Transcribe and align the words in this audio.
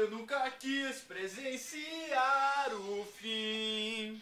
Eu 0.00 0.10
nunca 0.10 0.50
quis 0.52 1.00
presenciar 1.00 2.72
o 2.72 3.06
fim. 3.18 4.18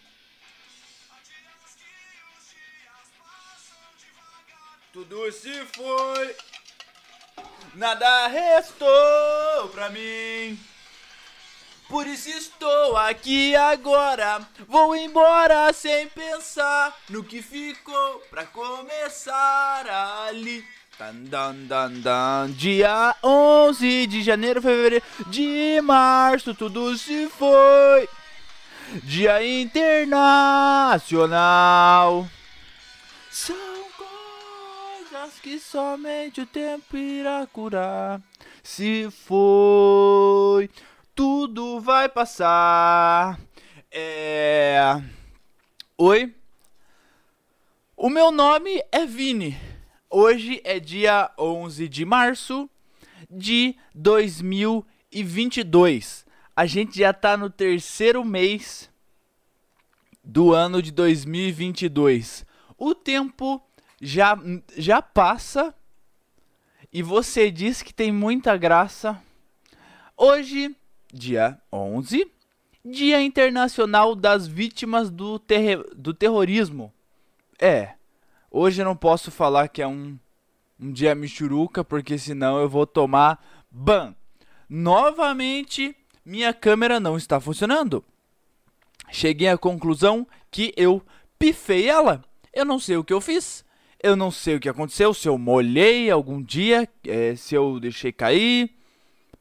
Tudo 4.92 5.30
se 5.30 5.64
foi, 5.66 6.36
nada 7.74 8.26
restou 8.26 9.68
pra 9.70 9.88
mim. 9.90 10.58
Por 11.88 12.08
isso 12.08 12.28
estou 12.28 12.96
aqui 12.96 13.54
agora. 13.54 14.44
Vou 14.66 14.96
embora 14.96 15.72
sem 15.72 16.08
pensar 16.08 16.92
no 17.08 17.22
que 17.22 17.40
ficou 17.40 18.18
pra 18.30 18.44
começar 18.46 19.86
ali. 20.26 20.66
Dan, 20.98 21.30
dan, 21.30 21.54
dan, 21.68 22.00
dan. 22.02 22.50
Dia 22.58 23.14
11 23.22 24.08
de 24.08 24.20
janeiro, 24.20 24.60
fevereiro, 24.60 25.04
de 25.28 25.80
março, 25.80 26.56
tudo 26.56 26.98
se 26.98 27.28
foi. 27.28 28.08
Dia 29.04 29.46
internacional. 29.46 32.26
São 33.30 33.54
coisas 33.96 35.38
que 35.40 35.60
somente 35.60 36.40
o 36.40 36.46
tempo 36.46 36.96
irá 36.96 37.46
curar. 37.46 38.20
Se 38.60 39.08
foi, 39.08 40.68
tudo 41.14 41.80
vai 41.80 42.08
passar. 42.08 43.38
É. 43.88 45.00
Oi. 45.96 46.34
O 47.96 48.10
meu 48.10 48.32
nome 48.32 48.82
é 48.90 49.06
Vini. 49.06 49.77
Hoje 50.10 50.62
é 50.64 50.80
dia 50.80 51.30
11 51.38 51.86
de 51.86 52.06
março 52.06 52.66
de 53.30 53.76
2022. 53.94 56.24
A 56.56 56.64
gente 56.64 56.98
já 56.98 57.12
tá 57.12 57.36
no 57.36 57.50
terceiro 57.50 58.24
mês 58.24 58.90
do 60.24 60.54
ano 60.54 60.80
de 60.80 60.90
2022. 60.92 62.46
O 62.78 62.94
tempo 62.94 63.62
já, 64.00 64.34
já 64.78 65.02
passa 65.02 65.74
e 66.90 67.02
você 67.02 67.50
diz 67.50 67.82
que 67.82 67.92
tem 67.92 68.10
muita 68.10 68.56
graça. 68.56 69.22
Hoje, 70.16 70.74
dia 71.12 71.60
11, 71.70 72.32
Dia 72.82 73.20
Internacional 73.20 74.14
das 74.14 74.48
Vítimas 74.48 75.10
do, 75.10 75.38
do 75.94 76.14
Terrorismo. 76.14 76.94
É, 77.60 77.97
hoje 78.50 78.80
eu 78.80 78.84
não 78.84 78.96
posso 78.96 79.30
falar 79.30 79.68
que 79.68 79.82
é 79.82 79.86
um, 79.86 80.18
um 80.78 80.92
dia 80.92 81.14
michuruca, 81.14 81.84
porque 81.84 82.18
senão 82.18 82.58
eu 82.58 82.68
vou 82.68 82.86
tomar 82.86 83.42
ban. 83.70 84.14
Novamente, 84.68 85.96
minha 86.24 86.52
câmera 86.52 87.00
não 87.00 87.16
está 87.16 87.40
funcionando. 87.40 88.04
Cheguei 89.10 89.48
à 89.48 89.56
conclusão 89.56 90.26
que 90.50 90.72
eu 90.76 91.02
pifei 91.38 91.88
ela. 91.88 92.22
Eu 92.52 92.64
não 92.64 92.78
sei 92.78 92.96
o 92.96 93.04
que 93.04 93.12
eu 93.12 93.20
fiz. 93.20 93.64
Eu 94.02 94.14
não 94.14 94.30
sei 94.30 94.56
o 94.56 94.60
que 94.60 94.68
aconteceu. 94.68 95.12
Se 95.14 95.28
eu 95.28 95.38
molhei 95.38 96.10
algum 96.10 96.42
dia, 96.42 96.88
é, 97.06 97.34
se 97.34 97.54
eu 97.54 97.80
deixei 97.80 98.12
cair. 98.12 98.70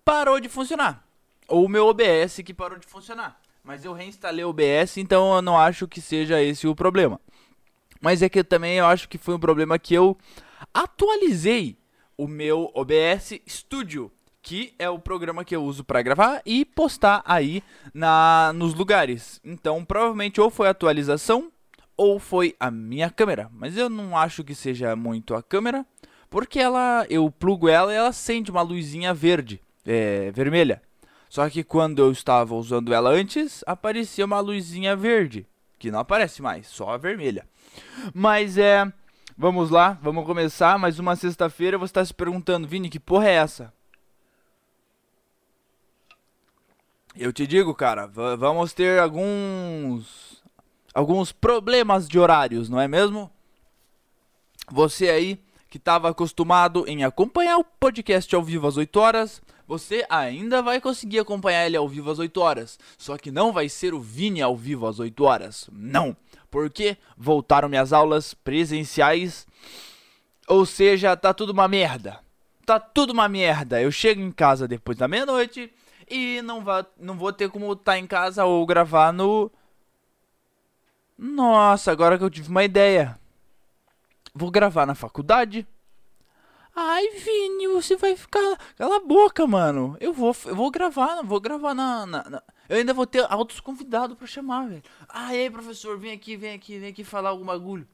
Parou 0.03 0.39
de 0.39 0.47
funcionar. 0.47 1.05
Ou 1.47 1.65
o 1.65 1.69
meu 1.69 1.87
OBS 1.87 2.41
que 2.43 2.53
parou 2.53 2.79
de 2.79 2.85
funcionar. 2.85 3.39
Mas 3.63 3.83
eu 3.83 3.91
reinstalei 3.91 4.45
o 4.45 4.49
OBS, 4.49 4.95
então 4.97 5.35
eu 5.35 5.41
não 5.41 5.57
acho 5.57 5.87
que 5.87 5.99
seja 5.99 6.41
esse 6.41 6.65
o 6.67 6.73
problema. 6.75 7.19
Mas 8.01 8.21
é 8.21 8.29
que 8.29 8.43
também 8.43 8.77
eu 8.77 8.85
acho 8.85 9.09
que 9.09 9.17
foi 9.17 9.35
um 9.35 9.39
problema 9.39 9.79
que 9.79 9.93
eu 9.93 10.17
atualizei 10.73 11.77
o 12.17 12.27
meu 12.27 12.71
OBS 12.73 13.39
Studio 13.47 14.11
que 14.47 14.73
é 14.79 14.89
o 14.89 14.97
programa 14.97 15.43
que 15.43 15.53
eu 15.53 15.61
uso 15.61 15.83
para 15.83 16.01
gravar 16.01 16.41
e 16.45 16.63
postar 16.63 17.21
aí 17.25 17.61
na 17.93 18.53
nos 18.55 18.73
lugares. 18.73 19.41
Então, 19.43 19.83
provavelmente 19.83 20.39
ou 20.39 20.49
foi 20.49 20.69
atualização 20.69 21.51
ou 21.97 22.17
foi 22.17 22.55
a 22.57 22.71
minha 22.71 23.09
câmera, 23.09 23.49
mas 23.51 23.75
eu 23.75 23.89
não 23.89 24.15
acho 24.15 24.45
que 24.45 24.55
seja 24.55 24.95
muito 24.95 25.35
a 25.35 25.43
câmera, 25.43 25.85
porque 26.29 26.59
ela 26.59 27.05
eu 27.09 27.29
plugo 27.29 27.67
ela 27.67 27.91
e 27.91 27.97
ela 27.97 28.07
acende 28.07 28.49
uma 28.49 28.61
luzinha 28.61 29.13
verde, 29.13 29.59
é, 29.85 30.31
vermelha. 30.31 30.81
Só 31.27 31.49
que 31.49 31.61
quando 31.61 31.99
eu 31.99 32.09
estava 32.09 32.55
usando 32.55 32.93
ela 32.93 33.09
antes, 33.09 33.65
aparecia 33.67 34.23
uma 34.23 34.39
luzinha 34.39 34.95
verde, 34.95 35.45
que 35.77 35.91
não 35.91 35.99
aparece 35.99 36.41
mais, 36.41 36.67
só 36.67 36.91
a 36.91 36.97
vermelha. 36.97 37.45
Mas 38.13 38.57
é, 38.57 38.91
vamos 39.37 39.69
lá, 39.69 39.97
vamos 40.01 40.25
começar 40.25 40.77
mais 40.77 40.99
uma 40.99 41.15
sexta-feira. 41.15 41.77
Você 41.77 41.91
está 41.91 42.05
se 42.05 42.13
perguntando, 42.13 42.67
Vini, 42.67 42.89
que 42.89 42.99
porra 42.99 43.27
é 43.27 43.33
essa? 43.33 43.73
Eu 47.15 47.33
te 47.33 47.47
digo, 47.47 47.73
cara, 47.73 48.07
vamos 48.37 48.73
ter 48.73 48.99
alguns 48.99 50.43
alguns 50.93 51.31
problemas 51.31 52.07
de 52.07 52.17
horários, 52.17 52.69
não 52.69 52.79
é 52.79 52.87
mesmo? 52.87 53.31
Você 54.71 55.09
aí 55.09 55.39
que 55.69 55.77
estava 55.77 56.09
acostumado 56.09 56.85
em 56.87 57.03
acompanhar 57.03 57.57
o 57.57 57.63
podcast 57.63 58.33
ao 58.35 58.43
vivo 58.43 58.67
às 58.67 58.77
8 58.77 58.99
horas, 58.99 59.41
você 59.67 60.05
ainda 60.09 60.61
vai 60.61 60.79
conseguir 60.79 61.19
acompanhar 61.19 61.65
ele 61.65 61.75
ao 61.75 61.87
vivo 61.87 62.09
às 62.09 62.19
8 62.19 62.39
horas. 62.39 62.79
Só 62.97 63.17
que 63.17 63.29
não 63.29 63.51
vai 63.51 63.67
ser 63.67 63.93
o 63.93 63.99
Vini 63.99 64.41
ao 64.41 64.55
vivo 64.55 64.87
às 64.87 64.99
8 64.99 65.23
horas. 65.23 65.69
Não. 65.71 66.15
Porque 66.49 66.97
voltaram 67.17 67.69
minhas 67.69 67.91
aulas 67.93 68.33
presenciais. 68.33 69.45
Ou 70.47 70.65
seja, 70.65 71.15
tá 71.15 71.33
tudo 71.33 71.51
uma 71.51 71.67
merda. 71.67 72.19
Tá 72.65 72.79
tudo 72.79 73.11
uma 73.13 73.27
merda. 73.27 73.81
Eu 73.81 73.91
chego 73.91 74.21
em 74.21 74.31
casa 74.31 74.67
depois 74.67 74.97
da 74.97 75.07
meia-noite 75.07 75.71
e 76.09 76.41
não, 76.41 76.63
vá, 76.63 76.85
não 76.97 77.17
vou 77.17 77.33
ter 77.33 77.49
como 77.49 77.71
estar 77.73 77.93
tá 77.93 77.97
em 77.97 78.07
casa 78.07 78.45
ou 78.45 78.65
gravar 78.65 79.11
no. 79.11 79.51
Nossa, 81.17 81.91
agora 81.91 82.17
que 82.17 82.23
eu 82.23 82.29
tive 82.29 82.49
uma 82.49 82.63
ideia. 82.63 83.17
Vou 84.33 84.51
gravar 84.51 84.85
na 84.85 84.95
faculdade. 84.95 85.67
Ai, 86.79 87.09
Vini, 87.09 87.67
você 87.69 87.95
vai 87.95 88.15
ficar. 88.15 88.39
Cala 88.77 88.97
a 88.97 88.99
boca, 88.99 89.47
mano. 89.47 89.97
Eu 89.99 90.13
vou, 90.13 90.35
eu 90.45 90.55
vou 90.55 90.69
gravar, 90.69 91.23
vou 91.23 91.41
gravar 91.41 91.73
na, 91.73 92.05
na, 92.05 92.29
na... 92.29 92.43
Eu 92.69 92.77
ainda 92.77 92.93
vou 92.93 93.07
ter 93.07 93.25
altos 93.27 93.59
convidados 93.59 94.15
para 94.15 94.27
chamar, 94.27 94.67
velho. 94.67 94.83
Ah, 95.09 95.33
e 95.33 95.39
aí, 95.39 95.49
professor, 95.49 95.97
vem 95.97 96.11
aqui, 96.11 96.37
vem 96.37 96.53
aqui, 96.53 96.77
vem 96.77 96.89
aqui 96.89 97.03
falar 97.03 97.29
algum 97.29 97.45
bagulho. 97.45 97.87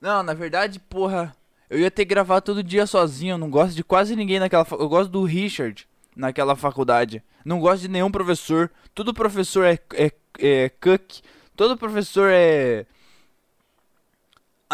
Não, 0.00 0.22
na 0.22 0.32
verdade, 0.32 0.80
porra, 0.80 1.36
eu 1.68 1.78
ia 1.78 1.90
ter 1.90 2.06
que 2.06 2.14
gravar 2.14 2.40
todo 2.40 2.62
dia 2.62 2.86
sozinho. 2.86 3.34
Eu 3.34 3.38
não 3.38 3.50
gosto 3.50 3.74
de 3.74 3.84
quase 3.84 4.16
ninguém 4.16 4.40
naquela. 4.40 4.66
Eu 4.70 4.88
gosto 4.88 5.10
do 5.10 5.24
Richard 5.24 5.86
naquela 6.16 6.56
faculdade. 6.56 7.22
Não 7.44 7.60
gosto 7.60 7.82
de 7.82 7.88
nenhum 7.88 8.10
professor. 8.10 8.70
Todo 8.94 9.12
professor 9.12 9.66
é, 9.66 9.78
é, 9.92 10.10
é 10.38 10.70
cuck. 10.70 11.20
Todo 11.54 11.76
professor 11.76 12.30
é. 12.32 12.86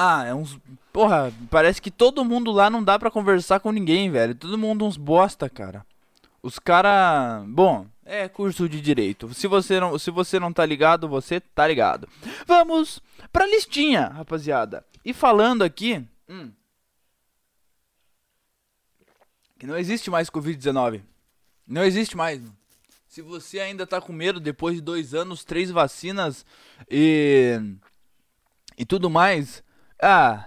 Ah, 0.01 0.25
é 0.25 0.33
uns. 0.33 0.57
Porra, 0.93 1.33
parece 1.51 1.83
que 1.83 1.91
todo 1.91 2.25
mundo 2.25 2.53
lá 2.53 2.71
não 2.71 2.85
dá 2.85 2.97
pra 2.97 3.11
conversar 3.11 3.59
com 3.59 3.73
ninguém, 3.73 4.09
velho. 4.13 4.33
Todo 4.33 4.57
mundo 4.57 4.85
uns 4.85 4.97
bosta, 4.97 5.51
cara. 5.51 5.85
Os 6.41 6.57
cara. 6.57 7.43
Bom, 7.49 7.85
é 8.05 8.29
curso 8.29 8.69
de 8.69 8.81
direito. 8.81 9.35
Se 9.35 9.49
você 9.49 9.81
não, 9.81 9.99
se 9.99 10.13
você 10.13 10.39
não 10.39 10.53
tá 10.53 10.65
ligado, 10.65 11.09
você 11.09 11.41
tá 11.41 11.67
ligado. 11.67 12.09
Vamos 12.47 13.03
pra 13.33 13.45
listinha, 13.45 14.07
rapaziada. 14.07 14.85
E 15.05 15.13
falando 15.13 15.65
aqui. 15.65 16.07
Hum, 16.29 16.53
que 19.59 19.67
não 19.67 19.77
existe 19.77 20.09
mais 20.13 20.31
Covid-19. 20.31 21.03
Não 21.67 21.83
existe 21.83 22.17
mais. 22.17 22.41
Se 23.09 23.21
você 23.21 23.59
ainda 23.59 23.85
tá 23.85 24.01
com 24.01 24.13
medo 24.13 24.39
depois 24.39 24.77
de 24.77 24.81
dois 24.81 25.13
anos, 25.13 25.43
três 25.43 25.73
vacinas 25.73 26.47
e. 26.89 27.61
e 28.79 28.87
tudo 28.87 29.11
mais. 29.11 29.67
Ah. 30.01 30.47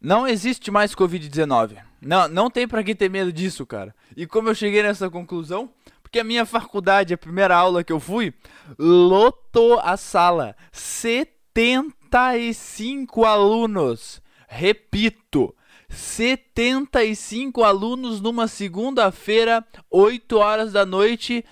Não 0.00 0.26
existe 0.26 0.70
mais 0.70 0.94
Covid-19. 0.94 1.76
Não, 2.00 2.26
não 2.28 2.48
tem 2.50 2.66
pra 2.68 2.84
que 2.84 2.94
ter 2.94 3.10
medo 3.10 3.32
disso, 3.32 3.66
cara. 3.66 3.94
E 4.16 4.26
como 4.26 4.48
eu 4.48 4.54
cheguei 4.54 4.82
nessa 4.82 5.10
conclusão? 5.10 5.68
Porque 6.02 6.20
a 6.20 6.24
minha 6.24 6.46
faculdade, 6.46 7.12
a 7.12 7.18
primeira 7.18 7.56
aula 7.56 7.82
que 7.82 7.92
eu 7.92 7.98
fui, 7.98 8.32
lotou 8.78 9.80
a 9.80 9.96
sala. 9.96 10.54
75 10.70 13.24
alunos. 13.24 14.22
Repito, 14.46 15.52
75 15.88 17.64
alunos 17.64 18.20
numa 18.20 18.46
segunda-feira, 18.46 19.66
8 19.90 20.36
horas 20.36 20.72
da 20.72 20.86
noite, 20.86 21.44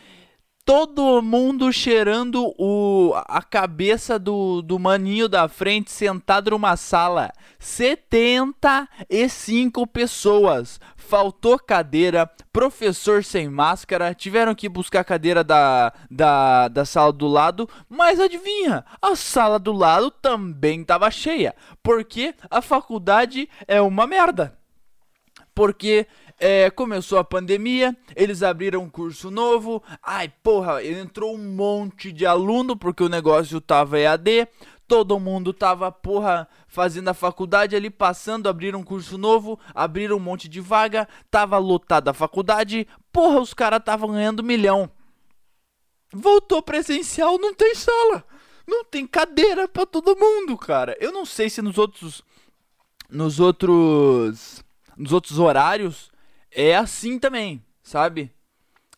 todo 0.65 1.21
mundo 1.21 1.71
cheirando 1.73 2.55
o, 2.59 3.13
a 3.27 3.43
cabeça 3.43 4.19
do, 4.19 4.63
do 4.63 4.79
maninho 4.79 5.29
da 5.29 5.47
frente 5.47 5.93
sentado 5.93 6.53
numa 6.53 6.75
sala. 6.77 7.31
75 7.59 9.87
pessoas. 9.87 10.81
Faltou 10.97 11.59
cadeira, 11.59 12.27
professor 12.51 13.23
sem 13.23 13.47
máscara, 13.49 14.15
tiveram 14.15 14.55
que 14.55 14.67
buscar 14.69 15.01
a 15.01 15.05
cadeira 15.05 15.45
da, 15.45 15.93
da, 16.11 16.69
da 16.69 16.87
sala 16.87 17.13
do 17.13 17.27
lado, 17.27 17.69
mas 17.89 18.19
adivinha, 18.19 18.85
a 19.03 19.15
sala 19.15 19.59
do 19.59 19.73
lado 19.73 20.11
também 20.11 20.81
estava 20.81 21.11
cheia, 21.11 21.55
porque 21.83 22.35
a 22.51 22.63
faculdade 22.63 23.51
é 23.69 23.83
uma 23.83 24.07
merda. 24.07 24.57
Porque 25.55 26.07
é, 26.39 26.71
começou 26.71 27.19
a 27.19 27.25
pandemia, 27.25 27.97
eles 28.17 28.43
abriram 28.43 28.83
um 28.83 28.91
curso 28.91 29.31
novo. 29.31 29.83
Ai, 30.03 30.33
porra, 30.43 30.85
entrou 30.85 31.35
um 31.35 31.55
monte 31.55 32.13
de 32.13 32.27
aluno 32.27 32.77
porque 32.77 33.03
o 33.03 33.09
negócio 33.09 33.61
tava 33.61 33.99
EAD. 33.99 34.49
Todo 34.87 35.19
mundo 35.19 35.53
tava, 35.55 35.91
porra, 35.91 36.47
fazendo 36.67 37.09
a 37.09 37.15
faculdade 37.15 37.75
ali, 37.75 37.89
passando, 37.89 38.49
abriram 38.49 38.81
um 38.81 38.85
curso 38.85 39.17
novo, 39.17 39.59
abriram 39.75 40.17
um 40.17 40.21
monte 40.21 40.47
de 40.47 40.61
vaga, 40.61 41.09
tava 41.31 41.57
lotada 41.57 42.11
a 42.11 42.15
faculdade. 42.15 42.87
Porra, 43.11 43.41
os 43.41 43.55
caras 43.55 43.79
estavam 43.79 44.13
ganhando 44.13 44.43
milhão. 44.43 44.91
Voltou 46.13 46.63
presencial, 46.63 47.39
não 47.39 47.55
tem 47.55 47.75
sala. 47.75 48.25
Não 48.67 48.85
tem 48.85 49.07
cadeira 49.07 49.67
para 49.69 49.87
todo 49.87 50.17
mundo, 50.17 50.57
cara. 50.57 50.97
Eu 51.01 51.13
não 51.13 51.25
sei 51.25 51.49
se 51.49 51.63
nos 51.63 51.79
outros 51.79 52.23
nos 53.11 53.39
outros 53.39 54.65
nos 54.97 55.13
outros 55.13 55.39
horários 55.39 56.11
é 56.55 56.77
assim 56.77 57.19
também, 57.19 57.63
sabe? 57.83 58.33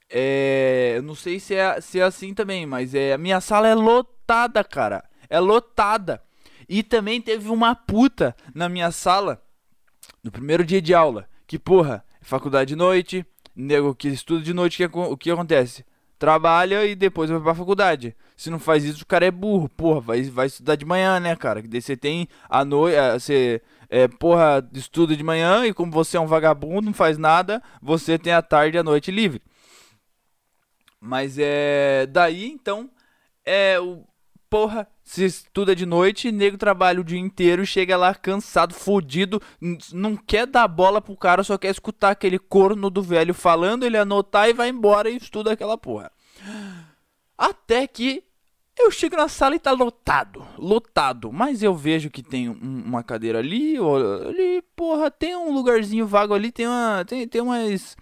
É, 0.09 0.95
eu 0.97 1.03
não 1.03 1.15
sei 1.15 1.41
se 1.41 1.55
é, 1.55 1.81
se 1.81 1.99
é 1.99 2.03
assim 2.03 2.33
também, 2.33 2.65
mas 2.67 2.95
é 2.95 3.15
a 3.15 3.19
minha 3.19 3.41
sala 3.41 3.67
é 3.67 3.75
lotada, 3.75 4.63
cara. 4.63 5.05
É 5.29 5.41
lotada. 5.41 6.23
E 6.69 6.83
também 6.83 7.21
teve 7.21 7.49
uma 7.49 7.75
puta 7.75 8.37
na 8.55 8.69
minha 8.69 8.91
sala 8.91 9.43
no 10.23 10.31
primeiro 10.31 10.65
dia 10.65 10.83
de 10.83 10.95
aula, 10.95 11.29
que 11.47 11.59
porra, 11.59 12.05
faculdade 12.21 12.71
de 12.71 12.77
noite, 12.77 13.25
nego 13.55 13.95
que 13.95 14.09
estuda 14.09 14.43
de 14.43 14.53
noite, 14.53 14.77
que, 14.77 14.99
o 14.99 15.17
que 15.17 15.31
acontece? 15.31 15.85
Trabalha 16.19 16.85
e 16.87 16.95
depois 16.95 17.31
vai 17.31 17.41
pra 17.41 17.55
faculdade. 17.55 18.17
Se 18.37 18.51
não 18.51 18.59
faz 18.59 18.85
isso, 18.85 19.03
o 19.03 19.07
cara 19.07 19.27
é 19.27 19.31
burro. 19.31 19.69
Porra, 19.69 20.01
vai, 20.01 20.23
vai 20.25 20.47
estudar 20.47 20.75
de 20.75 20.85
manhã, 20.85 21.21
né, 21.21 21.37
cara? 21.37 21.61
Que 21.61 21.69
daí 21.69 21.81
você 21.81 21.97
tem 21.97 22.27
a 22.49 22.65
noite. 22.65 22.97
Você, 23.15 23.63
é, 23.89 24.09
porra, 24.09 24.69
estuda 24.73 25.17
de 25.17 25.23
manhã 25.23 25.67
e 25.67 25.73
como 25.73 25.93
você 25.93 26.17
é 26.17 26.21
um 26.21 26.27
vagabundo, 26.27 26.87
não 26.87 26.95
faz 26.95 27.19
nada, 27.19 27.63
você 27.81 28.19
tem 28.19 28.33
a 28.33 28.43
tarde 28.43 28.77
e 28.77 28.81
a 28.81 28.83
noite 28.83 29.11
livre. 29.11 29.43
Mas 31.01 31.37
é. 31.39 32.07
Daí 32.07 32.47
então. 32.51 32.91
É 33.45 33.79
o. 33.79 34.05
Porra, 34.49 34.89
se 35.03 35.25
estuda 35.25 35.75
de 35.75 35.85
noite, 35.85 36.31
nego 36.31 36.57
trabalha 36.57 37.01
o 37.01 37.05
dia 37.05 37.19
inteiro, 37.19 37.67
chega 37.67 37.97
lá 37.97 38.15
cansado, 38.15 38.73
fodido, 38.75 39.43
não 39.93 40.17
quer 40.17 40.47
dar 40.47 40.69
bola 40.69 41.01
pro 41.01 41.17
cara, 41.17 41.43
só 41.43 41.59
quer 41.59 41.71
escutar 41.71 42.11
aquele 42.11 42.39
corno 42.39 42.89
do 42.89 43.03
velho 43.03 43.35
falando, 43.35 43.85
ele 43.85 43.99
anotar 43.99 44.49
e 44.49 44.53
vai 44.53 44.69
embora 44.69 45.11
e 45.11 45.17
estuda 45.17 45.53
aquela 45.53 45.77
porra. 45.77 46.13
Até 47.37 47.89
que 47.89 48.23
eu 48.79 48.91
chego 48.91 49.17
na 49.17 49.29
sala 49.29 49.55
e 49.57 49.59
tá 49.59 49.73
lotado, 49.73 50.47
lotado. 50.59 51.33
Mas 51.33 51.63
eu 51.63 51.75
vejo 51.75 52.11
que 52.11 52.23
tem 52.23 52.49
um, 52.49 52.83
uma 52.85 53.03
cadeira 53.03 53.39
ali, 53.39 53.77
ali, 54.29 54.63
porra, 54.75 55.11
tem 55.11 55.35
um 55.35 55.53
lugarzinho 55.53 56.07
vago 56.07 56.35
ali, 56.35 56.53
tem 56.53 56.67
uma, 56.67 57.05
tem, 57.05 57.27
tem 57.27 57.41
umas, 57.41 57.97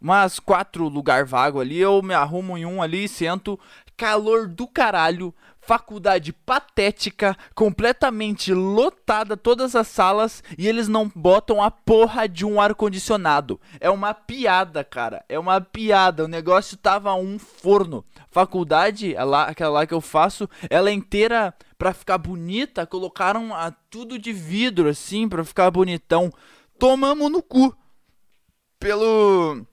umas 0.00 0.38
quatro 0.38 0.88
lugar 0.88 1.24
vago 1.24 1.60
ali. 1.60 1.78
Eu 1.78 2.02
me 2.02 2.14
arrumo 2.14 2.58
em 2.58 2.66
um 2.66 2.82
ali, 2.82 3.08
sento, 3.08 3.58
calor 3.96 4.46
do 4.46 4.66
caralho 4.66 5.34
faculdade 5.66 6.32
patética, 6.32 7.36
completamente 7.54 8.54
lotada 8.54 9.36
todas 9.36 9.74
as 9.74 9.88
salas 9.88 10.42
e 10.56 10.68
eles 10.68 10.86
não 10.86 11.10
botam 11.12 11.60
a 11.60 11.70
porra 11.70 12.28
de 12.28 12.46
um 12.46 12.60
ar 12.60 12.74
condicionado. 12.74 13.60
É 13.80 13.90
uma 13.90 14.14
piada, 14.14 14.84
cara. 14.84 15.24
É 15.28 15.38
uma 15.38 15.60
piada. 15.60 16.24
O 16.24 16.28
negócio 16.28 16.76
tava 16.76 17.12
um 17.14 17.38
forno. 17.38 18.04
Faculdade, 18.30 19.14
lá, 19.14 19.44
aquela 19.44 19.70
lá 19.70 19.86
que 19.86 19.94
eu 19.94 20.00
faço, 20.00 20.48
ela 20.70 20.88
é 20.88 20.92
inteira 20.92 21.52
pra 21.76 21.92
ficar 21.92 22.16
bonita, 22.16 22.86
colocaram 22.86 23.52
a, 23.52 23.70
tudo 23.90 24.18
de 24.18 24.32
vidro 24.32 24.88
assim 24.88 25.28
pra 25.28 25.44
ficar 25.44 25.70
bonitão. 25.70 26.32
Tomamos 26.78 27.30
no 27.30 27.42
cu. 27.42 27.76
Pelo 28.78 29.66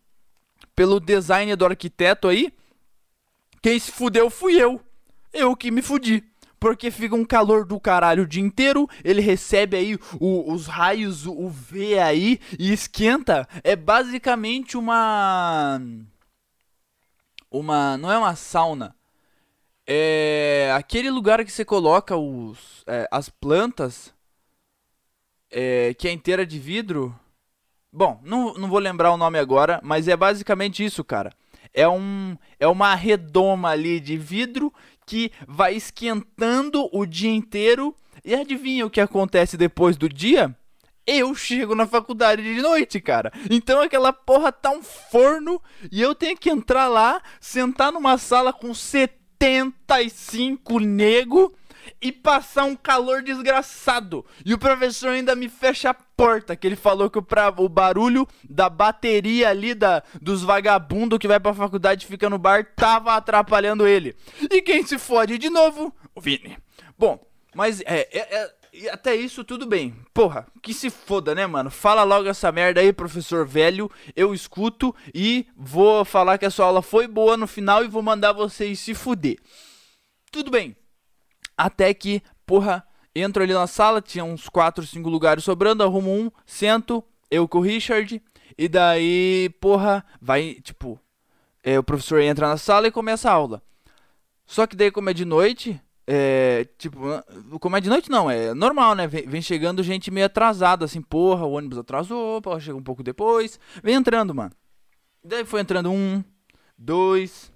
pelo 0.76 1.00
design 1.00 1.56
do 1.56 1.66
arquiteto 1.66 2.28
aí. 2.28 2.52
Quem 3.62 3.78
se 3.78 3.92
fudeu 3.92 4.32
fui 4.32 4.60
eu 4.60 4.82
eu 5.34 5.56
que 5.56 5.72
me 5.72 5.82
fudi. 5.82 6.24
Porque 6.60 6.90
fica 6.90 7.14
um 7.14 7.26
calor 7.26 7.66
do 7.66 7.78
caralho 7.78 8.24
o 8.24 8.28
dia 8.28 8.42
inteiro, 8.42 8.88
ele 9.04 9.20
recebe 9.20 9.76
aí 9.76 10.00
o, 10.18 10.54
os 10.54 10.66
raios 10.66 11.26
o 11.26 11.50
V 11.50 12.00
aí 12.00 12.40
e 12.58 12.72
esquenta. 12.72 13.46
É 13.66 13.76
basicamente 13.76 14.78
uma. 14.78 15.82
Uma. 17.52 17.98
Não 17.98 18.10
é 18.10 18.18
uma 18.18 18.34
sauna. 18.38 18.96
É 19.86 20.72
aquele 20.74 21.10
lugar 21.10 21.44
que 21.44 21.52
você 21.52 21.66
coloca 21.66 22.16
os, 22.16 22.84
é, 22.88 23.10
as 23.12 23.28
plantas, 23.28 24.14
é, 25.52 25.94
que 25.94 26.08
é 26.08 26.12
inteira 26.14 26.46
de 26.46 26.60
vidro. 26.60 27.14
Bom, 27.92 28.22
não, 28.24 28.54
não 28.54 28.70
vou 28.70 28.80
lembrar 28.80 29.12
o 29.12 29.18
nome 29.18 29.38
agora, 29.38 29.82
mas 29.84 30.08
é 30.08 30.16
basicamente 30.16 30.84
isso, 30.84 31.04
cara. 31.04 31.34
É, 31.74 31.88
um, 31.90 32.38
é 32.60 32.68
uma 32.68 32.96
redoma 32.96 33.70
ali 33.70 34.00
de 34.00 34.16
vidro 34.16 34.72
que 35.06 35.32
vai 35.48 35.76
esquentando 35.76 36.90
o 36.92 37.06
dia 37.06 37.32
inteiro. 37.32 37.96
E 38.24 38.34
adivinha 38.34 38.86
o 38.86 38.90
que 38.90 39.02
acontece 39.02 39.58
depois 39.58 39.98
do 39.98 40.08
dia? 40.08 40.56
Eu 41.06 41.36
chego 41.36 41.76
na 41.76 41.86
faculdade 41.86 42.42
de 42.42 42.62
noite, 42.62 43.02
cara. 43.02 43.30
Então 43.50 43.82
aquela 43.82 44.14
porra 44.14 44.54
tá 44.54 44.72
um 44.72 44.82
forno 44.82 45.62
e 45.92 46.02
eu 46.02 46.16
tenho 46.16 46.38
que 46.38 46.50
entrar 46.50 46.88
lá, 46.88 47.22
sentar 47.42 47.92
numa 47.92 48.18
sala 48.18 48.54
com 48.54 48.74
75 48.74 50.80
nego 50.80 51.54
e 52.02 52.12
passar 52.12 52.64
um 52.64 52.76
calor 52.76 53.22
desgraçado. 53.22 54.26
E 54.46 54.54
o 54.54 54.58
professor 54.58 55.10
ainda 55.10 55.36
me 55.36 55.50
fecha 55.50 55.90
a 55.90 55.94
porta, 56.16 56.56
que 56.56 56.68
ele 56.68 56.76
falou 56.76 57.10
que 57.10 57.18
o, 57.18 57.22
pra, 57.22 57.54
o 57.58 57.68
barulho 57.68 58.28
da 58.48 58.70
bateria 58.70 59.50
ali 59.50 59.74
da, 59.74 60.04
dos 60.22 60.42
vagabundos 60.42 61.20
que 61.20 61.28
vai 61.28 61.40
pra 61.40 61.54
faculdade 61.54 62.06
e 62.06 62.08
fica 62.08 62.30
no 62.30 62.38
bar 62.38 62.66
tava 62.76 63.14
atrapalhando 63.16 63.88
ele. 63.88 64.16
E 64.52 64.62
quem 64.62 64.86
se 64.86 64.98
fode 64.98 65.38
de 65.38 65.50
novo? 65.50 65.94
O 66.16 66.22
Vini. 66.22 66.58
Bom, 66.98 67.20
mas 67.54 67.82
é, 67.82 68.08
é, 68.12 68.52
é 68.76 68.90
até 68.90 69.16
isso 69.16 69.44
tudo 69.44 69.66
bem. 69.66 69.96
Porra, 70.14 70.48
que 70.62 70.74
se 70.74 70.90
foda, 70.90 71.36
né, 71.36 71.46
mano? 71.46 71.70
Fala 71.70 72.04
logo 72.04 72.28
essa 72.28 72.52
merda 72.52 72.82
aí, 72.82 72.92
professor 72.92 73.46
velho. 73.46 73.90
Eu 74.16 74.34
escuto 74.34 74.96
e 75.14 75.46
vou 75.56 76.04
falar 76.04 76.38
que 76.38 76.46
a 76.46 76.50
sua 76.50 76.66
aula 76.66 76.82
foi 76.82 77.08
boa 77.08 77.38
no 77.38 77.46
final 77.46 77.84
e 77.84 77.88
vou 77.88 78.02
mandar 78.02 78.34
vocês 78.34 78.80
se 78.80 78.96
fuder. 78.96 79.38
Tudo 80.32 80.50
bem. 80.50 80.76
Até 81.56 81.94
que, 81.94 82.24
porra, 82.46 82.86
entro 83.16 83.44
ali 83.44 83.54
na 83.54 83.68
sala, 83.68 84.02
tinha 84.02 84.24
uns 84.24 84.50
4, 84.50 84.86
5 84.86 85.10
lugares 85.10 85.44
sobrando, 85.44 85.84
arrumo 85.84 86.12
um, 86.12 86.32
sento, 86.46 87.04
eu 87.30 87.48
com 87.48 87.60
o 87.60 87.62
Richard, 87.62 88.22
e 88.58 88.68
daí, 88.68 89.50
porra, 89.60 90.06
vai, 90.22 90.56
tipo, 90.56 91.00
é, 91.64 91.78
o 91.78 91.84
professor 91.84 92.20
entra 92.22 92.48
na 92.48 92.58
sala 92.58 92.88
e 92.88 92.92
começa 92.92 93.30
a 93.30 93.34
aula. 93.34 93.62
Só 94.46 94.68
que 94.68 94.76
daí, 94.76 94.92
como 94.92 95.10
é 95.10 95.14
de 95.14 95.26
noite, 95.26 95.82
é, 96.06 96.68
tipo, 96.78 97.00
como 97.60 97.78
é 97.78 97.82
de 97.82 97.90
noite 97.90 98.12
não, 98.12 98.30
é 98.30 98.54
normal, 98.54 98.94
né? 98.94 99.08
Vem, 99.08 99.26
vem, 99.26 99.42
chegando 99.42 99.82
gente 99.82 100.12
meio 100.12 100.26
atrasada, 100.26 100.86
assim, 100.86 101.02
porra, 101.02 101.46
o 101.46 101.54
ônibus 101.54 101.78
atrasou, 101.78 102.42
porra, 102.42 102.60
chega 102.60 102.78
um 102.78 102.84
pouco 102.84 103.02
depois. 103.02 103.60
Vem 103.82 103.96
entrando, 103.96 104.36
mano. 104.36 104.52
Daí 105.24 105.46
foi 105.46 105.62
entrando 105.62 105.90
um, 105.90 106.24
dois, 106.78 107.52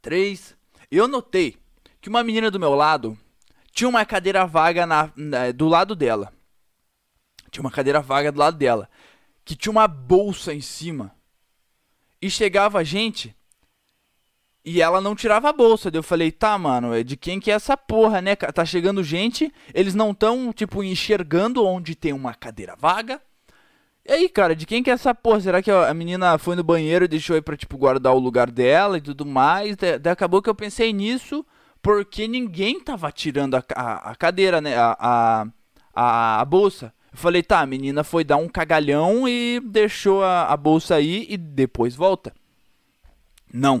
três. 0.00 0.56
Eu 0.90 1.06
notei 1.06 1.56
que 2.00 2.08
uma 2.08 2.22
menina 2.22 2.50
do 2.50 2.58
meu 2.58 2.74
lado 2.74 3.18
tinha 3.76 3.88
uma 3.90 4.06
cadeira 4.06 4.46
vaga 4.46 4.86
na, 4.86 5.12
na, 5.14 5.52
do 5.52 5.68
lado 5.68 5.94
dela. 5.94 6.32
Tinha 7.50 7.62
uma 7.62 7.70
cadeira 7.70 8.00
vaga 8.00 8.32
do 8.32 8.38
lado 8.38 8.56
dela. 8.56 8.88
Que 9.44 9.54
tinha 9.54 9.70
uma 9.70 9.86
bolsa 9.86 10.54
em 10.54 10.62
cima. 10.62 11.14
E 12.20 12.30
chegava 12.30 12.82
gente. 12.82 13.36
E 14.64 14.80
ela 14.80 14.98
não 14.98 15.14
tirava 15.14 15.50
a 15.50 15.52
bolsa. 15.52 15.90
Daí 15.90 15.98
eu 15.98 16.02
falei, 16.02 16.32
tá, 16.32 16.56
mano, 16.56 16.94
é 16.94 17.02
de 17.02 17.18
quem 17.18 17.38
que 17.38 17.50
é 17.50 17.54
essa 17.54 17.76
porra, 17.76 18.22
né? 18.22 18.34
Tá 18.34 18.64
chegando 18.64 19.04
gente, 19.04 19.52
eles 19.74 19.94
não 19.94 20.14
tão, 20.14 20.54
tipo, 20.54 20.82
enxergando 20.82 21.62
onde 21.62 21.94
tem 21.94 22.14
uma 22.14 22.32
cadeira 22.32 22.74
vaga. 22.76 23.20
E 24.06 24.10
aí, 24.10 24.26
cara, 24.26 24.56
de 24.56 24.64
quem 24.64 24.82
que 24.82 24.88
é 24.88 24.94
essa 24.94 25.14
porra? 25.14 25.40
Será 25.42 25.62
que 25.62 25.70
a 25.70 25.92
menina 25.92 26.38
foi 26.38 26.56
no 26.56 26.64
banheiro 26.64 27.04
e 27.04 27.08
deixou 27.08 27.36
aí 27.36 27.42
pra, 27.42 27.58
tipo, 27.58 27.76
guardar 27.76 28.14
o 28.14 28.18
lugar 28.18 28.50
dela 28.50 28.96
e 28.96 29.02
tudo 29.02 29.26
mais? 29.26 29.76
Daí 29.76 30.10
acabou 30.10 30.40
que 30.40 30.48
eu 30.48 30.54
pensei 30.54 30.94
nisso 30.94 31.44
porque 31.86 32.26
ninguém 32.26 32.80
tava 32.80 33.12
tirando 33.12 33.54
a, 33.54 33.64
a, 33.72 34.10
a 34.10 34.16
cadeira, 34.16 34.60
né? 34.60 34.76
A, 34.76 35.46
a, 35.94 36.40
a, 36.40 36.44
bolsa. 36.44 36.92
Eu 37.12 37.16
falei, 37.16 37.44
tá, 37.44 37.60
a 37.60 37.66
menina 37.66 38.02
foi 38.02 38.24
dar 38.24 38.38
um 38.38 38.48
cagalhão 38.48 39.28
e 39.28 39.60
deixou 39.60 40.24
a, 40.24 40.46
a 40.46 40.56
bolsa 40.56 40.96
aí 40.96 41.24
e 41.28 41.36
depois 41.36 41.94
volta. 41.94 42.34
Não, 43.54 43.80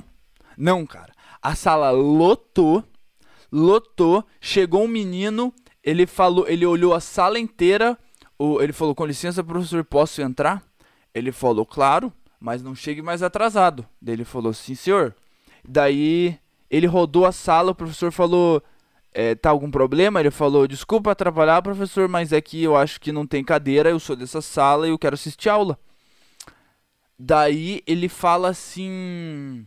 não, 0.56 0.86
cara. 0.86 1.12
A 1.42 1.56
sala 1.56 1.90
lotou, 1.90 2.84
lotou. 3.50 4.24
Chegou 4.40 4.84
um 4.84 4.88
menino, 4.88 5.52
ele 5.82 6.06
falou, 6.06 6.46
ele 6.46 6.64
olhou 6.64 6.94
a 6.94 7.00
sala 7.00 7.40
inteira. 7.40 7.98
O, 8.38 8.62
ele 8.62 8.72
falou, 8.72 8.94
com 8.94 9.04
licença, 9.04 9.42
professor, 9.42 9.82
posso 9.82 10.22
entrar? 10.22 10.62
Ele 11.12 11.32
falou, 11.32 11.66
claro, 11.66 12.12
mas 12.38 12.62
não 12.62 12.72
chegue 12.72 13.02
mais 13.02 13.20
atrasado. 13.20 13.84
Daí 14.00 14.14
ele 14.14 14.24
falou, 14.24 14.52
sim, 14.52 14.76
senhor. 14.76 15.12
Daí 15.68 16.38
ele 16.70 16.86
rodou 16.86 17.24
a 17.24 17.32
sala, 17.32 17.72
o 17.72 17.74
professor 17.74 18.12
falou: 18.12 18.62
é, 19.12 19.34
tá 19.34 19.50
algum 19.50 19.70
problema? 19.70 20.20
Ele 20.20 20.30
falou: 20.30 20.66
desculpa 20.66 21.10
atrapalhar, 21.10 21.62
professor, 21.62 22.08
mas 22.08 22.32
é 22.32 22.40
que 22.40 22.62
eu 22.62 22.76
acho 22.76 23.00
que 23.00 23.12
não 23.12 23.26
tem 23.26 23.44
cadeira, 23.44 23.90
eu 23.90 23.98
sou 23.98 24.16
dessa 24.16 24.40
sala 24.42 24.86
e 24.86 24.90
eu 24.90 24.98
quero 24.98 25.14
assistir 25.14 25.48
aula. 25.48 25.78
Daí 27.18 27.82
ele 27.86 28.08
fala 28.08 28.50
assim. 28.50 29.66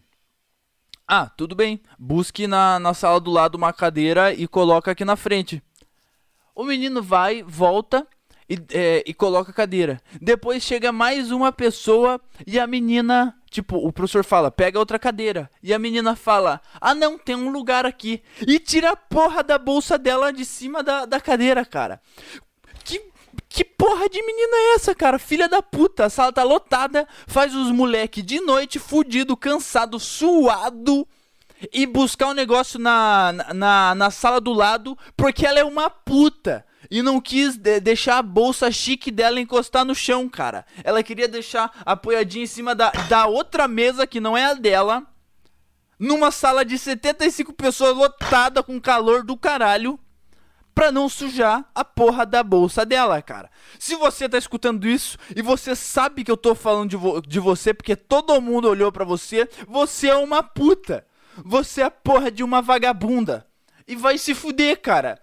Ah, 1.08 1.28
tudo 1.28 1.56
bem. 1.56 1.82
Busque 1.98 2.46
na, 2.46 2.78
na 2.80 2.94
sala 2.94 3.20
do 3.20 3.32
lado 3.32 3.56
uma 3.56 3.74
cadeira 3.74 4.32
e 4.32 4.48
coloca 4.48 4.92
aqui 4.92 5.04
na 5.04 5.16
frente. 5.16 5.64
O 6.54 6.64
menino 6.64 7.02
vai, 7.02 7.42
volta 7.42 8.06
e, 8.50 8.58
é, 8.74 9.04
e 9.06 9.14
coloca 9.14 9.52
a 9.52 9.54
cadeira. 9.54 10.02
Depois 10.20 10.64
chega 10.64 10.92
mais 10.92 11.32
uma 11.32 11.52
pessoa 11.52 12.20
e 12.48 12.60
a 12.60 12.66
menina, 12.66 13.36
tipo, 13.50 13.78
o 13.78 13.94
professor 13.94 14.24
fala, 14.24 14.50
pega 14.50 14.80
outra 14.80 14.98
cadeira. 14.98 15.50
E 15.62 15.74
a 15.74 15.78
menina 15.80 16.16
fala, 16.16 16.60
ah 16.82 16.96
não, 16.96 17.18
tem 17.18 17.36
um 17.36 17.52
lugar 17.52 17.86
aqui. 17.86 18.24
E 18.46 18.60
tira 18.60 18.92
a 18.92 18.96
porra 18.96 19.44
da 19.44 19.58
bolsa 19.58 19.98
dela 19.98 20.34
de 20.34 20.44
cima 20.44 20.82
da, 20.82 21.06
da 21.06 21.22
cadeira, 21.22 21.64
cara. 21.64 22.02
Que 22.84 23.08
que 23.48 23.64
porra 23.64 24.08
de 24.10 24.22
menina 24.24 24.56
é 24.56 24.76
essa, 24.76 24.94
cara? 24.94 25.18
Filha 25.18 25.48
da 25.48 25.62
puta, 25.62 26.06
a 26.06 26.10
sala 26.10 26.32
tá 26.32 26.44
lotada, 26.44 27.08
faz 27.26 27.56
os 27.56 27.72
moleque 27.72 28.22
de 28.22 28.40
noite, 28.40 28.78
fudido, 28.78 29.36
cansado, 29.36 30.00
suado, 30.00 31.08
e 31.74 31.86
buscar 31.86 32.28
um 32.28 32.34
negócio 32.34 32.80
na, 32.80 33.34
na, 33.54 33.96
na 33.96 34.12
sala 34.12 34.40
do 34.40 34.54
lado, 34.54 34.98
porque 35.18 35.46
ela 35.46 35.60
é 35.60 35.64
uma 35.64 35.90
puta. 35.90 36.66
E 36.90 37.02
não 37.02 37.22
quis 37.22 37.56
de 37.56 37.80
deixar 37.80 38.18
a 38.18 38.24
bolsa 38.24 38.72
chique 38.72 39.12
dela 39.12 39.40
encostar 39.40 39.86
no 39.86 39.94
chão, 39.94 40.28
cara. 40.28 40.66
Ela 40.84 41.04
queria 41.04 41.28
deixar 41.28 41.72
apoiadinha 41.86 42.44
em 42.44 42.48
cima 42.48 42.74
da, 42.74 42.90
da 43.08 43.28
outra 43.28 43.68
mesa, 43.68 44.08
que 44.08 44.20
não 44.20 44.36
é 44.36 44.46
a 44.46 44.54
dela. 44.56 45.06
Numa 46.00 46.32
sala 46.32 46.66
de 46.66 46.78
75 46.78 47.54
pessoas 47.54 47.96
lotada 47.96 48.64
com 48.64 48.80
calor 48.80 49.24
do 49.24 49.38
caralho 49.38 50.00
pra 50.74 50.94
não 50.94 51.10
sujar 51.10 51.70
a 51.76 51.84
porra 51.84 52.26
da 52.26 52.42
bolsa 52.42 52.86
dela, 52.86 53.22
cara. 53.22 53.52
Se 53.78 53.96
você 53.96 54.30
tá 54.30 54.38
escutando 54.38 54.88
isso 54.88 55.18
e 55.36 55.42
você 55.42 55.76
sabe 55.76 56.24
que 56.24 56.32
eu 56.32 56.38
tô 56.38 56.56
falando 56.56 56.90
de, 56.90 56.96
vo 56.96 57.22
de 57.22 57.40
você 57.40 57.74
porque 57.74 57.98
todo 57.98 58.40
mundo 58.40 58.70
olhou 58.70 58.90
para 58.90 59.04
você, 59.04 59.48
você 59.68 60.08
é 60.08 60.16
uma 60.16 60.42
puta. 60.42 61.06
Você 61.44 61.82
é 61.82 61.86
a 61.86 61.92
porra 61.92 62.32
de 62.32 62.44
uma 62.44 62.62
vagabunda. 62.62 63.46
E 63.86 63.96
vai 63.96 64.18
se 64.18 64.34
fuder, 64.34 64.82
cara. 64.82 65.20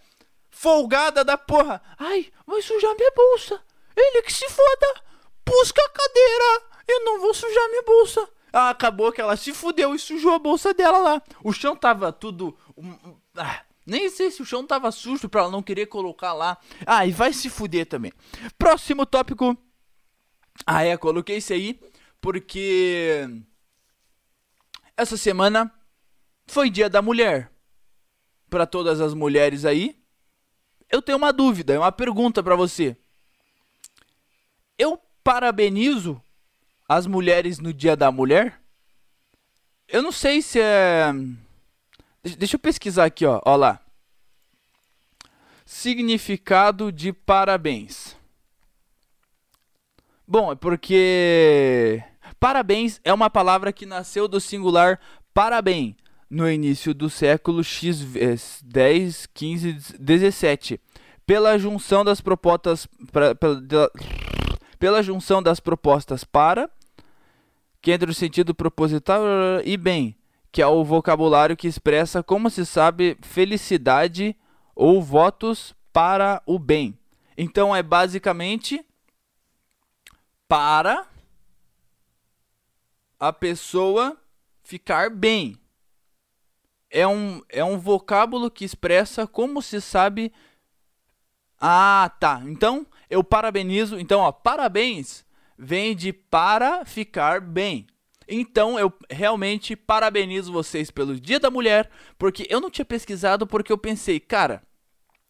Folgada 0.57 1.23
da 1.23 1.37
porra. 1.37 1.83
Ai, 1.99 2.33
vai 2.47 2.63
sujar 2.63 2.97
minha 2.97 3.13
bolsa. 3.15 3.63
Ele 3.95 4.23
que 4.23 4.33
se 4.33 4.49
foda. 4.49 5.03
Busca 5.45 5.83
a 5.83 5.91
cadeira. 5.91 6.63
Eu 6.89 7.05
não 7.05 7.21
vou 7.21 7.35
sujar 7.35 7.69
minha 7.69 7.83
bolsa. 7.83 8.27
Ah, 8.51 8.71
acabou 8.71 9.13
que 9.13 9.21
ela 9.21 9.37
se 9.37 9.53
fudeu 9.53 9.95
e 9.95 9.99
sujou 9.99 10.33
a 10.33 10.39
bolsa 10.39 10.73
dela 10.73 10.97
lá. 10.97 11.23
O 11.45 11.53
chão 11.53 11.77
tava 11.77 12.11
tudo. 12.11 12.57
Ah, 13.37 13.65
nem 13.85 14.09
sei 14.09 14.31
se 14.31 14.41
o 14.41 14.47
chão 14.47 14.67
tava 14.67 14.91
sujo 14.91 15.29
pra 15.29 15.43
ela 15.43 15.51
não 15.51 15.63
querer 15.63 15.87
colocar 15.87 16.33
lá. 16.33 16.57
Ah, 16.87 17.07
e 17.07 17.13
vai 17.13 17.35
se 17.35 17.51
fuder 17.51 17.85
também. 17.85 18.13
Próximo 18.57 19.05
tópico. 19.05 19.55
Ah, 20.67 20.85
é, 20.85 20.97
coloquei 20.97 21.37
esse 21.37 21.53
aí 21.53 21.79
porque 22.19 23.29
essa 24.97 25.19
semana 25.19 25.71
foi 26.47 26.71
dia 26.71 26.89
da 26.89 27.03
mulher. 27.03 27.53
Para 28.49 28.65
todas 28.67 29.03
as 29.03 29.13
mulheres 29.13 29.67
aí, 29.67 30.01
eu 30.91 31.03
tenho 31.03 31.19
uma 31.19 31.33
dúvida, 31.33 31.75
é 31.75 31.79
uma 31.79 31.93
pergunta 31.93 32.43
para 32.43 32.57
você. 32.57 32.97
Eu 34.79 35.01
parabenizo 35.25 36.21
as 36.89 37.07
mulheres 37.07 37.59
no 37.59 37.73
dia 37.73 37.97
da 37.97 38.13
mulher? 38.13 38.61
Eu 39.89 40.03
não 40.03 40.13
sei 40.13 40.43
se 40.43 40.61
é 40.61 41.13
Deixa 42.39 42.57
eu 42.57 42.61
pesquisar 42.61 43.05
aqui, 43.05 43.25
ó. 43.25 43.41
Ó 43.45 43.55
lá. 43.55 43.81
Significado 45.65 46.91
de 46.91 47.13
parabéns. 47.13 48.17
Bom, 50.27 50.51
é 50.51 50.55
porque 50.57 52.03
parabéns 52.41 53.01
é 53.05 53.13
uma 53.13 53.31
palavra 53.31 53.73
que 53.73 53.87
nasceu 53.87 54.27
do 54.27 54.41
singular 54.41 54.99
parabéns 55.33 55.95
no 56.29 56.51
início 56.51 56.93
do 56.93 57.09
século 57.09 57.63
X 57.63 58.63
10, 58.63 59.27
15, 59.33 59.73
17, 59.99 60.81
pela 61.25 61.59
junção 61.59 62.05
das 62.05 62.21
propostas 62.21 62.87
pra, 63.13 63.35
pela, 63.35 63.91
pela 64.79 65.03
junção 65.03 65.43
das 65.43 65.61
propostas 65.61 66.25
para 66.25 66.71
que 67.81 67.93
entra 67.93 68.07
no 68.07 68.15
sentido 68.15 68.55
proposital 68.55 69.23
e 69.65 69.77
bem 69.77 70.17
que 70.57 70.63
é 70.63 70.67
o 70.67 70.83
vocabulário 70.83 71.55
que 71.55 71.69
expressa 71.69 72.23
como 72.23 72.49
se 72.49 72.65
sabe 72.65 73.19
felicidade 73.21 74.35
ou 74.75 75.03
votos 75.03 75.75
para 75.93 76.43
o 76.47 76.59
bem. 76.59 76.99
Então 77.37 77.77
é 77.77 77.83
basicamente 77.83 78.83
para 80.49 81.07
a 83.21 83.31
pessoa 83.35 84.17
ficar 84.63 85.11
bem. 85.11 85.59
É 86.91 87.07
um, 87.07 87.43
é 87.49 87.65
um 87.65 87.79
vocábulo 87.79 88.51
que 88.51 88.65
expressa 88.65 89.27
como 89.27 89.61
se 89.61 89.81
sabe. 89.81 90.33
Ah, 91.61 92.11
tá. 92.21 92.43
Então 92.47 92.87
eu 93.11 93.25
parabenizo. 93.25 93.99
Então, 93.99 94.21
ó, 94.21 94.33
parabéns 94.33 95.27
vem 95.59 95.97
de 95.97 96.13
para 96.13 96.85
ficar 96.85 97.41
bem. 97.41 97.87
Então 98.29 98.79
eu 98.79 98.93
realmente 99.09 99.77
parabenizo 99.77 100.53
vocês 100.53 100.91
pelo 100.91 101.19
Dia 101.19 101.39
da 101.39 101.51
Mulher, 101.51 101.89
porque 102.19 102.47
eu 102.51 102.61
não 102.61 102.71
tinha 102.71 102.85
pesquisado 102.85 103.47
porque 103.47 103.73
eu 103.73 103.79
pensei, 103.79 104.19
cara, 104.19 104.63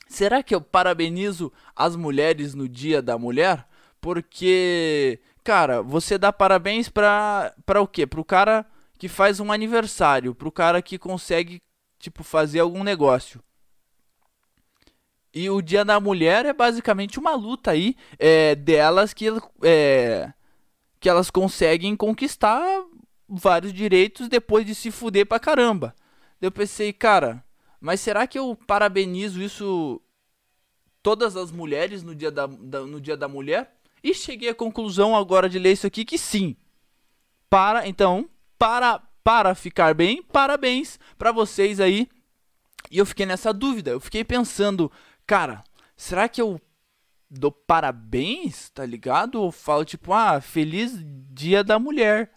será 0.09 0.43
que 0.43 0.55
eu 0.55 0.61
parabenizo 0.61 1.53
as 1.75 1.95
mulheres 1.95 2.55
no 2.55 2.69
Dia 2.69 3.03
da 3.03 3.19
Mulher? 3.19 3.67
Porque, 4.01 5.21
cara, 5.45 5.83
você 5.83 6.17
dá 6.17 6.33
parabéns 6.33 6.89
pra, 6.89 7.55
pra 7.67 7.83
o 7.83 7.89
quê? 7.89 8.07
Pro 8.07 8.25
cara 8.25 8.65
que 8.99 9.09
faz 9.09 9.41
um 9.41 9.53
aniversário, 9.53 10.35
pro 10.35 10.51
cara 10.51 10.81
que 10.81 10.99
consegue, 10.99 11.61
tipo, 11.99 12.23
fazer 12.25 12.61
algum 12.61 12.83
negócio. 12.83 13.43
E 15.35 15.51
o 15.51 15.61
Dia 15.61 15.85
da 15.85 16.01
Mulher 16.01 16.47
é 16.47 16.53
basicamente 16.53 17.19
uma 17.19 17.35
luta 17.35 17.73
aí 17.73 17.95
é, 18.19 18.55
delas 18.55 19.13
que 19.13 19.27
é, 19.63 20.33
que 20.99 21.11
elas 21.11 21.31
conseguem 21.31 21.95
conquistar 21.95 22.63
vários 23.29 23.73
direitos 23.73 24.29
depois 24.29 24.65
de 24.65 24.75
se 24.75 24.91
fuder 24.91 25.27
pra 25.27 25.39
caramba. 25.39 25.95
Eu 26.41 26.51
pensei, 26.51 26.93
cara, 26.93 27.45
mas 27.81 28.01
será 28.01 28.27
que 28.27 28.39
eu 28.39 28.57
parabenizo 28.67 29.43
isso 29.43 30.01
todas 31.03 31.37
as 31.37 31.51
mulheres 31.51 32.03
no 32.03 32.15
dia 32.15 32.31
da, 32.31 32.47
da, 32.47 32.81
no 32.81 33.01
dia 33.01 33.17
da 33.17 33.29
mulher? 33.29 33.77
E 34.03 34.15
cheguei 34.15 34.49
à 34.49 34.55
conclusão 34.55 35.15
agora 35.15 35.49
de 35.49 35.59
ler 35.59 35.73
isso 35.73 35.87
aqui 35.87 36.05
que 36.05 36.17
sim. 36.17 36.57
Para, 37.51 37.87
então, 37.87 38.29
para 38.59 39.03
para 39.23 39.57
ficar 39.57 39.93
bem, 39.93 40.23
parabéns 40.23 41.01
para 41.19 41.33
vocês 41.33 41.81
aí. 41.81 42.09
E 42.89 42.99
eu 42.99 43.05
fiquei 43.05 43.27
nessa 43.27 43.53
dúvida, 43.53 43.91
eu 43.91 43.99
fiquei 43.99 44.23
pensando, 44.23 44.91
cara, 45.27 45.65
será 45.97 46.29
que 46.29 46.41
eu 46.41 46.61
dou 47.29 47.51
parabéns, 47.51 48.71
tá 48.71 48.87
ligado? 48.87 49.43
Ou 49.43 49.51
falo 49.51 49.85
tipo, 49.85 50.13
ah, 50.13 50.41
feliz 50.41 50.93
dia 51.31 51.65
da 51.65 51.79
mulher. 51.79 52.31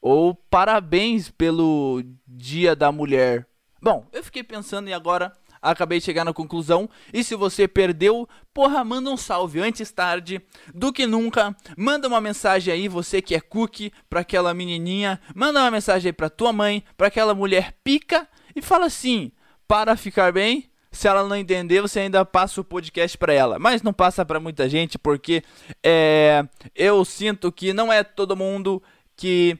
Ou 0.00 0.34
parabéns 0.34 1.30
pelo 1.30 2.02
dia 2.26 2.74
da 2.74 2.90
mulher. 2.90 3.46
Bom, 3.82 4.06
eu 4.10 4.24
fiquei 4.24 4.42
pensando 4.42 4.88
e 4.88 4.94
agora 4.94 5.36
acabei 5.60 5.98
de 5.98 6.04
chegar 6.04 6.24
na 6.24 6.32
conclusão. 6.32 6.88
E 7.12 7.22
se 7.22 7.34
você 7.34 7.68
perdeu, 7.68 8.28
porra, 8.52 8.82
manda 8.84 9.10
um 9.10 9.16
salve 9.16 9.60
antes 9.60 9.90
tarde 9.90 10.40
do 10.74 10.92
que 10.92 11.06
nunca. 11.06 11.54
Manda 11.76 12.08
uma 12.08 12.20
mensagem 12.20 12.72
aí, 12.72 12.88
você 12.88 13.20
que 13.20 13.34
é 13.34 13.40
cookie, 13.40 13.92
pra 14.08 14.20
aquela 14.20 14.54
menininha. 14.54 15.20
Manda 15.34 15.60
uma 15.60 15.70
mensagem 15.70 16.08
aí 16.10 16.12
pra 16.12 16.30
tua 16.30 16.52
mãe, 16.52 16.84
pra 16.96 17.08
aquela 17.08 17.34
mulher 17.34 17.74
pica. 17.84 18.28
E 18.54 18.62
fala 18.62 18.86
assim: 18.86 19.32
para 19.66 19.96
ficar 19.96 20.32
bem, 20.32 20.70
se 20.90 21.06
ela 21.06 21.26
não 21.26 21.36
entender, 21.36 21.80
você 21.80 22.00
ainda 22.00 22.24
passa 22.24 22.60
o 22.60 22.64
podcast 22.64 23.16
para 23.16 23.32
ela. 23.32 23.58
Mas 23.58 23.82
não 23.82 23.92
passa 23.92 24.24
para 24.24 24.40
muita 24.40 24.68
gente, 24.68 24.98
porque 24.98 25.42
é, 25.82 26.44
eu 26.74 27.04
sinto 27.04 27.52
que 27.52 27.72
não 27.72 27.92
é 27.92 28.02
todo 28.02 28.36
mundo 28.36 28.82
que 29.16 29.58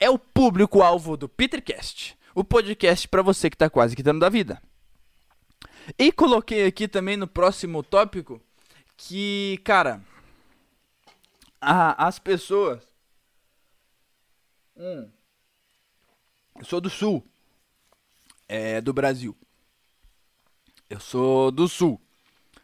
é 0.00 0.10
o 0.10 0.18
público-alvo 0.18 1.16
do 1.16 1.28
Petercast. 1.28 2.16
O 2.34 2.44
podcast 2.44 3.08
para 3.08 3.22
você 3.22 3.48
que 3.48 3.56
tá 3.56 3.70
quase 3.70 3.96
quitando 3.96 4.20
da 4.20 4.28
vida. 4.28 4.60
E 5.98 6.10
coloquei 6.10 6.66
aqui 6.66 6.88
também 6.88 7.16
no 7.16 7.26
próximo 7.26 7.82
tópico 7.82 8.40
que, 8.96 9.60
cara, 9.64 10.02
a, 11.60 12.06
as 12.06 12.18
pessoas. 12.18 12.82
Hum, 14.76 15.10
eu 16.58 16.64
sou 16.64 16.80
do 16.80 16.90
sul, 16.90 17.26
é 18.48 18.80
do 18.80 18.92
Brasil. 18.92 19.36
Eu 20.88 21.00
sou 21.00 21.50
do 21.50 21.68
sul. 21.68 22.00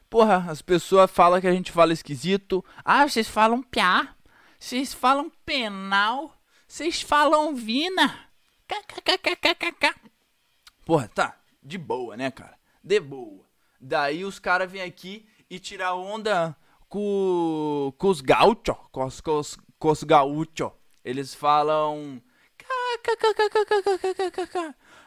Porra, 0.08 0.50
as 0.50 0.62
pessoas 0.62 1.10
falam 1.10 1.40
que 1.40 1.46
a 1.46 1.52
gente 1.52 1.72
fala 1.72 1.92
esquisito. 1.92 2.64
Ah, 2.84 3.08
vocês 3.08 3.28
falam 3.28 3.62
piá. 3.62 4.14
Vocês 4.58 4.92
falam 4.92 5.30
penal. 5.44 6.38
Vocês 6.68 7.02
falam 7.02 7.54
vina. 7.54 8.28
KKKKKK. 8.68 9.94
Porra, 10.84 11.08
tá. 11.08 11.36
De 11.62 11.78
boa, 11.78 12.16
né, 12.16 12.30
cara? 12.30 12.56
de 12.82 13.00
boa. 13.00 13.44
Daí 13.80 14.24
os 14.24 14.38
caras 14.38 14.70
vêm 14.70 14.82
aqui 14.82 15.26
e 15.48 15.58
tirar 15.58 15.94
onda 15.94 16.56
com, 16.88 17.92
com 17.96 18.08
os 18.08 18.20
gaúchos, 18.20 18.76
com 18.90 19.04
os, 19.04 19.20
com 19.20 19.38
os, 19.38 19.58
com 19.78 19.90
os. 19.90 20.04
Eles 21.04 21.34
falam... 21.34 22.22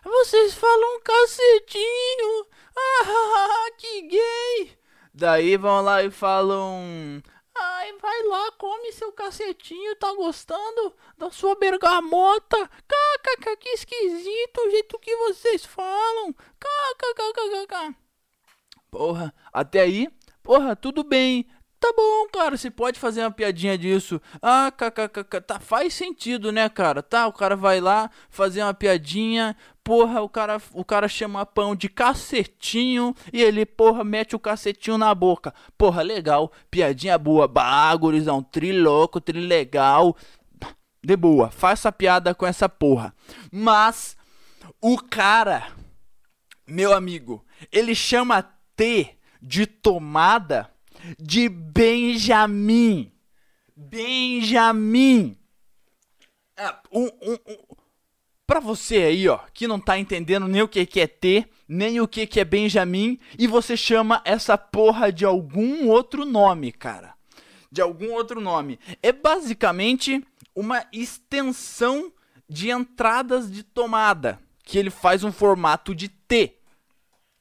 Vocês 0.04 0.54
falam 0.54 1.02
cacetinho. 1.02 2.46
Ah, 2.78 3.72
que 3.78 4.02
gay. 4.02 4.78
Daí 5.14 5.56
vão 5.56 5.80
lá 5.82 6.04
e 6.04 6.12
falam... 6.12 7.24
Ai, 7.86 7.94
vai 8.02 8.24
lá, 8.24 8.52
come 8.58 8.92
seu 8.94 9.12
cacetinho, 9.12 9.96
tá 9.98 10.12
gostando 10.16 10.92
da 11.20 11.30
sua 11.30 11.54
bergamota? 11.54 12.68
KKK, 12.88 13.58
que 13.58 13.70
esquisito 13.70 14.58
o 14.58 14.72
jeito 14.72 14.98
que 14.98 15.16
vocês 15.18 15.64
falam. 15.64 16.34
KKKKK. 16.34 17.96
Porra, 18.90 19.32
até 19.54 19.82
aí, 19.82 20.10
porra, 20.42 20.76
tudo 20.76 21.04
bem. 21.04 21.48
Tá 21.80 21.94
bom, 21.96 22.28
cara, 22.34 22.58
você 22.58 22.72
pode 22.72 23.00
fazer 23.00 23.22
uma 23.22 23.30
piadinha 23.30 23.78
disso. 23.78 24.20
Ah, 24.42 24.72
kkkk, 24.72 25.42
tá, 25.42 25.60
faz 25.60 25.94
sentido, 25.94 26.52
né, 26.52 26.68
cara? 26.68 27.04
Tá, 27.04 27.28
o 27.28 27.34
cara 27.34 27.56
vai 27.56 27.80
lá 27.80 28.10
fazer 28.32 28.64
uma 28.64 28.74
piadinha, 28.74 29.56
porra, 29.86 30.20
o 30.24 30.28
cara, 30.28 30.60
o 30.74 30.84
cara 30.84 31.08
chama 31.08 31.46
pão 31.46 31.76
de 31.76 31.88
cacetinho 31.88 33.16
e 33.32 33.42
ele, 33.42 33.68
porra, 33.68 34.04
mete 34.04 34.36
o 34.36 34.40
cacetinho 34.40 34.98
na 34.98 35.14
boca. 35.14 35.54
Porra, 35.78 36.02
legal, 36.02 36.52
piadinha 36.72 37.18
boa. 37.20 37.48
Bah, 37.48 37.96
gurizão, 37.96 38.42
tri 38.42 38.74
louco, 38.74 39.22
tri 39.22 39.40
legal. 39.40 40.18
De 41.04 41.16
boa, 41.16 41.52
faça 41.52 41.92
piada 41.92 42.34
com 42.34 42.48
essa 42.48 42.68
porra. 42.68 43.16
Mas 43.52 44.18
o 44.82 44.98
cara, 44.98 45.68
meu 46.66 46.92
amigo, 46.92 47.46
ele 47.72 47.94
chama 47.94 48.42
T 48.76 49.16
de 49.40 49.68
tomada 49.68 50.68
de 51.20 51.48
Benjamin. 51.48 53.12
Benjamin. 53.76 55.38
É, 56.58 56.74
um, 56.92 57.06
um, 57.22 57.38
Pra 58.48 58.60
você 58.60 58.98
aí, 58.98 59.28
ó, 59.28 59.40
que 59.54 59.68
não 59.68 59.80
tá 59.80 59.98
entendendo 59.98 60.48
nem 60.48 60.62
o 60.62 60.68
que, 60.68 60.86
que 60.86 61.00
é 61.02 61.08
T, 61.08 61.48
nem 61.68 62.00
o 62.00 62.08
que, 62.08 62.28
que 62.28 62.40
é 62.40 62.46
Benjamin, 62.46 63.20
e 63.40 63.48
você 63.48 63.76
chama 63.76 64.22
essa 64.24 64.58
porra 64.58 65.12
de 65.12 65.26
algum 65.26 65.88
outro 65.88 66.26
nome, 66.26 66.72
cara. 66.72 67.16
De 67.72 67.82
algum 67.82 68.14
outro 68.14 68.40
nome. 68.40 68.80
É 69.02 69.12
basicamente 69.12 70.24
uma 70.54 70.86
extensão 70.94 72.14
de 72.48 72.70
entradas 72.70 73.52
de 73.52 73.64
tomada, 73.64 74.40
que 74.64 74.78
ele 74.78 74.92
faz 74.92 75.24
um 75.24 75.32
formato 75.32 75.96
de 75.96 76.08
T. 76.08 76.56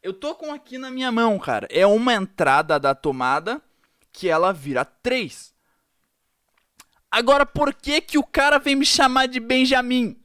Eu 0.02 0.14
tô 0.14 0.34
com 0.34 0.52
aqui 0.52 0.78
na 0.78 0.90
minha 0.90 1.12
mão, 1.12 1.38
cara. 1.38 1.68
É 1.70 1.87
uma 1.87 2.14
entrada 2.14 2.78
da 2.80 2.94
tomada 2.94 3.61
que 4.11 4.28
ela 4.28 4.52
vira 4.52 4.84
3. 4.84 5.54
Agora, 7.11 7.44
por 7.44 7.73
que 7.75 8.00
que 8.00 8.18
o 8.18 8.25
cara 8.25 8.58
vem 8.58 8.75
me 8.75 8.87
chamar 8.87 9.26
de 9.26 9.38
Benjamin? 9.38 10.24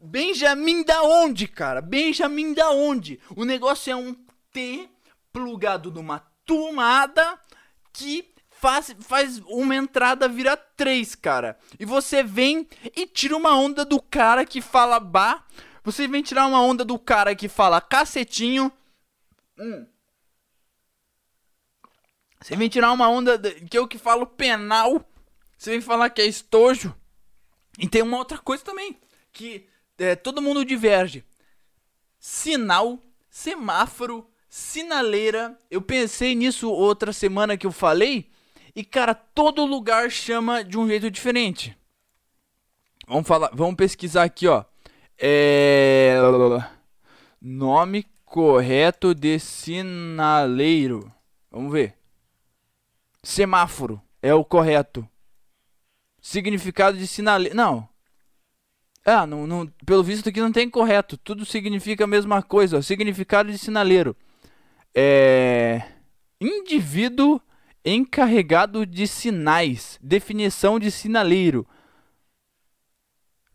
Benjamin 0.00 0.84
da 0.84 1.02
onde, 1.02 1.48
cara? 1.48 1.80
Benjamin 1.80 2.54
da 2.54 2.70
onde? 2.70 3.20
O 3.34 3.44
negócio 3.44 3.90
é 3.90 3.96
um 3.96 4.14
T 4.52 4.88
plugado 5.32 5.90
numa 5.90 6.20
tomada 6.44 7.38
que 7.92 8.32
faz, 8.50 8.94
faz 9.00 9.38
uma 9.46 9.74
entrada 9.74 10.28
vira 10.28 10.56
3, 10.56 11.14
cara. 11.16 11.58
E 11.78 11.84
você 11.84 12.22
vem 12.22 12.66
e 12.96 13.06
tira 13.06 13.36
uma 13.36 13.56
onda 13.56 13.84
do 13.84 14.00
cara 14.00 14.44
que 14.46 14.60
fala 14.60 15.00
ba 15.00 15.44
você 15.88 16.06
vem 16.06 16.22
tirar 16.22 16.46
uma 16.46 16.60
onda 16.60 16.84
do 16.84 16.98
cara 16.98 17.34
que 17.34 17.48
fala 17.48 17.80
cacetinho. 17.80 18.70
Hum. 19.58 19.86
Você 22.40 22.56
vem 22.56 22.68
tirar 22.68 22.92
uma 22.92 23.08
onda 23.08 23.38
que 23.38 23.78
eu 23.78 23.88
que 23.88 23.98
falo 23.98 24.26
penal. 24.26 25.02
Você 25.56 25.70
vem 25.70 25.80
falar 25.80 26.10
que 26.10 26.20
é 26.20 26.26
estojo. 26.26 26.94
E 27.78 27.88
tem 27.88 28.02
uma 28.02 28.18
outra 28.18 28.36
coisa 28.36 28.62
também. 28.62 28.98
Que 29.32 29.67
é, 29.98 30.14
todo 30.14 30.42
mundo 30.42 30.64
diverge. 30.64 31.24
Sinal, 32.18 32.98
semáforo, 33.28 34.28
sinaleira. 34.48 35.58
Eu 35.70 35.82
pensei 35.82 36.34
nisso 36.34 36.70
outra 36.70 37.12
semana 37.12 37.56
que 37.56 37.66
eu 37.66 37.72
falei. 37.72 38.30
E 38.74 38.84
cara, 38.84 39.14
todo 39.14 39.64
lugar 39.64 40.10
chama 40.10 40.62
de 40.62 40.78
um 40.78 40.86
jeito 40.86 41.10
diferente. 41.10 41.76
Vamos 43.06 43.26
falar, 43.26 43.50
vamos 43.52 43.74
pesquisar 43.74 44.24
aqui, 44.24 44.46
ó. 44.46 44.64
É... 45.18 46.16
Nome 47.40 48.06
correto 48.24 49.14
de 49.14 49.38
sinaleiro. 49.38 51.12
Vamos 51.50 51.72
ver. 51.72 51.96
Semáforo 53.22 54.00
é 54.22 54.34
o 54.34 54.44
correto. 54.44 55.08
Significado 56.20 56.96
de 56.96 57.06
sinaleiro. 57.06 57.56
Não. 57.56 57.88
Ah, 59.08 59.26
não, 59.26 59.46
não, 59.46 59.66
pelo 59.86 60.02
visto 60.02 60.28
aqui 60.28 60.38
não 60.38 60.52
tem 60.52 60.68
correto. 60.68 61.16
Tudo 61.16 61.46
significa 61.46 62.04
a 62.04 62.06
mesma 62.06 62.42
coisa. 62.42 62.82
Significado 62.82 63.50
de 63.50 63.56
sinaleiro. 63.56 64.14
É. 64.94 65.82
Indivíduo 66.38 67.40
encarregado 67.82 68.84
de 68.84 69.06
sinais. 69.06 69.98
Definição 70.02 70.78
de 70.78 70.90
sinaleiro. 70.90 71.66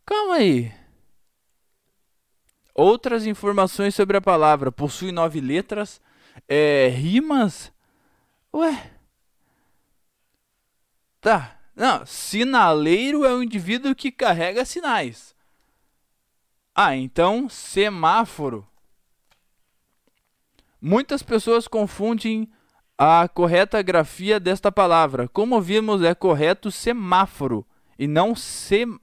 Calma 0.03 0.35
aí. 0.37 0.71
Outras 2.73 3.27
informações 3.27 3.93
sobre 3.93 4.17
a 4.17 4.21
palavra. 4.21 4.71
Possui 4.71 5.11
nove 5.11 5.39
letras. 5.39 6.01
É, 6.47 6.87
rimas. 6.87 7.71
Ué. 8.51 8.91
Tá. 11.21 11.59
Não, 11.75 12.03
sinaleiro 12.07 13.23
é 13.23 13.31
o 13.33 13.43
indivíduo 13.43 13.93
que 13.93 14.11
carrega 14.11 14.65
sinais. 14.65 15.32
Ah, 16.75 16.95
então 16.95 17.47
semáforo. 17.47 18.67
Muitas 20.81 21.21
pessoas 21.21 21.67
confundem 21.67 22.51
a 22.97 23.27
correta 23.27 23.81
grafia 23.81 24.39
desta 24.39 24.71
palavra. 24.71 25.27
Como 25.27 25.61
vimos, 25.61 26.01
é 26.01 26.15
correto 26.15 26.71
semáforo 26.71 27.65
e 27.97 28.07
não 28.07 28.35
sem 28.35 28.99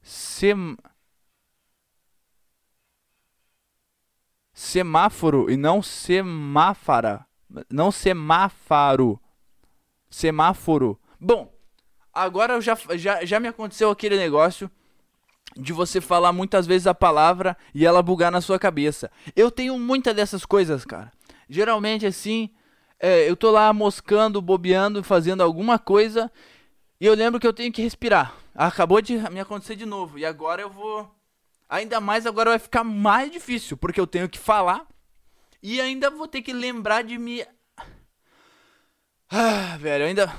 sem 0.00 0.76
semáforo 4.52 5.50
e 5.50 5.56
não 5.56 5.82
semáfara. 5.82 7.26
Não 7.70 7.92
semáfaro. 7.92 9.20
Semáforo. 10.10 11.00
Bom, 11.20 11.52
agora 12.12 12.60
já, 12.60 12.76
já, 12.96 13.24
já 13.24 13.38
me 13.38 13.48
aconteceu 13.48 13.90
aquele 13.90 14.16
negócio 14.16 14.70
de 15.56 15.72
você 15.72 16.00
falar 16.00 16.32
muitas 16.32 16.66
vezes 16.66 16.86
a 16.86 16.94
palavra 16.94 17.56
e 17.74 17.84
ela 17.84 18.02
bugar 18.02 18.30
na 18.30 18.40
sua 18.40 18.58
cabeça. 18.58 19.10
Eu 19.34 19.50
tenho 19.50 19.78
muita 19.78 20.14
dessas 20.14 20.44
coisas, 20.44 20.84
cara. 20.84 21.12
Geralmente 21.48 22.06
assim, 22.06 22.50
é, 22.98 23.28
eu 23.28 23.36
tô 23.36 23.50
lá 23.50 23.72
moscando, 23.72 24.40
bobeando, 24.40 25.02
fazendo 25.02 25.42
alguma 25.42 25.78
coisa 25.78 26.30
e 27.00 27.06
eu 27.06 27.14
lembro 27.14 27.40
que 27.40 27.46
eu 27.46 27.52
tenho 27.52 27.72
que 27.72 27.82
respirar. 27.82 28.34
Acabou 28.54 29.00
de 29.00 29.18
me 29.30 29.40
acontecer 29.40 29.76
de 29.76 29.86
novo 29.86 30.18
e 30.18 30.24
agora 30.24 30.62
eu 30.62 30.70
vou 30.70 31.10
Ainda 31.72 32.02
mais 32.02 32.26
agora 32.26 32.50
vai 32.50 32.58
ficar 32.58 32.84
mais 32.84 33.32
difícil, 33.32 33.78
porque 33.78 33.98
eu 33.98 34.06
tenho 34.06 34.28
que 34.28 34.38
falar 34.38 34.86
e 35.62 35.80
ainda 35.80 36.10
vou 36.10 36.28
ter 36.28 36.42
que 36.42 36.52
lembrar 36.52 37.02
de 37.02 37.16
me. 37.16 37.46
Ah, 39.30 39.78
velho, 39.78 40.04
ainda. 40.04 40.30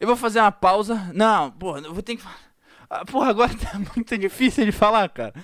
Eu 0.00 0.08
vou 0.08 0.16
fazer 0.16 0.40
uma 0.40 0.50
pausa. 0.50 1.08
Não, 1.14 1.52
porra, 1.52 1.78
eu 1.82 1.94
vou 1.94 2.02
ter 2.02 2.16
que. 2.16 2.24
Ah, 2.88 3.04
porra, 3.04 3.30
agora 3.30 3.54
tá 3.54 3.78
muito 3.94 4.16
difícil 4.16 4.64
de 4.64 4.72
falar, 4.72 5.08
cara. 5.08 5.34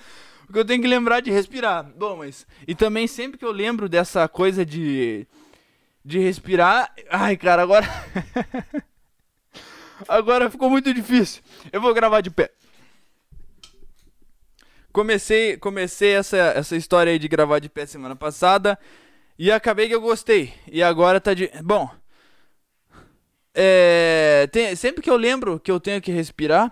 Porque 0.45 0.59
eu 0.59 0.65
tenho 0.65 0.81
que 0.81 0.87
lembrar 0.87 1.21
de 1.21 1.31
respirar. 1.31 1.83
Bom, 1.95 2.17
mas. 2.17 2.45
E 2.67 2.75
também 2.75 3.07
sempre 3.07 3.37
que 3.37 3.45
eu 3.45 3.51
lembro 3.51 3.87
dessa 3.87 4.27
coisa 4.27 4.65
de. 4.65 5.27
De 6.03 6.19
respirar. 6.19 6.93
Ai, 7.09 7.37
cara, 7.37 7.61
agora. 7.61 7.87
agora 10.07 10.49
ficou 10.49 10.69
muito 10.69 10.93
difícil. 10.93 11.41
Eu 11.71 11.81
vou 11.81 11.93
gravar 11.93 12.21
de 12.21 12.29
pé 12.29 12.51
comecei, 14.93 15.57
comecei 15.57 16.11
essa, 16.11 16.37
essa 16.37 16.77
história 16.77 17.11
aí 17.11 17.17
de 17.19 17.27
gravar 17.27 17.57
de 17.59 17.67
pé 17.67 17.85
semana 17.85 18.15
passada 18.15 18.77
e 19.37 19.51
acabei 19.51 19.87
que 19.87 19.95
eu 19.95 19.99
gostei. 19.99 20.53
E 20.71 20.81
agora 20.83 21.19
tá 21.19 21.33
de. 21.33 21.49
Bom. 21.63 21.89
É, 23.55 24.47
tem, 24.51 24.75
sempre 24.75 25.01
que 25.01 25.09
eu 25.09 25.17
lembro 25.17 25.59
que 25.59 25.69
eu 25.69 25.79
tenho 25.79 26.01
que 26.01 26.11
respirar, 26.11 26.71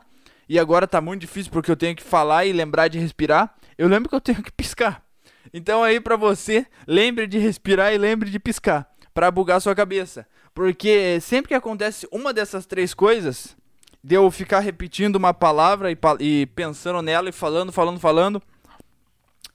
e 0.52 0.60
agora 0.60 0.86
tá 0.86 1.00
muito 1.00 1.22
difícil 1.22 1.50
porque 1.50 1.72
eu 1.72 1.78
tenho 1.78 1.96
que 1.96 2.04
falar 2.04 2.46
e 2.46 2.52
lembrar 2.52 2.90
de 2.90 3.00
respirar, 3.00 3.56
eu 3.78 3.88
lembro 3.88 4.10
que 4.10 4.16
eu 4.16 4.20
tenho 4.20 4.44
que 4.44 4.52
piscar. 4.52 5.02
Então 5.54 5.82
aí 5.82 5.98
pra 6.02 6.18
você, 6.18 6.68
lembre 6.86 7.26
de 7.26 7.38
respirar 7.38 7.94
e 7.94 7.98
lembre 7.98 8.30
de 8.30 8.38
piscar, 8.38 8.86
para 9.14 9.32
bugar 9.32 9.62
sua 9.62 9.74
cabeça. 9.74 10.28
Porque 10.54 11.20
sempre 11.22 11.48
que 11.48 11.54
acontece 11.54 12.06
uma 12.12 12.34
dessas 12.34 12.66
três 12.66 12.94
coisas, 12.94 13.56
de 14.04 14.16
eu 14.16 14.30
ficar 14.30 14.60
repetindo 14.60 15.16
uma 15.16 15.34
palavra 15.34 15.90
e, 15.90 15.98
e 16.20 16.46
pensando 16.48 17.02
nela 17.02 17.30
e 17.30 17.32
falando, 17.32 17.72
falando, 17.72 17.98
falando, 17.98 18.44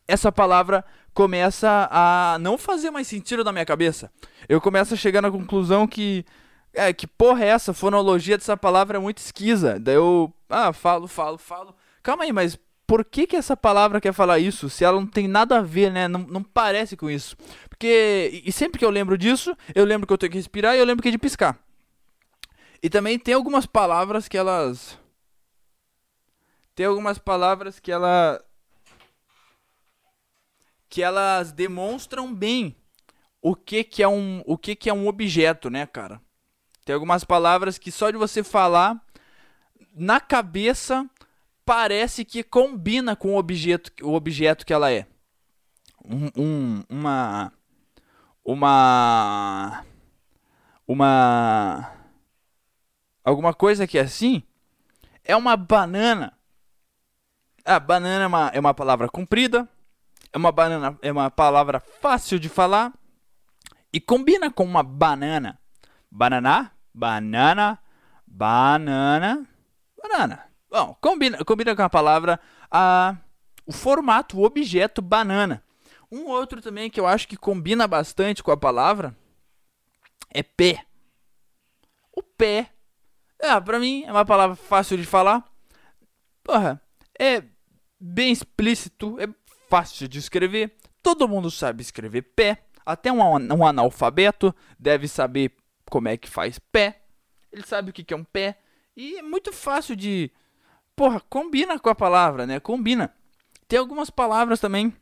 essa 0.09 0.33
palavra 0.33 0.83
começa 1.13 1.89
a 1.91 2.39
não 2.41 2.57
fazer 2.57 2.91
mais 2.91 3.07
sentido 3.07 3.45
na 3.45 3.53
minha 3.53 3.67
cabeça. 3.67 4.11
Eu 4.49 4.63
começo 4.63 4.95
a 4.95 4.97
chegar 4.97 5.21
na 5.21 5.31
conclusão 5.31 5.87
que 5.87 6.25
É, 6.73 6.93
que 6.93 7.07
porra 7.07 7.43
é 7.45 7.49
essa? 7.49 7.73
Fonologia 7.73 8.37
dessa 8.37 8.57
palavra 8.57 8.99
é 8.99 9.01
muito 9.01 9.19
esquisa. 9.19 9.81
Daí 9.81 9.95
eu, 9.95 10.31
ah, 10.49 10.73
falo, 10.73 11.07
falo, 11.07 11.39
falo. 11.39 11.75
Calma 12.03 12.25
aí, 12.25 12.33
mas 12.33 12.59
por 12.87 13.05
que, 13.05 13.27
que 13.27 13.37
essa 13.37 13.57
palavra 13.57 14.01
quer 14.01 14.13
falar 14.13 14.39
isso? 14.39 14.71
Se 14.71 14.85
ela 14.85 15.01
não 15.01 15.07
tem 15.07 15.27
nada 15.27 15.59
a 15.59 15.63
ver, 15.63 15.91
né? 15.91 16.07
Não, 16.07 16.21
não 16.21 16.43
parece 16.43 16.97
com 16.97 17.11
isso. 17.11 17.37
Porque, 17.69 18.43
e 18.45 18.53
sempre 18.53 18.79
que 18.79 18.85
eu 18.85 18.91
lembro 18.91 19.19
disso, 19.19 19.57
eu 19.75 19.85
lembro 19.85 20.07
que 20.07 20.13
eu 20.13 20.19
tenho 20.19 20.31
que 20.31 20.39
respirar 20.39 20.77
e 20.77 20.79
eu 20.79 20.85
lembro 20.85 21.03
que 21.03 21.09
é 21.09 21.13
de 21.13 21.19
piscar. 21.19 21.59
E 22.83 22.89
também 22.89 23.19
tem 23.19 23.35
algumas 23.35 23.67
palavras 23.67 24.29
que 24.29 24.39
elas. 24.39 24.99
Tem 26.75 26.87
algumas 26.87 27.19
palavras 27.19 27.81
que 27.81 27.91
ela. 27.91 28.41
Que 30.89 31.03
elas 31.03 31.51
demonstram 31.51 32.33
bem 32.33 32.77
o 33.43 33.57
que, 33.57 33.83
que 33.83 34.03
é 34.03 34.09
um 34.09 34.43
o 34.47 34.57
que, 34.57 34.77
que 34.77 34.89
é 34.89 34.95
um 34.95 35.09
objeto, 35.09 35.69
né, 35.69 35.87
cara? 35.87 36.21
Tem 36.85 36.95
algumas 36.95 37.25
palavras 37.25 37.79
que 37.79 37.91
só 37.91 38.11
de 38.11 38.17
você 38.17 38.45
falar 38.45 39.05
na 39.97 40.21
cabeça 40.21 41.09
parece 41.65 42.23
que 42.23 42.43
combina 42.43 43.17
com 43.17 43.35
o 43.35 43.39
objeto, 43.39 43.91
o 44.03 44.13
objeto 44.13 44.67
que 44.67 44.73
ela 44.75 44.93
é. 44.93 45.07
Um, 46.05 46.31
um, 46.37 46.85
uma. 46.89 47.53
Uma. 48.45 49.85
Uma. 50.87 51.93
Alguma 53.25 53.55
coisa 53.55 53.87
que 53.87 53.99
é 53.99 54.03
assim. 54.03 54.43
É 55.25 55.35
uma 55.35 55.57
banana. 55.57 56.35
A 57.65 57.81
banana 57.81 58.25
é 58.25 58.27
uma, 58.27 58.51
é 58.55 58.61
uma 58.61 58.75
palavra 58.75 59.09
comprida. 59.09 59.67
É 60.33 60.37
uma 60.37 60.53
banana. 60.53 60.97
É 61.01 61.11
uma 61.11 61.31
palavra 61.31 61.81
fácil 61.81 62.39
de 62.39 62.51
falar. 62.51 62.93
E 63.93 63.99
combina 63.99 64.51
com 64.51 64.63
uma 64.63 64.83
banana. 64.83 65.59
Banana, 66.09 66.71
banana, 66.95 67.79
banana, 68.27 69.47
banana. 70.09 70.45
Bom, 70.71 70.97
combina, 71.01 71.45
combina 71.45 71.75
com 71.75 71.83
a 71.83 71.91
palavra 71.91 72.41
a, 72.71 73.17
o 73.67 73.73
formato, 73.73 74.39
o 74.39 74.45
objeto 74.45 75.01
banana. 75.03 75.63
Um 76.11 76.27
outro 76.27 76.61
também 76.61 76.89
que 76.89 77.01
eu 77.01 77.07
acho 77.07 77.27
que 77.27 77.37
combina 77.37 77.87
bastante 77.87 78.43
com 78.43 78.51
a 78.51 78.57
palavra 78.57 79.17
é 80.31 80.43
pé. 80.43 80.85
O 82.13 82.23
pé, 82.23 82.71
é, 83.39 83.61
pra 83.61 83.79
mim, 83.79 84.05
é 84.05 84.13
uma 84.13 84.25
palavra 84.25 84.57
fácil 84.57 84.97
de 84.97 85.05
falar. 85.05 85.45
Porra, 86.43 86.81
é 87.19 87.43
bem 87.99 88.31
explícito, 88.31 89.19
é 89.21 89.29
fácil 89.69 90.09
de 90.09 90.19
escrever. 90.19 90.77
Todo 91.03 91.29
mundo 91.29 91.51
sabe 91.51 91.83
escrever 91.83 92.23
pé. 92.23 92.65
Até 92.85 93.11
um, 93.11 93.21
um 93.21 93.67
analfabeto 93.67 94.55
deve 94.79 95.09
saber 95.09 95.53
como 95.91 96.09
é 96.09 96.17
que 96.17 96.29
faz 96.29 96.59
pé. 96.59 97.03
Ele 97.53 97.65
sabe 97.65 97.91
o 97.91 97.93
que 97.93 98.15
é 98.15 98.17
um 98.17 98.25
pé. 98.25 98.59
E 98.97 99.19
é 99.19 99.23
muito 99.23 99.53
fácil 99.53 99.95
de 99.95 100.31
porra, 100.97 101.21
combina 101.29 101.79
com 101.79 101.91
a 101.91 101.95
palavra, 101.95 102.47
né? 102.47 102.59
Combina. 102.59 103.15
Tem 103.69 103.79
algumas 103.79 104.09
palavras 104.09 104.59
também. 104.59 104.97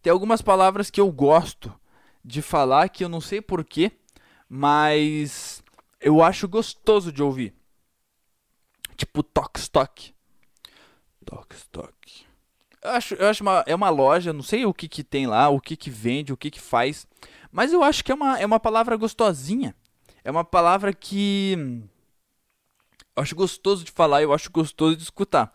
Tem 0.00 0.12
algumas 0.12 0.40
palavras 0.40 0.90
que 0.90 1.00
eu 1.00 1.10
gosto 1.10 1.74
de 2.24 2.40
falar 2.40 2.88
que 2.88 3.02
eu 3.02 3.08
não 3.08 3.20
sei 3.20 3.40
porquê, 3.40 3.90
mas 4.48 5.62
eu 6.00 6.22
acho 6.22 6.46
gostoso 6.46 7.10
de 7.10 7.22
ouvir. 7.22 7.52
Tipo 8.96 9.22
Tokstok. 9.22 10.14
Tokstok. 11.24 12.26
Eu 12.80 12.90
acho, 12.90 13.14
eu 13.14 13.28
acho 13.28 13.42
uma, 13.42 13.64
é 13.66 13.74
uma 13.74 13.88
loja, 13.88 14.32
não 14.32 14.42
sei 14.42 14.66
o 14.66 14.74
que, 14.74 14.86
que 14.86 15.02
tem 15.02 15.26
lá, 15.26 15.48
o 15.48 15.60
que, 15.60 15.74
que 15.74 15.90
vende, 15.90 16.32
o 16.32 16.36
que, 16.36 16.50
que 16.50 16.60
faz, 16.60 17.06
mas 17.50 17.72
eu 17.72 17.82
acho 17.82 18.04
que 18.04 18.12
é 18.12 18.14
uma, 18.14 18.38
é 18.38 18.44
uma 18.44 18.60
palavra 18.60 18.94
gostosinha. 18.96 19.74
É 20.22 20.30
uma 20.30 20.44
palavra 20.44 20.92
que 20.92 21.82
eu 23.16 23.22
acho 23.22 23.34
gostoso 23.34 23.84
de 23.84 23.90
falar, 23.90 24.22
eu 24.22 24.32
acho 24.32 24.50
gostoso 24.50 24.96
de 24.96 25.02
escutar. 25.02 25.54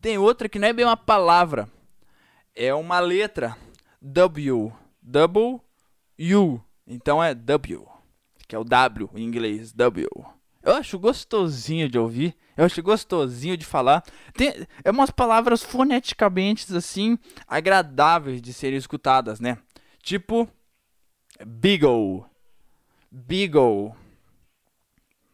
Tem 0.00 0.18
outra 0.18 0.48
que 0.48 0.58
não 0.58 0.68
é 0.68 0.72
bem 0.72 0.84
uma 0.84 0.96
palavra, 0.96 1.68
é 2.54 2.72
uma 2.74 3.00
letra. 3.00 3.56
W. 4.00 4.72
Double 5.02 5.60
U. 6.18 6.60
Então 6.86 7.22
é 7.22 7.34
W. 7.34 7.86
Que 8.46 8.54
é 8.54 8.58
o 8.58 8.64
W 8.64 9.10
em 9.14 9.24
inglês. 9.24 9.72
W. 9.72 10.08
Eu 10.62 10.74
acho 10.74 10.98
gostosinho 10.98 11.88
de 11.88 11.98
ouvir. 11.98 12.36
Eu 12.56 12.64
acho 12.64 12.82
gostosinho 12.82 13.56
de 13.56 13.64
falar. 13.64 14.02
Tem, 14.34 14.66
é 14.84 14.90
umas 14.90 15.10
palavras 15.10 15.62
foneticamente 15.62 16.74
assim 16.76 17.18
agradáveis 17.46 18.42
de 18.42 18.52
serem 18.52 18.78
escutadas, 18.78 19.40
né? 19.40 19.58
Tipo 20.02 20.48
Beagle. 21.44 22.26
Beagle. 23.10 23.94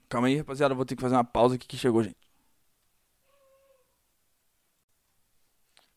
Calma 0.08 0.28
aí, 0.28 0.36
rapaziada. 0.36 0.74
Vou 0.74 0.84
ter 0.84 0.96
que 0.96 1.02
fazer 1.02 1.14
uma 1.14 1.24
pausa 1.24 1.56
aqui 1.56 1.66
que 1.66 1.76
chegou, 1.76 2.02
gente. 2.02 2.16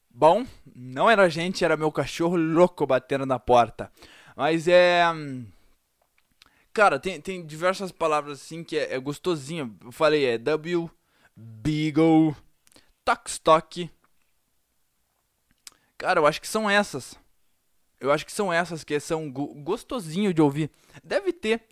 Bom, 0.09 0.45
não 0.75 1.07
era 1.07 1.29
gente, 1.29 1.63
era 1.63 1.77
meu 1.77 1.91
cachorro 1.91 2.35
louco 2.35 2.87
batendo 2.87 3.25
na 3.25 3.37
porta. 3.37 3.91
Mas 4.35 4.67
é. 4.67 5.03
Cara, 6.73 6.99
tem, 6.99 7.21
tem 7.21 7.45
diversas 7.45 7.91
palavras 7.91 8.41
assim 8.41 8.63
que 8.63 8.77
é, 8.77 8.95
é 8.95 8.99
gostosinho. 8.99 9.77
Eu 9.83 9.91
falei, 9.91 10.25
é 10.25 10.37
W, 10.37 10.89
Beagle, 11.35 12.35
Tokstok. 13.05 13.91
Cara, 15.97 16.19
eu 16.19 16.25
acho 16.25 16.41
que 16.41 16.47
são 16.47 16.69
essas. 16.69 17.15
Eu 17.99 18.11
acho 18.11 18.25
que 18.25 18.31
são 18.31 18.51
essas 18.51 18.83
que 18.83 18.99
são 18.99 19.31
gostosinho 19.31 20.33
de 20.33 20.41
ouvir. 20.41 20.71
Deve 21.03 21.31
ter 21.31 21.63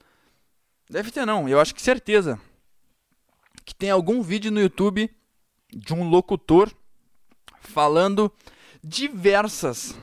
Deve 0.89 1.11
ter 1.11 1.25
não, 1.25 1.49
eu 1.49 1.59
acho 1.59 1.73
que 1.73 1.81
certeza. 1.81 2.39
Que 3.65 3.73
tem 3.73 3.89
algum 3.89 4.21
vídeo 4.21 4.51
no 4.51 4.61
YouTube 4.61 5.09
de 5.73 5.93
um 5.93 6.07
locutor 6.07 6.71
falando 7.59 8.31
diversas 8.83 9.95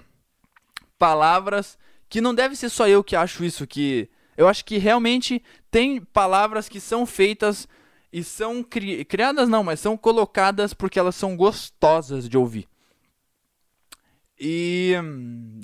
palavras 0.98 1.78
que 2.08 2.20
não 2.20 2.34
deve 2.34 2.56
ser 2.56 2.68
só 2.68 2.88
eu 2.88 3.02
que 3.02 3.16
acho 3.16 3.44
isso, 3.44 3.66
que 3.66 4.10
eu 4.36 4.48
acho 4.48 4.64
que 4.64 4.78
realmente 4.78 5.42
tem 5.70 6.00
palavras 6.00 6.68
que 6.68 6.80
são 6.80 7.06
feitas 7.06 7.68
e 8.12 8.22
são 8.22 8.62
cri 8.62 9.04
criadas 9.04 9.48
não, 9.48 9.64
mas 9.64 9.80
são 9.80 9.96
colocadas 9.96 10.74
porque 10.74 10.98
elas 10.98 11.14
são 11.14 11.36
gostosas 11.36 12.28
de 12.28 12.36
ouvir. 12.36 12.68
E 14.44 14.94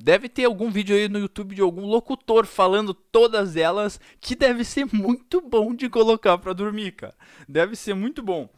deve 0.01 0.29
ter 0.29 0.45
algum 0.45 0.71
vídeo 0.71 0.95
aí 0.95 1.09
no 1.09 1.19
YouTube 1.19 1.53
de 1.53 1.61
algum 1.61 1.85
locutor 1.85 2.45
falando 2.45 2.93
todas 2.93 3.57
elas, 3.57 3.99
que 4.21 4.37
deve 4.37 4.63
ser 4.63 4.85
muito 4.93 5.41
bom 5.41 5.75
de 5.75 5.89
colocar 5.89 6.37
para 6.37 6.53
dormir, 6.53 6.93
cara. 6.93 7.13
Deve 7.45 7.75
ser 7.75 7.93
muito 7.93 8.23
bom. 8.23 8.49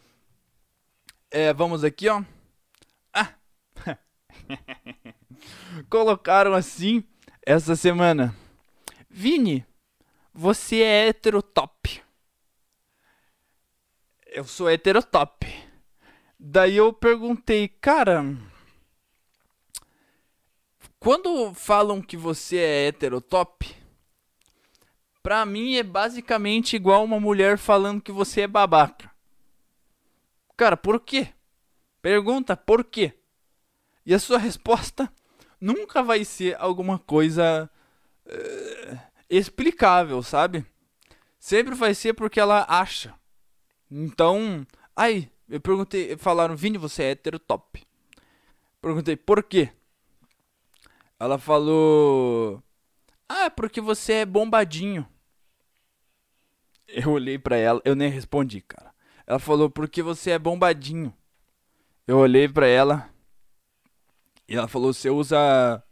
É, 1.31 1.51
vamos 1.51 1.84
aqui, 1.84 2.07
ó. 2.07 2.23
Ah. 3.12 3.34
Colocaram 5.89 6.53
assim 6.53 7.03
essa 7.43 7.75
semana. 7.75 8.36
Vini, 9.10 9.65
você 10.31 10.84
é 10.84 11.07
heterotop. 11.07 11.99
Eu 14.27 14.43
sou 14.43 14.69
heterotop. 14.69 15.47
Daí 16.39 16.77
eu 16.77 16.93
perguntei, 16.93 17.67
cara, 17.67 18.23
quando 21.01 21.51
falam 21.55 21.99
que 21.99 22.15
você 22.15 22.57
é 22.57 22.87
heterotop, 22.87 23.75
pra 25.23 25.43
mim 25.47 25.75
é 25.75 25.81
basicamente 25.81 26.75
igual 26.75 27.03
uma 27.03 27.19
mulher 27.19 27.57
falando 27.57 28.03
que 28.03 28.11
você 28.11 28.41
é 28.41 28.47
babaca. 28.47 29.09
Cara, 30.55 30.77
por 30.77 30.99
quê? 30.99 31.29
Pergunta 32.03 32.55
por 32.55 32.83
quê? 32.83 33.15
E 34.05 34.13
a 34.13 34.19
sua 34.19 34.37
resposta 34.37 35.11
nunca 35.59 36.03
vai 36.03 36.23
ser 36.23 36.55
alguma 36.59 36.99
coisa 36.99 37.67
uh, 38.27 38.99
explicável, 39.27 40.21
sabe? 40.21 40.63
Sempre 41.39 41.73
vai 41.73 41.95
ser 41.95 42.13
porque 42.13 42.39
ela 42.39 42.63
acha. 42.69 43.15
Então, 43.89 44.63
aí, 44.95 45.31
eu 45.49 45.59
perguntei, 45.59 46.15
falaram, 46.15 46.55
Vini, 46.55 46.77
você 46.77 47.05
é 47.05 47.11
heterotop. 47.11 47.81
Perguntei, 48.79 49.15
por 49.15 49.41
quê? 49.41 49.71
Ela 51.21 51.38
falou: 51.38 52.63
Ah, 53.29 53.47
porque 53.51 53.79
você 53.79 54.13
é 54.13 54.25
bombadinho. 54.25 55.07
Eu 56.88 57.12
olhei 57.12 57.38
para 57.38 57.55
ela, 57.55 57.79
eu 57.86 57.95
nem 57.95 58.10
respondi, 58.10 58.60
cara. 58.60 58.91
Ela 59.27 59.38
falou: 59.38 59.69
Porque 59.69 60.01
você 60.01 60.31
é 60.31 60.39
bombadinho. 60.39 61.13
Eu 62.07 62.17
olhei 62.17 62.49
para 62.49 62.65
ela 62.65 63.07
e 64.49 64.55
ela 64.55 64.67
falou: 64.67 64.91
Você 64.91 65.12
usa. 65.12 65.84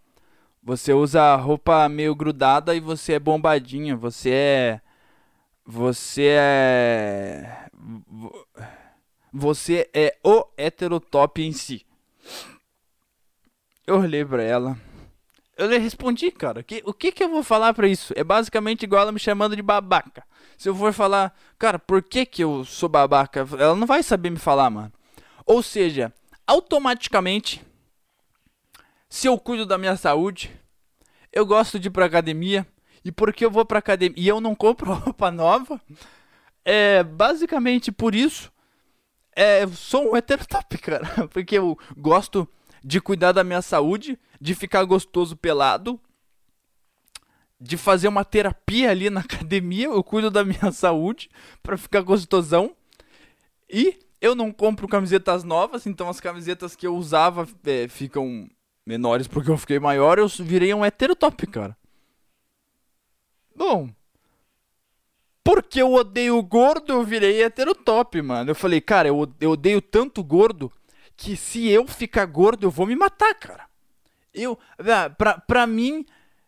Você 0.64 0.94
usa 0.94 1.36
roupa 1.36 1.88
meio 1.88 2.16
grudada 2.16 2.74
e 2.74 2.80
você 2.80 3.14
é 3.14 3.20
bombadinho. 3.20 4.00
Você 4.00 4.32
é. 4.32 4.82
Você 5.64 6.26
é. 6.40 7.70
Você 9.32 9.88
é 9.94 10.18
o 10.24 10.44
heterotop 10.58 11.40
em 11.40 11.52
si. 11.52 11.86
Eu 13.86 14.00
olhei 14.00 14.26
pra 14.26 14.42
ela 14.42 14.89
eu 15.60 15.68
lhe 15.68 15.78
respondi, 15.78 16.32
cara. 16.32 16.64
Que, 16.64 16.82
o 16.86 16.94
que 16.94 17.12
que 17.12 17.22
eu 17.22 17.30
vou 17.30 17.44
falar 17.44 17.74
pra 17.74 17.88
isso? 17.88 18.14
É 18.16 18.24
basicamente 18.24 18.84
igual 18.84 19.02
ela 19.02 19.12
me 19.12 19.20
chamando 19.20 19.56
de 19.56 19.62
babaca. 19.62 20.24
Se 20.58 20.70
eu 20.70 20.76
for 20.76 20.94
falar, 20.94 21.38
cara, 21.58 21.78
por 21.78 22.02
que 22.02 22.26
que 22.26 22.44
eu 22.44 22.64
sou 22.64 22.88
babaca? 22.88 23.46
Ela 23.58 23.76
não 23.76 23.86
vai 23.86 24.02
saber 24.02 24.30
me 24.30 24.40
falar, 24.40 24.70
mano. 24.70 24.92
Ou 25.46 25.62
seja, 25.62 26.14
automaticamente, 26.48 27.62
se 29.10 29.28
eu 29.28 29.38
cuido 29.38 29.66
da 29.66 29.78
minha 29.78 29.98
saúde, 29.98 30.50
eu 31.32 31.46
gosto 31.46 31.78
de 31.78 31.90
ir 31.90 31.92
pra 31.92 32.06
academia. 32.06 32.66
E 33.04 33.12
porque 33.12 33.44
eu 33.44 33.52
vou 33.52 33.66
pra 33.66 33.80
academia 33.80 34.16
e 34.18 34.28
eu 34.28 34.40
não 34.40 34.56
compro 34.56 34.92
roupa 34.94 35.30
nova, 35.30 35.80
é 36.64 37.04
basicamente 37.04 37.92
por 37.92 38.16
isso. 38.16 38.52
É, 39.36 39.64
eu 39.64 39.70
sou 39.70 40.12
um 40.12 40.16
heterotop, 40.18 40.78
cara. 40.78 41.28
Porque 41.30 41.58
eu 41.58 41.78
gosto 41.98 42.48
de 42.84 43.02
cuidar 43.02 43.32
da 43.34 43.44
minha 43.44 43.62
saúde, 43.62 44.18
de 44.40 44.56
ficar 44.56 44.84
gostoso 44.86 45.36
pelado, 45.36 46.00
de 47.60 47.76
fazer 47.76 48.08
uma 48.08 48.24
terapia 48.24 48.90
ali 48.90 49.10
na 49.10 49.20
academia, 49.22 49.88
eu 49.88 50.04
cuido 50.04 50.32
da 50.32 50.44
minha 50.44 50.72
saúde 50.74 51.30
para 51.62 51.78
ficar 51.78 52.02
gostosão. 52.02 52.76
E 53.70 54.00
eu 54.22 54.34
não 54.34 54.52
compro 54.52 54.88
camisetas 54.88 55.44
novas, 55.44 55.86
então 55.86 56.10
as 56.10 56.20
camisetas 56.20 56.76
que 56.76 56.88
eu 56.88 56.96
usava 56.96 57.48
é, 57.66 57.88
ficam 57.88 58.50
menores 58.86 59.28
porque 59.28 59.52
eu 59.52 59.58
fiquei 59.58 59.80
maior, 59.80 60.18
eu 60.18 60.28
virei 60.28 60.74
um 60.74 60.84
heterotop, 60.84 61.46
cara. 61.48 61.78
Bom, 63.56 63.90
porque 65.44 65.82
eu 65.82 65.94
odeio 65.94 66.42
gordo, 66.42 66.94
eu 66.94 67.04
virei 67.04 67.44
heterotop, 67.44 68.22
mano. 68.22 68.52
Eu 68.52 68.56
falei, 68.56 68.82
cara, 68.82 69.08
eu 69.08 69.20
odeio 69.20 69.82
tanto 69.82 70.24
gordo 70.24 70.72
que 71.16 71.36
se 71.36 71.68
eu 71.68 71.86
ficar 71.86 72.26
gordo, 72.26 72.66
eu 72.66 72.72
vou 72.72 72.88
me 72.88 72.96
matar, 72.96 73.34
cara. 73.36 73.69
Eu, 74.34 74.58
ah, 74.80 75.10
pra, 75.10 75.40
pra 75.40 75.68
mim, 75.68 76.06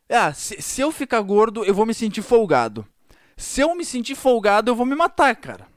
ah, 0.09 0.33
se, 0.33 0.61
se 0.61 0.81
eu 0.81 0.91
ficar 0.91 1.21
gordo, 1.21 1.63
eu 1.63 1.73
vou 1.73 1.85
me 1.85 1.93
sentir 1.93 2.21
folgado. 2.21 2.87
Se 3.37 3.61
eu 3.61 3.73
me 3.75 3.83
sentir 3.83 4.15
folgado, 4.15 4.69
eu 4.69 4.75
vou 4.75 4.85
me 4.85 4.95
matar, 4.95 5.35
cara. 5.35 5.67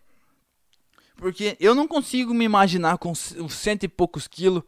Porque 1.16 1.56
eu 1.60 1.74
não 1.74 1.88
consigo 1.88 2.34
me 2.34 2.44
imaginar 2.44 2.98
com 2.98 3.14
cento 3.14 3.84
e 3.84 3.88
poucos 3.88 4.26
quilos 4.26 4.62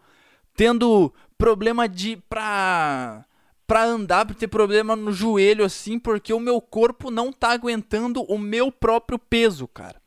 tendo 0.55 1.13
problema 1.37 1.89
de 1.89 2.17
pra 2.29 3.25
pra 3.67 3.85
andar, 3.85 4.25
pra 4.25 4.35
ter 4.35 4.47
problema 4.47 4.95
no 4.95 5.11
joelho 5.11 5.65
assim, 5.65 5.99
porque 5.99 6.33
o 6.33 6.39
meu 6.39 6.61
corpo 6.61 7.11
não 7.11 7.33
tá 7.33 7.51
aguentando 7.51 8.23
o 8.23 8.39
meu 8.39 8.71
próprio 8.71 9.19
peso, 9.19 9.67
cara. 9.67 10.01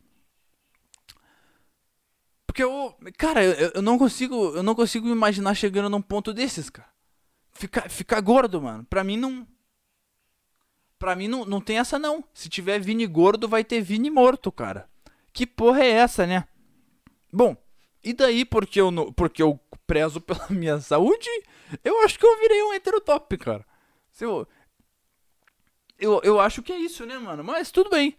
Porque 2.47 2.63
eu, 2.63 2.95
cara, 3.17 3.43
eu, 3.43 3.71
eu, 3.75 3.81
não 3.81 3.97
consigo, 3.97 4.55
eu 4.55 4.63
não 4.63 4.73
consigo 4.73 5.05
me 5.05 5.11
imaginar 5.11 5.53
chegando 5.55 5.89
num 5.89 6.01
ponto 6.01 6.33
desses, 6.33 6.69
cara. 6.69 6.89
Ficar, 7.89 8.21
gordo, 8.21 8.61
mano. 8.61 8.85
Pra 8.85 9.03
mim 9.03 9.17
não 9.17 9.45
Pra 10.97 11.15
mim 11.15 11.27
não, 11.27 11.43
não 11.45 11.59
tem 11.59 11.77
essa 11.77 11.99
não. 11.99 12.23
Se 12.33 12.47
tiver 12.47 12.79
Vini 12.79 13.05
gordo, 13.05 13.47
vai 13.47 13.63
ter 13.63 13.81
Vini 13.81 14.09
morto, 14.09 14.51
cara. 14.51 14.89
Que 15.33 15.45
porra 15.45 15.83
é 15.83 15.89
essa, 15.89 16.25
né? 16.25 16.47
Bom, 17.31 17.55
e 18.03 18.13
daí 18.13 18.45
porque 18.45 18.79
eu, 18.79 19.13
porque 19.13 19.43
eu 19.43 19.59
prezo 19.85 20.19
pela 20.21 20.47
minha 20.49 20.79
saúde, 20.79 21.29
eu 21.83 22.01
acho 22.03 22.17
que 22.17 22.25
eu 22.25 22.39
virei 22.39 22.63
um 22.63 22.73
heterotop, 22.73 23.37
cara. 23.37 23.65
Se 24.11 24.25
eu, 24.25 24.47
eu, 25.97 26.21
eu 26.23 26.39
acho 26.39 26.61
que 26.61 26.71
é 26.71 26.77
isso, 26.77 27.05
né, 27.05 27.17
mano? 27.17 27.43
Mas 27.43 27.71
tudo 27.71 27.89
bem. 27.89 28.17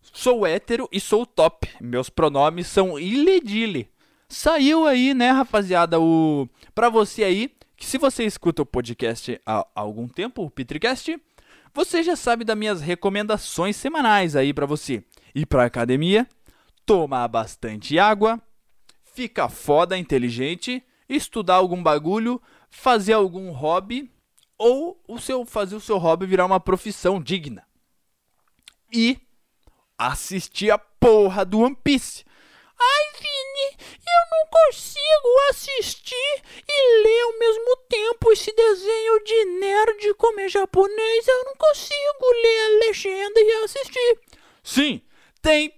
Sou 0.00 0.46
hétero 0.46 0.88
e 0.92 1.00
sou 1.00 1.24
top. 1.24 1.68
Meus 1.80 2.10
pronomes 2.10 2.66
são 2.66 2.98
iledile. 2.98 3.90
Saiu 4.28 4.86
aí, 4.86 5.12
né, 5.12 5.30
rapaziada, 5.30 6.00
o 6.00 6.48
para 6.74 6.88
você 6.88 7.22
aí, 7.22 7.54
que 7.82 7.88
se 7.88 7.98
você 7.98 8.24
escuta 8.24 8.62
o 8.62 8.66
podcast 8.66 9.40
há 9.44 9.66
algum 9.74 10.06
tempo, 10.06 10.44
o 10.44 10.48
Petricast, 10.50 11.20
você 11.74 12.00
já 12.00 12.14
sabe 12.14 12.44
das 12.44 12.56
minhas 12.56 12.80
recomendações 12.80 13.74
semanais 13.74 14.36
aí 14.36 14.54
para 14.54 14.66
você. 14.66 15.02
Ir 15.34 15.46
pra 15.46 15.64
academia, 15.64 16.28
tomar 16.86 17.26
bastante 17.26 17.98
água, 17.98 18.40
ficar 19.02 19.48
foda, 19.48 19.98
inteligente, 19.98 20.80
estudar 21.08 21.56
algum 21.56 21.82
bagulho, 21.82 22.40
fazer 22.70 23.14
algum 23.14 23.50
hobby 23.50 24.08
ou 24.56 25.02
o 25.08 25.18
seu 25.18 25.44
fazer 25.44 25.74
o 25.74 25.80
seu 25.80 25.98
hobby 25.98 26.24
virar 26.24 26.46
uma 26.46 26.60
profissão 26.60 27.20
digna. 27.20 27.66
E 28.92 29.18
assistir 29.98 30.70
a 30.70 30.78
porra 30.78 31.44
do 31.44 31.58
One 31.58 31.76
Piece. 31.82 32.24
Ai, 32.78 33.04
Vini, 33.14 33.76
eu 33.96 34.22
não 34.30 34.46
consigo 34.50 35.50
assistir 35.50 36.42
e 36.68 37.02
ler 37.02 37.22
ao 37.22 37.38
mesmo 37.38 37.76
tempo 37.88 38.32
esse 38.32 38.52
desenho 38.52 39.24
de 39.24 39.44
nerd 39.60 40.14
como 40.14 40.40
é 40.40 40.48
japonês. 40.48 41.28
Eu 41.28 41.44
não 41.44 41.54
consigo 41.54 42.32
ler 42.42 42.60
a 42.60 42.86
legenda 42.86 43.40
e 43.40 43.52
assistir. 43.64 44.20
Sim, 44.72 45.02
tem 45.42 45.70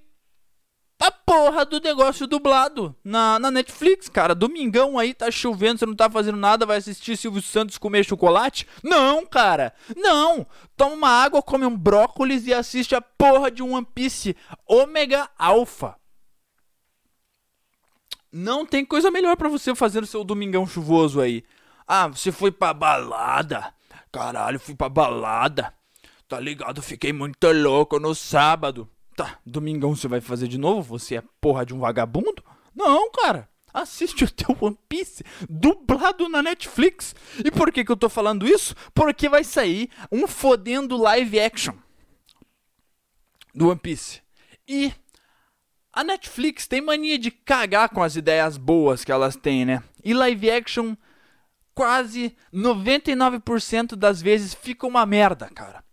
a 1.01 1.11
porra 1.11 1.65
do 1.65 1.81
negócio 1.81 2.29
dublado 2.29 2.95
na, 3.03 3.41
na 3.41 3.51
Netflix, 3.51 4.09
cara. 4.09 4.37
Domingão 4.37 4.97
aí 4.97 5.13
tá 5.13 5.33
chovendo, 5.33 5.81
você 5.81 5.87
não 5.87 5.97
tá 5.97 6.09
fazendo 6.09 6.39
nada, 6.39 6.65
vai 6.65 6.77
assistir 6.77 7.17
Silvio 7.17 7.43
Santos 7.43 7.77
comer 7.77 8.05
chocolate? 8.05 8.69
Não, 8.85 9.27
cara. 9.27 9.75
Não. 9.97 10.47
Toma 10.77 10.95
uma 10.95 11.09
água, 11.09 11.43
come 11.43 11.67
um 11.67 11.77
brócolis 11.77 12.47
e 12.47 12.55
assiste 12.55 12.95
a 12.95 13.01
porra 13.01 13.51
de 13.51 13.65
um 13.65 13.75
One 13.75 13.85
Piece 13.85 14.37
Omega 14.65 15.29
Alpha. 15.37 15.97
Não 18.33 18.65
tem 18.65 18.85
coisa 18.85 19.11
melhor 19.11 19.37
para 19.37 19.49
você 19.49 19.75
fazer 19.75 20.03
no 20.03 20.07
seu 20.07 20.23
domingão 20.23 20.69
chuvoso 20.69 21.21
aí. 21.21 21.43
Ah, 21.85 22.07
você 22.07 22.31
foi 22.31 22.53
pra 22.53 22.73
balada. 22.73 23.75
Caralho, 24.13 24.61
fui 24.61 24.77
pra 24.77 24.89
balada. 24.89 25.75
Tá 26.29 26.41
ligado? 26.41 26.83
Fiquei 26.83 27.13
muito 27.13 27.51
louco 27.53 27.99
no 27.99 28.15
sábado. 28.15 28.89
Tá, 29.17 29.39
domingão 29.47 29.95
você 29.95 30.09
vai 30.09 30.21
fazer 30.21 30.49
de 30.49 30.59
novo? 30.59 30.99
Você 30.99 31.17
é 31.17 31.23
porra 31.41 31.65
de 31.65 31.75
um 31.75 31.79
vagabundo? 31.79 32.43
Não, 32.75 33.11
cara. 33.11 33.49
Assiste 33.73 34.25
o 34.25 34.31
teu 34.31 34.57
One 34.61 34.79
Piece 34.89 35.25
dublado 35.49 36.29
na 36.29 36.41
Netflix. 36.41 37.15
E 37.45 37.51
por 37.51 37.73
que, 37.73 37.85
que 37.85 37.91
eu 37.91 37.97
tô 37.97 38.09
falando 38.09 38.47
isso? 38.47 38.75
Porque 38.95 39.29
vai 39.29 39.43
sair 39.43 39.91
um 40.13 40.29
fodendo 40.29 40.97
live 40.97 41.41
action 41.41 41.75
do 43.53 43.69
One 43.69 43.79
Piece. 43.79 44.21
E 44.67 44.93
a 45.93 46.03
Netflix 46.03 46.67
tem 46.67 46.81
mania 46.81 47.19
de 47.19 47.31
cagar 47.31 47.89
com 47.89 48.03
as 48.03 48.17
ideias 48.17 48.57
boas 48.57 49.05
que 49.05 49.13
elas 49.13 49.37
têm, 49.37 49.65
né? 49.65 49.83
E 50.05 50.15
live 50.15 50.51
action 50.51 50.97
quase 51.75 52.37
99% 52.53 53.97
das 53.97 54.23
vezes 54.23 54.55
fica 54.55 54.87
uma 54.87 55.05
merda, 55.05 55.49
cara. 55.51 55.84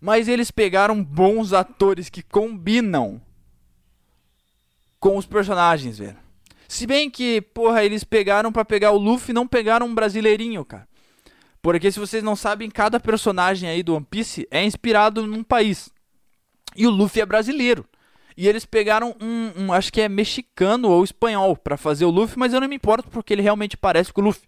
Mas 0.00 0.28
eles 0.28 0.50
pegaram 0.50 1.04
bons 1.04 1.52
atores 1.52 2.08
que 2.08 2.22
combinam 2.22 3.20
com 4.98 5.16
os 5.16 5.26
personagens, 5.26 5.98
velho. 5.98 6.16
Se 6.68 6.86
bem 6.86 7.10
que, 7.10 7.40
porra, 7.40 7.84
eles 7.84 8.04
pegaram 8.04 8.52
para 8.52 8.64
pegar 8.64 8.92
o 8.92 8.98
Luffy, 8.98 9.34
não 9.34 9.46
pegaram 9.46 9.86
um 9.86 9.94
brasileirinho, 9.94 10.64
cara. 10.64 10.88
Porque 11.60 11.90
se 11.90 11.98
vocês 11.98 12.22
não 12.22 12.36
sabem, 12.36 12.70
cada 12.70 12.98
personagem 12.98 13.68
aí 13.68 13.82
do 13.82 13.94
One 13.94 14.06
Piece 14.08 14.46
é 14.50 14.64
inspirado 14.64 15.26
num 15.26 15.42
país. 15.42 15.90
E 16.76 16.86
o 16.86 16.90
Luffy 16.90 17.20
é 17.20 17.26
brasileiro. 17.26 17.84
E 18.36 18.48
eles 18.48 18.64
pegaram 18.64 19.14
um, 19.20 19.64
um 19.64 19.72
acho 19.72 19.92
que 19.92 20.00
é 20.00 20.08
mexicano 20.08 20.88
ou 20.88 21.04
espanhol 21.04 21.56
para 21.56 21.76
fazer 21.76 22.04
o 22.04 22.10
Luffy, 22.10 22.38
mas 22.38 22.54
eu 22.54 22.60
não 22.60 22.68
me 22.68 22.76
importo 22.76 23.10
porque 23.10 23.34
ele 23.34 23.42
realmente 23.42 23.76
parece 23.76 24.12
com 24.12 24.22
o 24.22 24.24
Luffy. 24.24 24.46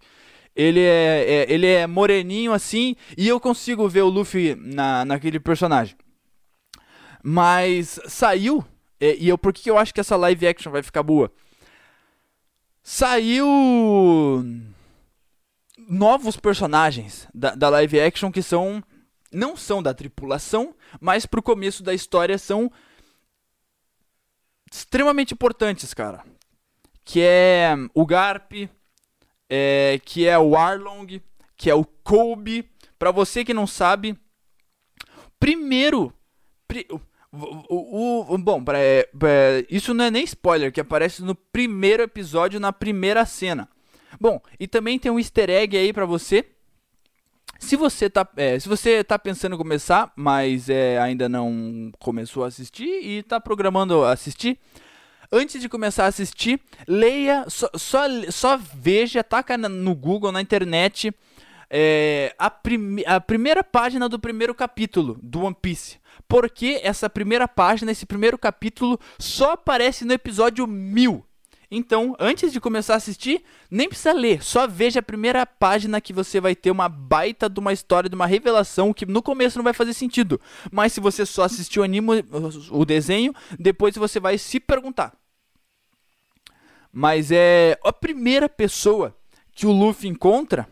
Ele 0.55 0.79
é, 0.79 1.25
é, 1.27 1.51
ele 1.51 1.65
é 1.65 1.87
moreninho 1.87 2.53
assim, 2.53 2.95
e 3.17 3.27
eu 3.27 3.39
consigo 3.39 3.87
ver 3.89 4.03
o 4.03 4.09
Luffy 4.09 4.55
na, 4.55 5.03
naquele 5.03 5.39
personagem. 5.39 5.95
Mas 7.23 7.99
saiu, 8.05 8.63
é, 8.99 9.15
e 9.15 9.29
eu 9.29 9.37
por 9.37 9.53
que 9.53 9.69
eu 9.69 9.77
acho 9.77 9.93
que 9.93 9.99
essa 9.99 10.15
live 10.15 10.47
action 10.47 10.71
vai 10.71 10.83
ficar 10.83 11.01
boa? 11.01 11.31
Saiu 12.83 13.47
novos 15.89 16.37
personagens 16.37 17.27
da, 17.33 17.55
da 17.55 17.69
live 17.69 17.99
action 17.99 18.31
que 18.31 18.41
são 18.41 18.83
não 19.31 19.57
são 19.57 19.81
da 19.81 19.93
tripulação, 19.93 20.75
mas 21.01 21.25
pro 21.25 21.41
começo 21.41 21.81
da 21.81 21.93
história 21.93 22.37
são 22.37 22.71
extremamente 24.71 25.33
importantes, 25.33 25.93
cara. 25.93 26.23
Que 27.03 27.21
é 27.21 27.75
o 27.93 28.05
Garp, 28.05 28.51
é, 29.49 29.99
que 30.03 30.27
é 30.27 30.37
o 30.37 30.55
Arlong, 30.55 31.21
que 31.57 31.69
é 31.69 31.75
o 31.75 31.85
Kobe. 31.85 32.69
Para 32.97 33.11
você 33.11 33.43
que 33.43 33.53
não 33.53 33.67
sabe, 33.67 34.17
primeiro, 35.39 36.13
pri, 36.67 36.87
o, 36.89 36.99
o, 37.69 38.33
o, 38.33 38.37
bom, 38.37 38.63
é, 38.73 39.09
pra, 39.17 39.29
isso 39.69 39.93
não 39.93 40.05
é 40.05 40.11
nem 40.11 40.23
spoiler, 40.23 40.71
que 40.71 40.79
aparece 40.79 41.23
no 41.23 41.35
primeiro 41.35 42.03
episódio, 42.03 42.59
na 42.59 42.71
primeira 42.71 43.25
cena. 43.25 43.67
Bom, 44.19 44.39
e 44.59 44.67
também 44.67 44.99
tem 44.99 45.11
um 45.11 45.19
easter 45.19 45.49
egg 45.49 45.75
aí 45.75 45.91
para 45.91 46.05
você. 46.05 46.45
Se 47.59 47.75
você 47.75 48.09
tá, 48.09 48.27
é, 48.35 48.59
se 48.59 48.67
você 48.67 49.03
tá 49.03 49.17
pensando 49.17 49.55
em 49.55 49.57
começar, 49.57 50.11
mas 50.15 50.69
é, 50.69 50.99
ainda 50.99 51.27
não 51.27 51.91
começou 51.97 52.43
a 52.43 52.47
assistir 52.47 53.03
e 53.03 53.23
tá 53.23 53.39
programando 53.39 54.03
assistir, 54.03 54.59
antes 55.33 55.59
de 55.59 55.67
começar 55.67 56.05
a 56.05 56.07
assistir, 56.07 56.61
leia, 56.87 57.45
só, 57.49 57.67
só, 57.75 58.03
só 58.29 58.57
veja, 58.57 59.23
taca 59.23 59.57
no 59.57 59.95
Google, 59.95 60.31
na 60.31 60.39
internet, 60.39 61.11
é, 61.69 62.35
a, 62.37 62.53
a 63.07 63.19
primeira 63.19 63.63
página 63.63 64.07
do 64.07 64.19
primeiro 64.19 64.53
capítulo 64.53 65.17
do 65.21 65.41
One 65.41 65.57
Piece. 65.59 65.97
Porque 66.27 66.79
essa 66.83 67.09
primeira 67.09 67.47
página, 67.47 67.91
esse 67.91 68.05
primeiro 68.05 68.37
capítulo, 68.37 68.99
só 69.17 69.53
aparece 69.53 70.05
no 70.05 70.13
episódio 70.13 70.67
1000. 70.67 71.25
Então, 71.75 72.15
antes 72.19 72.53
de 72.53 72.61
começar 72.61 72.93
a 72.93 72.97
assistir, 72.97 73.43
nem 73.71 73.89
precisa 73.89 74.13
ler, 74.13 74.43
só 74.43 74.67
veja 74.67 74.99
a 74.99 75.03
primeira 75.03 75.43
página 75.43 75.99
que 75.99 76.13
você 76.13 76.39
vai 76.39 76.55
ter 76.55 76.69
uma 76.69 76.87
baita 76.87 77.49
de 77.49 77.59
uma 77.59 77.73
história, 77.73 78.07
de 78.07 78.15
uma 78.15 78.27
revelação 78.27 78.93
que 78.93 79.07
no 79.07 79.23
começo 79.23 79.57
não 79.57 79.63
vai 79.63 79.73
fazer 79.73 79.95
sentido. 79.95 80.39
Mas 80.71 80.93
se 80.93 80.99
você 80.99 81.25
só 81.25 81.45
assistiu 81.45 81.81
o 81.81 81.85
anime, 81.85 82.23
o 82.69 82.85
desenho, 82.85 83.33
depois 83.57 83.95
você 83.95 84.19
vai 84.19 84.37
se 84.37 84.59
perguntar. 84.59 85.22
Mas 86.93 87.31
é 87.31 87.77
a 87.83 87.91
primeira 87.91 88.47
pessoa 88.47 89.17
que 89.51 89.65
o 89.65 89.71
Luffy 89.71 90.07
encontra 90.07 90.67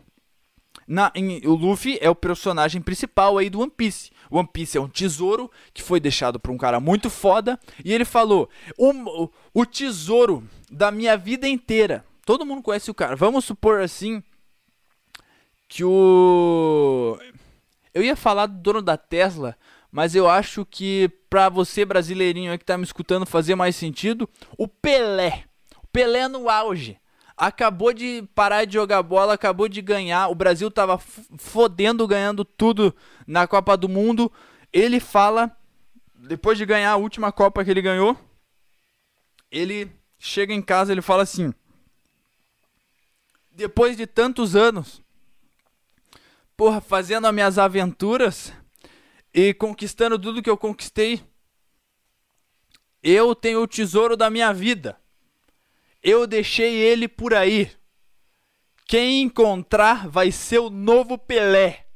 na, 0.86 1.10
em, 1.14 1.40
o 1.46 1.54
Luffy 1.54 1.98
é 2.00 2.10
o 2.10 2.14
personagem 2.14 2.82
principal 2.82 3.38
aí 3.38 3.48
do 3.48 3.60
One 3.60 3.72
Piece. 3.74 4.10
O 4.30 4.38
One 4.38 4.48
Piece 4.52 4.76
é 4.76 4.80
um 4.80 4.88
tesouro 4.88 5.50
que 5.72 5.82
foi 5.82 6.00
deixado 6.00 6.38
por 6.38 6.50
um 6.50 6.58
cara 6.58 6.80
muito 6.80 7.08
foda. 7.08 7.58
E 7.84 7.92
ele 7.92 8.04
falou: 8.04 8.48
o, 8.76 9.28
o 9.54 9.66
tesouro 9.66 10.46
da 10.70 10.90
minha 10.90 11.16
vida 11.16 11.48
inteira. 11.48 12.04
Todo 12.24 12.46
mundo 12.46 12.62
conhece 12.62 12.90
o 12.90 12.94
cara. 12.94 13.16
Vamos 13.16 13.44
supor 13.44 13.80
assim 13.80 14.22
que 15.68 15.82
o. 15.82 17.18
Eu 17.94 18.02
ia 18.02 18.16
falar 18.16 18.46
do 18.46 18.58
dono 18.58 18.82
da 18.82 18.96
Tesla, 18.96 19.56
mas 19.90 20.14
eu 20.14 20.28
acho 20.28 20.64
que 20.64 21.10
pra 21.28 21.48
você 21.48 21.84
brasileirinho 21.84 22.52
aí 22.52 22.58
que 22.58 22.64
tá 22.64 22.76
me 22.76 22.84
escutando 22.84 23.26
fazer 23.26 23.54
mais 23.54 23.76
sentido, 23.76 24.28
o 24.58 24.68
Pelé. 24.68 25.44
Pelé 25.92 26.26
no 26.28 26.48
auge 26.48 26.98
acabou 27.36 27.92
de 27.92 28.22
parar 28.34 28.64
de 28.64 28.74
jogar 28.74 29.02
bola, 29.02 29.34
acabou 29.34 29.68
de 29.68 29.82
ganhar. 29.82 30.28
O 30.28 30.34
Brasil 30.34 30.70
tava 30.70 30.96
fodendo, 30.98 32.06
ganhando 32.06 32.44
tudo 32.44 32.94
na 33.26 33.46
Copa 33.48 33.76
do 33.76 33.88
Mundo. 33.88 34.30
Ele 34.72 35.00
fala, 35.00 35.56
depois 36.14 36.56
de 36.56 36.64
ganhar 36.64 36.92
a 36.92 36.96
última 36.96 37.32
Copa 37.32 37.64
que 37.64 37.70
ele 37.70 37.82
ganhou, 37.82 38.16
ele 39.50 39.90
chega 40.18 40.54
em 40.54 40.62
casa, 40.62 40.92
ele 40.92 41.02
fala 41.02 41.24
assim: 41.24 41.52
Depois 43.50 43.96
de 43.96 44.06
tantos 44.06 44.54
anos, 44.54 45.02
porra, 46.56 46.80
fazendo 46.80 47.26
as 47.26 47.34
minhas 47.34 47.58
aventuras 47.58 48.52
e 49.34 49.52
conquistando 49.52 50.16
tudo 50.16 50.42
que 50.42 50.50
eu 50.50 50.56
conquistei, 50.56 51.22
eu 53.02 53.34
tenho 53.34 53.62
o 53.62 53.66
tesouro 53.66 54.16
da 54.16 54.30
minha 54.30 54.54
vida. 54.54 55.01
Eu 56.02 56.26
deixei 56.26 56.74
ele 56.74 57.06
por 57.06 57.32
aí. 57.32 57.70
Quem 58.86 59.22
encontrar 59.22 60.08
vai 60.08 60.32
ser 60.32 60.58
o 60.58 60.68
novo 60.68 61.16
Pelé. 61.16 61.86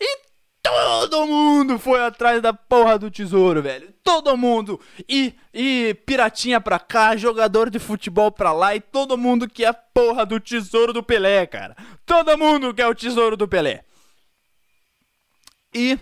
E 0.00 0.18
todo 0.60 1.26
mundo 1.26 1.78
foi 1.78 2.04
atrás 2.04 2.42
da 2.42 2.52
porra 2.52 2.98
do 2.98 3.10
tesouro, 3.10 3.62
velho. 3.62 3.94
Todo 4.02 4.36
mundo. 4.36 4.80
E, 5.08 5.32
e 5.54 5.94
piratinha 6.04 6.60
pra 6.60 6.80
cá, 6.80 7.16
jogador 7.16 7.70
de 7.70 7.78
futebol 7.78 8.32
pra 8.32 8.52
lá. 8.52 8.74
E 8.74 8.80
todo 8.80 9.16
mundo 9.16 9.48
quer 9.48 9.66
a 9.66 9.72
porra 9.72 10.26
do 10.26 10.40
tesouro 10.40 10.92
do 10.92 11.02
Pelé, 11.02 11.46
cara. 11.46 11.76
Todo 12.04 12.36
mundo 12.36 12.74
quer 12.74 12.88
o 12.88 12.94
tesouro 12.94 13.36
do 13.36 13.46
Pelé. 13.46 13.84
E 15.72 15.98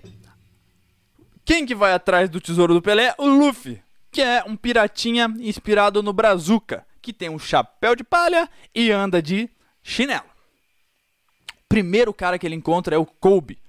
quem 1.45 1.67
que 1.67 1.75
vai 1.75 1.93
atrás 1.93 2.31
do 2.31 2.41
tesouro 2.41 2.73
do 2.73 2.83
Pelé? 2.83 3.15
O 3.19 3.27
Luffy 3.27 3.85
que 4.17 4.23
é 4.23 4.43
um 4.47 4.57
piratinha 4.57 5.31
inspirado 5.41 6.03
no 6.03 6.11
Brazuca, 6.11 6.86
que 7.07 7.13
tem 7.13 7.29
um 7.29 7.39
chapéu 7.39 7.95
de 7.95 8.03
palha 8.03 8.51
e 8.75 8.91
anda 8.91 9.23
de 9.23 9.49
chinelo. 9.81 10.27
Primeiro 11.69 12.13
cara 12.13 12.37
que 12.37 12.45
ele 12.45 12.57
encontra 12.57 12.97
é 12.97 12.99
o 12.99 13.07
Kobe. 13.07 13.61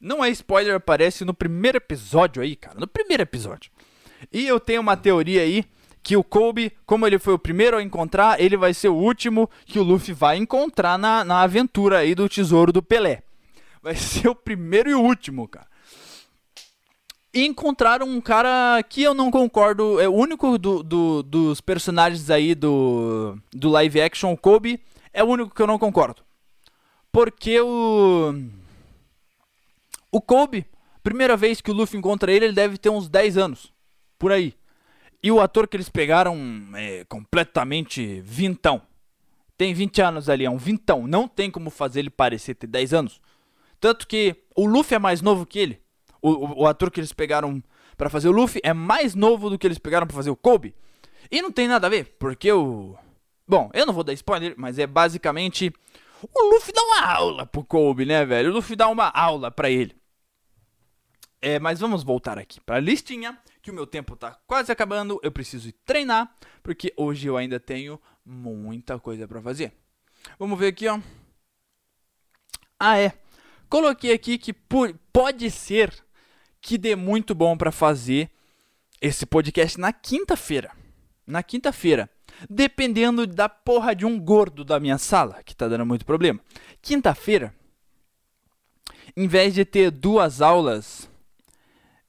Não 0.00 0.24
é 0.24 0.30
spoiler, 0.30 0.76
aparece 0.76 1.24
no 1.24 1.34
primeiro 1.34 1.78
episódio 1.78 2.40
aí, 2.40 2.54
cara, 2.54 2.78
no 2.78 2.86
primeiro 2.86 3.24
episódio. 3.24 3.72
E 4.32 4.46
eu 4.46 4.60
tenho 4.60 4.80
uma 4.80 4.96
teoria 4.96 5.42
aí 5.42 5.64
que 6.00 6.16
o 6.16 6.22
Kobe, 6.22 6.72
como 6.86 7.08
ele 7.08 7.18
foi 7.18 7.34
o 7.34 7.38
primeiro 7.40 7.76
a 7.76 7.82
encontrar, 7.82 8.40
ele 8.40 8.56
vai 8.56 8.72
ser 8.72 8.88
o 8.88 8.94
último 8.94 9.50
que 9.66 9.80
o 9.80 9.82
Luffy 9.82 10.14
vai 10.14 10.36
encontrar 10.36 10.96
na, 10.96 11.24
na 11.24 11.42
aventura 11.42 11.98
aí 11.98 12.14
do 12.14 12.28
tesouro 12.28 12.72
do 12.72 12.80
Pelé. 12.80 13.24
Vai 13.82 13.96
ser 13.98 14.28
o 14.28 14.34
primeiro 14.34 14.88
e 14.88 14.94
o 14.94 15.02
último, 15.02 15.48
cara. 15.48 15.66
E 17.32 17.46
encontraram 17.46 18.08
um 18.08 18.20
cara 18.20 18.82
que 18.82 19.02
eu 19.02 19.14
não 19.14 19.30
concordo. 19.30 20.00
É 20.00 20.08
o 20.08 20.12
único 20.12 20.58
do, 20.58 20.82
do, 20.82 21.22
dos 21.22 21.60
personagens 21.60 22.28
aí 22.28 22.54
do, 22.54 23.38
do 23.52 23.68
live 23.68 24.00
action, 24.00 24.32
o 24.32 24.36
Kobe, 24.36 24.80
é 25.12 25.22
o 25.22 25.28
único 25.28 25.54
que 25.54 25.62
eu 25.62 25.66
não 25.66 25.78
concordo. 25.78 26.22
Porque 27.12 27.60
o. 27.60 28.34
O 30.10 30.20
Kobe, 30.20 30.66
primeira 31.04 31.36
vez 31.36 31.60
que 31.60 31.70
o 31.70 31.74
Luffy 31.74 31.96
encontra 31.98 32.32
ele, 32.32 32.46
ele 32.46 32.54
deve 32.54 32.76
ter 32.76 32.90
uns 32.90 33.08
10 33.08 33.38
anos. 33.38 33.72
Por 34.18 34.32
aí. 34.32 34.54
E 35.22 35.30
o 35.30 35.40
ator 35.40 35.68
que 35.68 35.76
eles 35.76 35.88
pegaram 35.88 36.36
é 36.74 37.04
completamente 37.04 38.20
vintão. 38.22 38.82
Tem 39.56 39.72
20 39.72 40.02
anos 40.02 40.28
ali, 40.28 40.44
é 40.44 40.50
um 40.50 40.56
vintão. 40.56 41.06
Não 41.06 41.28
tem 41.28 41.50
como 41.50 41.70
fazer 41.70 42.00
ele 42.00 42.10
parecer 42.10 42.54
ter 42.54 42.66
10 42.66 42.94
anos. 42.94 43.20
Tanto 43.78 44.06
que 44.08 44.34
o 44.56 44.66
Luffy 44.66 44.96
é 44.96 44.98
mais 44.98 45.20
novo 45.20 45.46
que 45.46 45.58
ele. 45.58 45.80
O, 46.22 46.30
o, 46.30 46.62
o 46.62 46.66
ator 46.66 46.90
que 46.90 47.00
eles 47.00 47.12
pegaram 47.12 47.62
para 47.96 48.10
fazer 48.10 48.28
o 48.28 48.32
Luffy 48.32 48.60
é 48.64 48.72
mais 48.72 49.14
novo 49.14 49.50
do 49.50 49.58
que 49.58 49.66
eles 49.66 49.78
pegaram 49.78 50.06
para 50.06 50.16
fazer 50.16 50.30
o 50.30 50.36
Kobe. 50.36 50.74
E 51.30 51.42
não 51.42 51.52
tem 51.52 51.68
nada 51.68 51.86
a 51.86 51.90
ver, 51.90 52.16
porque 52.18 52.50
o. 52.50 52.96
Bom, 53.46 53.70
eu 53.74 53.84
não 53.84 53.92
vou 53.92 54.04
dar 54.04 54.12
spoiler, 54.12 54.54
mas 54.56 54.78
é 54.78 54.86
basicamente. 54.86 55.72
O 56.22 56.54
Luffy 56.54 56.72
dá 56.72 56.82
uma 56.82 57.06
aula 57.06 57.46
pro 57.46 57.64
Kobe, 57.64 58.04
né, 58.04 58.24
velho? 58.24 58.50
O 58.50 58.54
Luffy 58.54 58.76
dá 58.76 58.88
uma 58.88 59.08
aula 59.08 59.50
para 59.50 59.70
ele. 59.70 59.96
É, 61.42 61.58
mas 61.58 61.80
vamos 61.80 62.02
voltar 62.02 62.38
aqui 62.38 62.60
pra 62.60 62.78
listinha, 62.78 63.38
que 63.62 63.70
o 63.70 63.74
meu 63.74 63.86
tempo 63.86 64.14
tá 64.14 64.38
quase 64.46 64.70
acabando. 64.70 65.18
Eu 65.22 65.32
preciso 65.32 65.68
ir 65.68 65.72
treinar, 65.84 66.34
porque 66.62 66.92
hoje 66.96 67.26
eu 67.26 67.36
ainda 67.36 67.58
tenho 67.58 68.00
muita 68.24 68.98
coisa 68.98 69.26
para 69.26 69.40
fazer. 69.40 69.72
Vamos 70.38 70.58
ver 70.58 70.68
aqui, 70.68 70.86
ó. 70.86 71.00
Ah, 72.78 72.98
é. 72.98 73.12
Coloquei 73.68 74.12
aqui 74.12 74.36
que 74.36 74.52
pode 74.52 75.50
ser 75.50 75.94
que 76.60 76.76
dê 76.76 76.94
muito 76.94 77.34
bom 77.34 77.56
para 77.56 77.72
fazer 77.72 78.30
esse 79.00 79.24
podcast 79.24 79.78
na 79.80 79.92
quinta-feira. 79.92 80.70
Na 81.26 81.42
quinta-feira. 81.42 82.10
Dependendo 82.48 83.26
da 83.26 83.48
porra 83.48 83.94
de 83.94 84.04
um 84.04 84.18
gordo 84.18 84.64
da 84.64 84.78
minha 84.78 84.98
sala, 84.98 85.42
que 85.42 85.54
tá 85.54 85.68
dando 85.68 85.86
muito 85.86 86.04
problema. 86.04 86.40
Quinta-feira, 86.80 87.54
em 89.16 89.26
vez 89.26 89.54
de 89.54 89.64
ter 89.64 89.90
duas 89.90 90.40
aulas. 90.40 91.10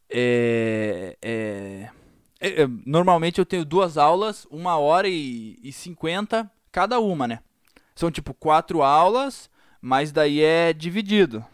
É, 0.09 1.17
é, 1.21 1.89
é, 2.39 2.67
normalmente 2.85 3.39
eu 3.39 3.45
tenho 3.45 3.63
duas 3.63 3.97
aulas, 3.97 4.45
uma 4.51 4.77
hora 4.77 5.07
e 5.07 5.71
cinquenta 5.71 6.51
cada 6.71 6.99
uma, 6.99 7.27
né? 7.27 7.39
São 7.95 8.11
tipo 8.11 8.33
quatro 8.33 8.81
aulas, 8.81 9.49
mas 9.81 10.11
daí 10.11 10.41
é 10.41 10.73
dividido. 10.73 11.45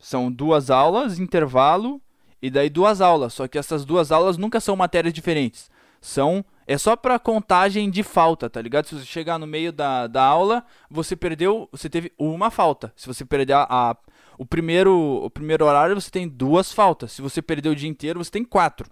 São 0.00 0.30
duas 0.30 0.70
aulas, 0.70 1.18
intervalo 1.18 2.00
e 2.40 2.50
daí 2.50 2.70
duas 2.70 3.00
aulas. 3.00 3.34
Só 3.34 3.48
que 3.48 3.58
essas 3.58 3.84
duas 3.84 4.12
aulas 4.12 4.36
nunca 4.36 4.60
são 4.60 4.76
matérias 4.76 5.12
diferentes. 5.14 5.70
São. 6.00 6.44
É 6.66 6.76
só 6.76 6.94
para 6.94 7.18
contagem 7.18 7.90
de 7.90 8.02
falta, 8.02 8.48
tá 8.48 8.60
ligado? 8.60 8.86
Se 8.86 8.94
você 8.94 9.04
chegar 9.04 9.38
no 9.38 9.46
meio 9.46 9.72
da, 9.72 10.06
da 10.06 10.22
aula, 10.22 10.64
você 10.90 11.16
perdeu. 11.16 11.68
Você 11.72 11.88
teve 11.88 12.12
uma 12.18 12.50
falta. 12.50 12.92
Se 12.94 13.06
você 13.06 13.24
perder 13.24 13.54
a, 13.54 13.66
a 13.68 13.96
o, 14.36 14.44
primeiro, 14.44 14.94
o 15.24 15.30
primeiro 15.30 15.64
horário, 15.64 16.00
você 16.00 16.10
tem 16.10 16.28
duas 16.28 16.72
faltas. 16.72 17.12
Se 17.12 17.22
você 17.22 17.40
perder 17.42 17.70
o 17.70 17.76
dia 17.76 17.88
inteiro, 17.88 18.22
você 18.22 18.30
tem 18.30 18.44
quatro. 18.44 18.88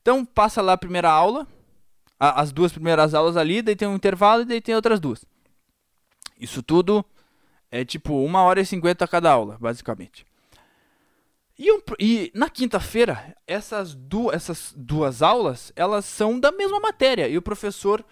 Então, 0.00 0.24
passa 0.24 0.62
lá 0.62 0.74
a 0.74 0.78
primeira 0.78 1.10
aula. 1.10 1.46
A, 2.18 2.40
as 2.40 2.52
duas 2.52 2.72
primeiras 2.72 3.14
aulas 3.14 3.36
ali, 3.36 3.62
daí 3.62 3.76
tem 3.76 3.86
um 3.86 3.96
intervalo 3.96 4.42
e 4.42 4.46
daí 4.46 4.60
tem 4.60 4.74
outras 4.74 4.98
duas. 4.98 5.24
Isso 6.40 6.62
tudo 6.62 7.04
é 7.70 7.84
tipo 7.84 8.14
uma 8.24 8.42
hora 8.42 8.60
e 8.60 8.66
cinquenta 8.66 9.06
cada 9.06 9.30
aula, 9.30 9.58
basicamente. 9.60 10.24
E, 11.58 11.72
um, 11.72 11.80
e 11.98 12.30
na 12.34 12.48
quinta-feira, 12.48 13.36
essas, 13.44 13.92
du 13.92 14.30
essas 14.30 14.72
duas 14.76 15.22
aulas, 15.22 15.72
elas 15.74 16.04
são 16.04 16.38
da 16.38 16.52
mesma 16.52 16.78
matéria. 16.78 17.26
E 17.26 17.36
o 17.36 17.42
professor 17.42 18.04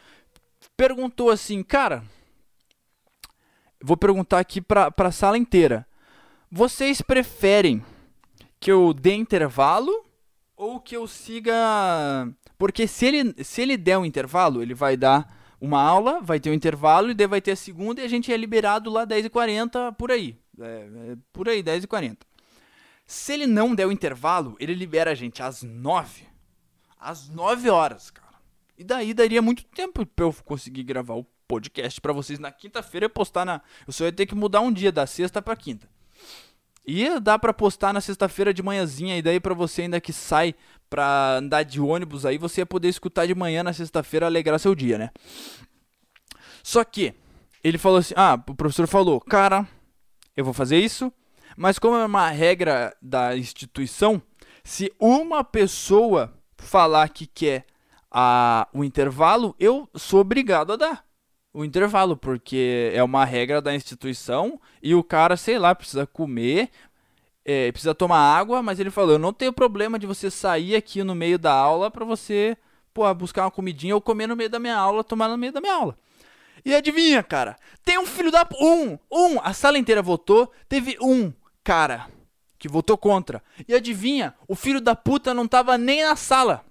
perguntou 0.76 1.30
assim, 1.30 1.62
cara, 1.62 2.03
vou 3.80 3.97
perguntar 3.97 4.40
aqui 4.40 4.61
para 4.61 4.92
a 4.97 5.12
sala 5.12 5.38
inteira. 5.38 5.86
Vocês 6.51 7.01
preferem 7.01 7.84
que 8.59 8.72
eu 8.72 8.92
dê 8.92 9.14
intervalo 9.14 10.05
ou 10.57 10.80
que 10.80 10.97
eu 10.97 11.07
siga... 11.07 11.55
Porque 12.59 12.88
se 12.88 13.07
ele, 13.07 13.44
se 13.44 13.62
ele 13.62 13.76
der 13.76 13.99
um 13.99 14.05
intervalo, 14.05 14.61
ele 14.61 14.74
vai 14.74 14.97
dar 14.97 15.55
uma 15.61 15.80
aula, 15.80 16.20
vai 16.20 16.40
ter 16.40 16.51
um 16.51 16.55
intervalo, 16.55 17.11
e 17.11 17.14
daí 17.14 17.26
vai 17.26 17.40
ter 17.40 17.53
a 17.53 17.57
segunda 17.57 18.01
e 18.01 18.05
a 18.05 18.09
gente 18.09 18.32
é 18.32 18.36
liberado 18.36 18.90
lá 18.90 19.07
10h40, 19.07 19.94
por 19.94 20.11
aí. 20.11 20.36
É, 20.59 20.64
é, 20.64 21.16
por 21.32 21.49
aí, 21.49 21.62
10h40. 21.62 22.16
Se 23.07 23.32
ele 23.32 23.46
não 23.46 23.74
der 23.74 23.86
o 23.86 23.92
intervalo, 23.92 24.57
ele 24.59 24.74
libera 24.74 25.12
a 25.12 25.14
gente 25.14 25.42
às 25.42 25.62
nove. 25.62 26.24
Às 26.98 27.28
nove 27.28 27.70
horas, 27.70 28.11
cara. 28.11 28.26
E 28.76 28.82
daí 28.82 29.14
daria 29.14 29.40
muito 29.40 29.64
tempo 29.64 30.04
pra 30.04 30.24
eu 30.24 30.34
conseguir 30.44 30.82
gravar 30.82 31.14
o 31.14 31.26
podcast 31.46 32.00
para 32.00 32.12
vocês 32.12 32.38
na 32.38 32.50
quinta-feira 32.50 33.07
e 33.07 33.09
postar 33.09 33.44
na. 33.44 33.62
Eu 33.86 33.92
só 33.92 34.04
ia 34.04 34.12
ter 34.12 34.26
que 34.26 34.34
mudar 34.34 34.61
um 34.61 34.72
dia, 34.72 34.90
da 34.90 35.07
sexta 35.07 35.40
pra 35.40 35.54
quinta. 35.54 35.88
E 36.84 37.18
dá 37.20 37.38
para 37.38 37.52
postar 37.52 37.92
na 37.92 38.00
sexta-feira 38.00 38.52
de 38.52 38.62
manhãzinha, 38.62 39.16
e 39.16 39.22
daí 39.22 39.40
para 39.40 39.54
você 39.54 39.82
ainda 39.82 40.00
que 40.00 40.12
sai 40.12 40.54
pra 40.88 41.36
andar 41.38 41.64
de 41.64 41.80
ônibus 41.80 42.24
aí, 42.24 42.38
você 42.38 42.61
ia 42.61 42.66
poder 42.66 42.88
escutar 42.88 43.26
de 43.26 43.34
manhã 43.34 43.62
na 43.62 43.72
sexta-feira 43.72 44.26
alegrar 44.26 44.59
seu 44.59 44.74
dia, 44.74 44.98
né? 44.98 45.11
Só 46.62 46.84
que 46.84 47.14
ele 47.62 47.78
falou 47.78 47.98
assim: 47.98 48.14
"Ah, 48.16 48.40
o 48.48 48.54
professor 48.54 48.86
falou: 48.86 49.20
"Cara, 49.20 49.66
eu 50.36 50.44
vou 50.44 50.54
fazer 50.54 50.78
isso, 50.78 51.12
mas 51.57 51.78
como 51.78 51.96
é 51.96 52.04
uma 52.04 52.28
regra 52.28 52.94
da 53.00 53.36
instituição, 53.36 54.20
se 54.62 54.92
uma 55.00 55.42
pessoa 55.42 56.32
falar 56.59 57.09
que 57.09 57.26
quer 57.26 57.64
a, 58.11 58.68
o 58.72 58.84
intervalo, 58.84 59.54
eu 59.59 59.88
sou 59.94 60.20
obrigado 60.20 60.72
a 60.72 60.76
dar 60.76 61.07
o 61.57 61.64
intervalo, 61.64 62.18
porque 62.18 62.90
é 62.92 63.02
uma 63.02 63.24
regra 63.24 63.62
da 63.62 63.74
instituição 63.74 64.61
e 64.82 64.94
o 64.94 65.02
cara, 65.02 65.38
sei 65.38 65.59
lá, 65.59 65.74
precisa 65.74 66.07
comer, 66.07 66.68
é, 67.42 67.72
precisa 67.72 67.94
tomar 67.94 68.18
água, 68.18 68.62
mas 68.62 68.78
ele 68.78 68.90
falou: 68.90 69.12
eu 69.12 69.18
não 69.18 69.32
tenho 69.32 69.54
problema 69.54 69.98
de 69.98 70.07
você 70.07 70.30
sair 70.30 70.76
aqui 70.76 71.02
no 71.02 71.14
meio 71.14 71.38
da 71.38 71.52
aula 71.54 71.90
para 71.90 72.04
você 72.04 72.59
pô, 72.92 73.12
buscar 73.14 73.44
uma 73.44 73.50
comidinha 73.50 73.94
ou 73.94 74.02
comer 74.02 74.26
no 74.26 74.36
meio 74.36 74.50
da 74.50 74.59
minha 74.59 74.76
aula, 74.76 75.02
tomar 75.02 75.28
no 75.28 75.38
meio 75.38 75.52
da 75.52 75.61
minha 75.61 75.74
aula. 75.74 75.98
E 76.62 76.74
adivinha, 76.74 77.22
cara? 77.22 77.57
Tem 77.82 77.98
um 77.98 78.07
filho 78.07 78.30
da. 78.30 78.46
Um! 78.61 78.98
Um! 79.11 79.40
A 79.42 79.54
sala 79.54 79.78
inteira 79.78 80.02
votou, 80.02 80.52
teve 80.68 80.98
um 81.00 81.32
cara 81.66 82.06
que 82.60 82.68
votou 82.68 82.96
contra. 82.96 83.42
E 83.66 83.74
adivinha? 83.74 84.34
O 84.46 84.54
filho 84.54 84.80
da 84.80 84.94
puta 84.94 85.34
não 85.34 85.48
tava 85.48 85.76
nem 85.76 86.04
na 86.04 86.14
sala. 86.14 86.64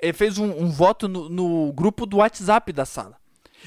Ele 0.00 0.14
fez 0.14 0.38
um, 0.38 0.50
um 0.50 0.70
voto 0.70 1.06
no, 1.06 1.28
no 1.28 1.72
grupo 1.74 2.06
do 2.06 2.16
WhatsApp 2.16 2.72
da 2.72 2.86
sala. 2.86 3.18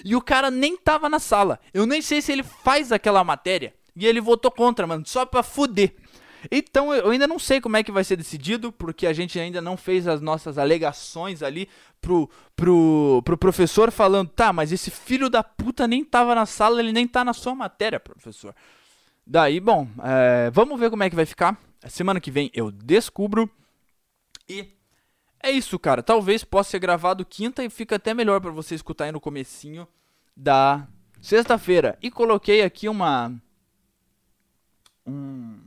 E 0.03 0.15
o 0.15 0.21
cara 0.21 0.49
nem 0.49 0.75
tava 0.75 1.07
na 1.07 1.19
sala. 1.19 1.59
Eu 1.71 1.85
nem 1.85 2.01
sei 2.01 2.19
se 2.19 2.31
ele 2.31 2.41
faz 2.41 2.91
aquela 2.91 3.23
matéria. 3.23 3.75
E 3.95 4.07
ele 4.07 4.19
votou 4.19 4.49
contra, 4.49 4.87
mano, 4.87 5.05
só 5.05 5.23
pra 5.23 5.43
fuder. 5.43 5.93
Então 6.51 6.93
eu 6.93 7.11
ainda 7.11 7.27
não 7.27 7.37
sei 7.37 7.61
como 7.61 7.77
é 7.77 7.83
que 7.83 7.91
vai 7.91 8.03
ser 8.03 8.15
decidido, 8.15 8.71
porque 8.71 9.05
a 9.05 9.13
gente 9.13 9.39
ainda 9.39 9.61
não 9.61 9.77
fez 9.77 10.07
as 10.07 10.19
nossas 10.19 10.57
alegações 10.57 11.43
ali 11.43 11.69
pro, 12.01 12.29
pro, 12.55 13.21
pro 13.23 13.37
professor 13.37 13.91
falando, 13.91 14.29
tá, 14.29 14.51
mas 14.51 14.71
esse 14.71 14.91
filho 14.91 15.29
da 15.29 15.43
puta 15.43 15.87
nem 15.87 16.03
tava 16.03 16.35
na 16.35 16.45
sala, 16.45 16.79
ele 16.79 16.91
nem 16.91 17.07
tá 17.07 17.23
na 17.23 17.33
sua 17.33 17.55
matéria, 17.55 17.99
professor. 17.99 18.53
Daí, 19.25 19.59
bom, 19.59 19.87
é, 20.03 20.51
vamos 20.51 20.79
ver 20.79 20.89
como 20.89 21.03
é 21.03 21.09
que 21.09 21.15
vai 21.15 21.25
ficar. 21.25 21.59
Semana 21.87 22.19
que 22.19 22.29
vem 22.29 22.51
eu 22.53 22.71
descubro. 22.71 23.49
E 24.47 24.69
é 25.41 25.51
isso, 25.51 25.79
cara. 25.79 26.03
Talvez 26.03 26.43
possa 26.43 26.71
ser 26.71 26.79
gravado 26.79 27.25
quinta 27.25 27.63
e 27.63 27.69
fica 27.69 27.95
até 27.95 28.13
melhor 28.13 28.39
para 28.39 28.51
você 28.51 28.75
escutar 28.75 29.05
aí 29.05 29.11
no 29.11 29.19
comecinho 29.19 29.87
da 30.35 30.87
sexta-feira. 31.21 31.97
E 32.01 32.11
coloquei 32.11 32.61
aqui 32.61 32.87
uma 32.87 33.33
um, 35.05 35.59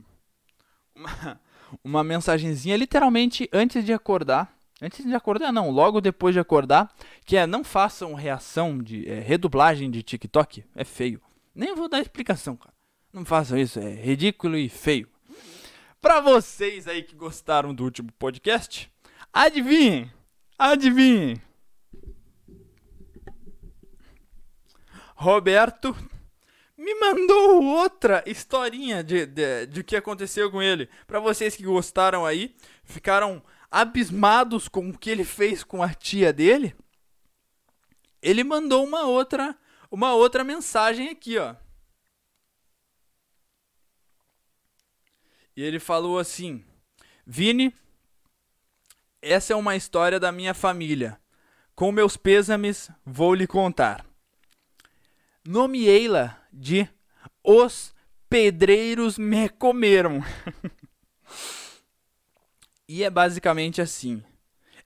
uma, 0.95 1.41
uma 1.83 2.03
mensagenzinha 2.03 2.77
literalmente 2.77 3.49
antes 3.51 3.83
de 3.83 3.93
acordar. 3.93 4.53
Antes 4.81 5.05
de 5.05 5.13
acordar, 5.13 5.51
não, 5.51 5.69
logo 5.69 5.99
depois 5.99 6.33
de 6.33 6.39
acordar, 6.39 6.89
que 7.25 7.35
é 7.35 7.45
não 7.45 7.65
façam 7.65 8.13
reação 8.13 8.77
de 8.77 9.09
é, 9.09 9.19
redublagem 9.19 9.91
de 9.91 10.01
TikTok, 10.01 10.63
é 10.73 10.85
feio. 10.85 11.21
Nem 11.53 11.75
vou 11.75 11.89
dar 11.89 11.99
explicação, 11.99 12.55
cara. 12.55 12.78
Não 13.11 13.25
façam 13.25 13.57
isso, 13.57 13.79
é 13.79 13.91
ridículo 13.91 14.55
e 14.57 14.69
feio. 14.69 15.09
Para 15.99 16.21
vocês 16.21 16.87
aí 16.87 17.01
que 17.01 17.15
gostaram 17.15 17.73
do 17.73 17.83
último 17.83 18.11
podcast, 18.13 18.91
Adivinhem! 19.33 20.11
Adivinhem! 20.57 21.41
Roberto 25.15 25.95
me 26.77 26.95
mandou 26.95 27.63
outra 27.63 28.23
historinha 28.25 29.03
de, 29.03 29.25
de, 29.25 29.65
de 29.65 29.83
que 29.83 29.95
aconteceu 29.95 30.49
com 30.49 30.61
ele. 30.61 30.87
Para 31.05 31.19
vocês 31.19 31.55
que 31.55 31.63
gostaram 31.63 32.25
aí, 32.25 32.55
ficaram 32.83 33.43
abismados 33.69 34.67
com 34.67 34.89
o 34.89 34.97
que 34.97 35.09
ele 35.09 35.25
fez 35.25 35.63
com 35.63 35.83
a 35.83 35.93
tia 35.93 36.31
dele. 36.31 36.75
Ele 38.21 38.43
mandou 38.43 38.85
uma 38.85 39.03
outra, 39.03 39.57
uma 39.91 40.13
outra 40.13 40.43
mensagem 40.43 41.09
aqui, 41.09 41.37
ó. 41.37 41.55
E 45.59 45.61
ele 45.61 45.77
falou 45.77 46.17
assim: 46.17 46.63
Vini, 47.27 47.75
essa 49.21 49.51
é 49.51 49.55
uma 49.57 49.75
história 49.75 50.17
da 50.17 50.31
minha 50.31 50.53
família. 50.53 51.19
Com 51.75 51.91
meus 51.91 52.15
pêsames, 52.15 52.89
vou 53.05 53.33
lhe 53.33 53.45
contar. 53.45 54.05
Nomeei-la 55.45 56.41
de 56.53 56.87
Os 57.43 57.93
Pedreiros 58.29 59.17
Me 59.17 59.49
Comeram. 59.49 60.23
e 62.87 63.03
é 63.03 63.09
basicamente 63.09 63.81
assim. 63.81 64.23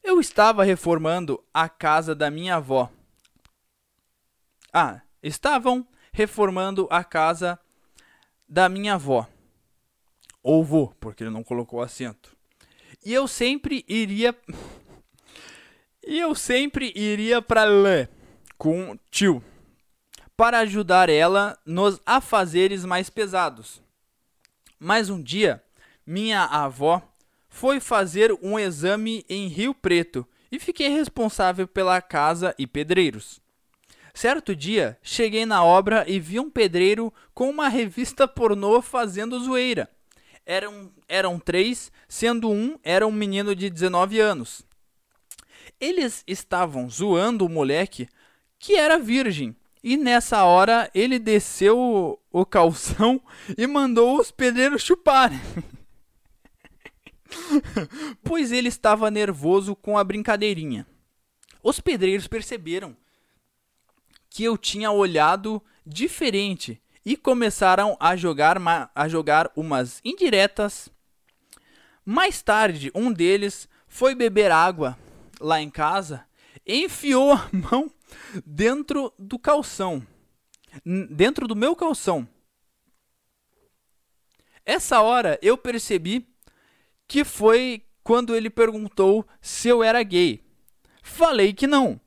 Eu 0.03 0.19
estava 0.19 0.63
reformando 0.63 1.45
a 1.53 1.69
casa 1.69 2.15
da 2.15 2.32
minha 2.32 2.55
avó. 2.55 2.91
Ah, 4.74 5.03
estavam 5.21 5.88
reformando 6.11 6.88
a 6.89 7.03
casa 7.03 7.59
da 8.49 8.67
minha 8.67 8.95
avó. 8.95 9.30
Ou 10.44 10.62
vô, 10.62 10.94
porque 11.00 11.24
ele 11.24 11.32
não 11.32 11.41
colocou 11.41 11.82
acento. 11.82 12.36
E 13.04 13.14
eu 13.14 13.28
sempre 13.28 13.86
iria. 13.88 14.36
e 16.06 16.20
eu 16.20 16.36
sempre 16.36 16.91
iria 16.94 17.41
para 17.41 17.64
lá 17.64 18.10
com 18.58 19.00
tio 19.10 19.41
para 20.36 20.60
ajudar 20.60 21.10
ela 21.10 21.58
nos 21.66 22.02
afazeres 22.06 22.84
mais 22.84 23.10
pesados. 23.10 23.82
Mas 24.80 25.10
um 25.10 25.22
dia, 25.22 25.64
minha 26.06 26.44
avó 26.44 27.02
foi 27.48 27.80
fazer 27.80 28.38
um 28.41 28.60
exame 28.60 29.24
em 29.30 29.48
Rio 29.48 29.74
Preto 29.74 30.28
e 30.52 30.60
fiquei 30.60 30.89
responsável 30.89 31.68
pela 31.68 32.02
casa 32.02 32.54
e 32.58 32.68
pedreiros. 32.68 33.39
Certo 34.14 34.56
dia, 34.56 34.98
cheguei 35.02 35.46
na 35.46 35.64
obra 35.64 36.04
e 36.08 36.20
vi 36.20 36.39
um 36.39 36.50
pedreiro 36.50 37.14
com 37.34 37.50
uma 37.50 37.70
revista 37.70 38.28
pornô 38.28 38.82
fazendo 38.82 39.39
zoeira 39.39 39.89
eram, 40.46 40.91
eram 41.08 41.39
três, 41.39 41.91
sendo 42.08 42.50
um 42.50 42.78
era 42.84 43.08
um 43.08 43.12
menino 43.12 43.56
de 43.56 43.70
19 43.70 44.20
anos. 44.20 44.64
Eles 45.80 46.24
estavam 46.28 46.89
zoando 46.89 47.46
o 47.46 47.50
moleque 47.50 48.08
que 48.60 48.76
era 48.76 48.98
virgem. 48.98 49.56
E 49.84 49.98
nessa 49.98 50.46
hora 50.46 50.89
ele 50.94 51.20
desceu 51.20 52.18
o, 52.32 52.46
calção 52.46 53.22
e 53.58 53.68
mandou 53.68 54.20
os 54.20 54.32
pedreiros 54.32 54.82
chuparem. 54.82 55.39
pois 58.24 58.52
ele 58.52 58.70
estava 58.70 59.12
nervoso 59.12 59.76
com 59.76 59.98
a 59.98 60.04
brincadeirinha. 60.04 60.88
Os 61.62 61.80
pedreiros 61.80 62.28
perceberam 62.28 62.96
que 64.30 64.44
eu 64.44 64.58
tinha 64.58 64.91
olhado 64.91 65.62
diferente 65.86 66.82
e 67.06 67.18
começaram 67.18 67.97
a 67.99 68.16
jogar, 68.16 68.58
a 68.95 69.08
jogar 69.08 69.51
umas 69.56 69.99
indiretas. 70.04 70.89
Mais 72.06 72.41
tarde, 72.41 72.91
um 72.93 73.12
deles 73.12 73.68
foi 73.88 74.16
beber 74.16 74.51
água 74.51 74.97
lá 75.39 75.62
em 75.62 75.70
casa 75.70 76.26
enfiou 76.66 77.34
a 77.34 77.49
mão 77.51 77.91
dentro 78.45 79.14
do 79.18 79.38
calção, 79.38 80.06
dentro 81.10 81.47
do 81.47 81.56
meu 81.56 81.76
calção. 81.76 82.28
Essa 84.66 85.01
hora 85.01 85.38
eu 85.41 85.58
percebi 85.58 86.28
que 87.08 87.24
foi 87.24 87.86
quando 88.04 88.36
ele 88.36 88.49
perguntou 88.49 89.28
se 89.41 89.68
eu 89.68 89.84
era 89.84 90.01
gay. 90.04 90.41
Falei 91.01 91.54
que 91.54 91.68
não, 91.68 91.99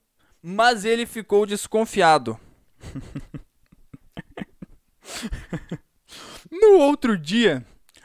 mas 0.42 0.84
ele 0.84 1.04
ficou 1.04 1.44
desconfiado. 1.44 2.38
no 6.50 6.78
outro 6.78 7.16
dia, 7.16 7.64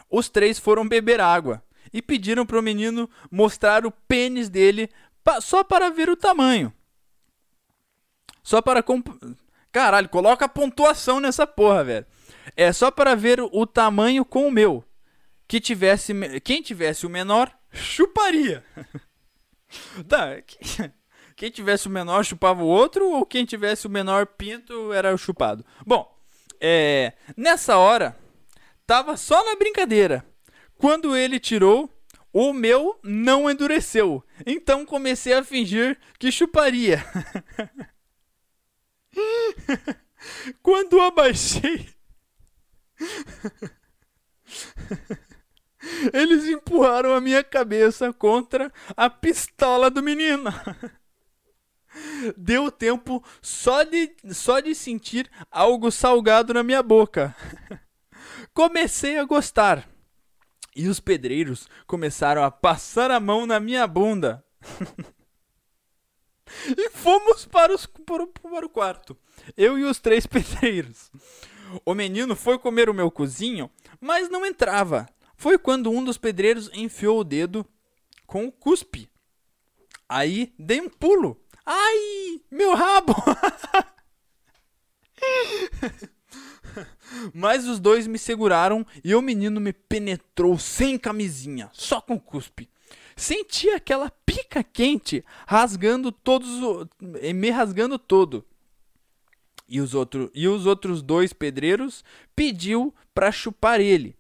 os 0.10 0.30
três 0.30 0.60
foram 0.60 0.88
beber 0.88 1.20
água 1.20 1.64
e 1.94 2.02
pediram 2.02 2.46
para 2.46 2.60
o 2.60 2.62
menino 2.62 3.10
mostrar 3.30 3.86
o 3.86 3.92
pênis 3.92 4.50
dele 4.50 4.90
só 5.42 5.64
para 5.64 5.90
ver 5.90 6.10
o 6.10 6.16
tamanho. 6.16 6.74
Só 8.44 8.62
para. 8.62 8.82
Comp... 8.82 9.08
Caralho, 9.72 10.10
coloca 10.10 10.50
pontuação 10.50 11.20
nessa 11.20 11.46
porra, 11.46 11.84
velho. 11.84 12.06
É 12.56 12.74
só 12.74 12.90
para 12.92 13.16
ver 13.16 13.40
o 13.40 13.66
tamanho 13.66 14.26
com 14.26 14.48
o 14.48 14.52
meu. 14.52 14.84
Que 15.48 15.60
tivesse, 15.60 16.14
quem 16.42 16.62
tivesse 16.62 17.06
o 17.06 17.10
menor, 17.10 17.52
chuparia. 17.72 18.64
tá. 20.08 20.42
Quem 21.36 21.50
tivesse 21.50 21.88
o 21.88 21.92
menor 21.92 22.24
chupava 22.24 22.64
o 22.64 22.68
outro 22.68 23.10
ou 23.10 23.26
quem 23.26 23.46
tivesse 23.46 23.88
o 23.88 23.90
menor 23.90 24.26
pinto 24.26 24.94
era 24.94 25.14
o 25.14 25.18
chupado. 25.18 25.66
Bom, 25.86 26.11
é, 26.62 27.14
nessa 27.36 27.78
hora, 27.78 28.16
tava 28.86 29.18
só 29.18 29.44
na 29.44 29.56
brincadeira. 29.56 30.24
Quando 30.78 31.18
ele 31.18 31.40
tirou, 31.40 31.90
o 32.32 32.54
meu 32.54 33.00
não 33.04 33.50
endureceu. 33.50 34.24
Então 34.46 34.86
comecei 34.86 35.34
a 35.34 35.44
fingir 35.44 36.00
que 36.20 36.32
chuparia. 36.32 37.04
Quando 40.62 41.02
abaixei, 41.02 41.90
eles 46.14 46.46
empurraram 46.46 47.14
a 47.14 47.22
minha 47.22 47.44
cabeça 47.44 48.14
contra 48.14 48.72
a 48.96 49.10
pistola 49.10 49.90
do 49.90 50.04
menino. 50.04 50.52
Deu 52.38 52.72
tempo 52.72 53.24
só 53.42 53.84
de, 53.84 54.16
só 54.32 54.60
de 54.60 54.74
sentir 54.74 55.30
algo 55.50 55.92
salgado 55.92 56.54
na 56.54 56.64
minha 56.64 56.84
boca. 56.84 57.36
Comecei 58.54 59.18
a 59.18 59.24
gostar. 59.24 59.90
E 60.76 60.88
os 60.88 61.00
pedreiros 61.00 61.68
começaram 61.86 62.44
a 62.44 62.52
passar 62.52 63.12
a 63.12 63.20
mão 63.20 63.46
na 63.46 63.60
minha 63.60 63.86
bunda. 63.86 64.44
e 66.78 66.90
fomos 66.92 67.46
para, 67.46 67.74
os, 67.74 67.86
para, 67.86 68.26
para 68.28 68.66
o 68.66 68.70
quarto. 68.70 69.18
Eu 69.58 69.78
e 69.78 69.84
os 69.84 70.00
três 70.00 70.26
pedreiros. 70.26 71.12
O 71.86 71.94
menino 71.94 72.36
foi 72.36 72.58
comer 72.58 72.90
o 72.90 72.94
meu 72.94 73.10
cozinho, 73.10 73.70
mas 74.00 74.30
não 74.30 74.46
entrava. 74.46 75.08
Foi 75.36 75.58
quando 75.58 75.92
um 75.92 76.04
dos 76.04 76.18
pedreiros 76.18 76.70
enfiou 76.74 77.20
o 77.20 77.24
dedo 77.24 77.66
com 78.26 78.46
o 78.46 78.52
cuspe. 78.52 79.10
Aí 80.08 80.54
dei 80.60 80.80
um 80.80 80.90
pulo. 80.90 81.41
Ai, 81.66 82.42
meu 82.50 82.74
rabo! 82.76 83.16
Mas 87.34 87.68
os 87.68 87.80
dois 87.80 88.08
me 88.08 88.18
seguraram 88.18 88.86
e 89.04 89.14
o 89.14 89.22
menino 89.22 89.60
me 89.60 89.74
penetrou 89.74 90.58
sem 90.58 90.98
camisinha, 90.98 91.70
só 91.74 92.00
com 92.02 92.20
cuspe. 92.20 92.70
Senti 93.16 93.70
aquela 93.70 94.10
pica 94.26 94.64
quente 94.64 95.24
rasgando 95.46 96.12
todos, 96.12 96.88
me 97.00 97.50
rasgando 97.50 98.00
todo. 98.00 98.46
E 99.68 99.80
os, 99.80 99.94
outro, 99.94 100.32
e 100.34 100.48
os 100.48 100.66
outros 100.66 101.02
dois 101.02 101.32
pedreiros 101.32 102.04
pediu 102.36 102.94
para 103.14 103.32
chupar 103.32 103.80
ele. 103.80 104.16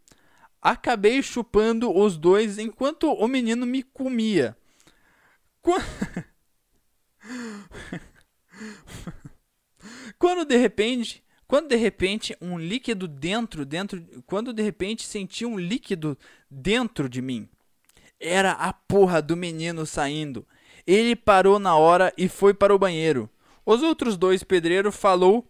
Acabei 0.61 1.21
chupando 1.23 1.91
os 1.91 2.17
dois 2.17 2.57
enquanto 2.57 3.11
o 3.11 3.27
menino 3.27 3.65
me 3.65 3.81
comia. 3.81 4.55
Quando, 5.61 5.83
Quando 10.17 10.45
de 10.45 10.57
repente 10.57 11.23
quando 11.51 11.67
de 11.67 11.75
repente 11.75 12.33
um 12.39 12.57
líquido 12.57 13.09
dentro, 13.09 13.65
dentro, 13.65 14.01
quando 14.25 14.53
de 14.53 14.63
repente 14.63 15.05
senti 15.05 15.45
um 15.45 15.59
líquido 15.59 16.17
dentro 16.49 17.09
de 17.09 17.21
mim, 17.21 17.49
era 18.17 18.53
a 18.53 18.71
porra 18.71 19.21
do 19.21 19.35
menino 19.35 19.85
saindo. 19.85 20.47
Ele 20.87 21.13
parou 21.13 21.59
na 21.59 21.75
hora 21.75 22.13
e 22.17 22.29
foi 22.29 22.53
para 22.53 22.73
o 22.73 22.79
banheiro. 22.79 23.29
Os 23.65 23.83
outros 23.83 24.15
dois 24.15 24.45
pedreiros 24.45 24.95
falou 24.95 25.45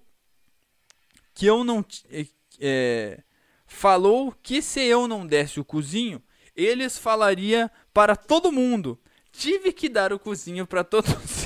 que 1.35 1.45
eu 1.45 1.63
não 1.63 1.85
é, 2.59 3.21
falou 3.67 4.33
que 4.41 4.59
se 4.59 4.81
eu 4.81 5.07
não 5.07 5.23
desse 5.23 5.59
o 5.59 5.63
cozinho, 5.63 6.19
eles 6.55 6.97
falaria 6.97 7.69
para 7.93 8.15
todo 8.15 8.51
mundo. 8.51 8.99
Tive 9.31 9.71
que 9.71 9.87
dar 9.87 10.11
o 10.11 10.17
cozinho 10.17 10.65
para 10.65 10.83
todos. 10.83 11.40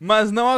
Mas, 0.00 0.30
não 0.30 0.48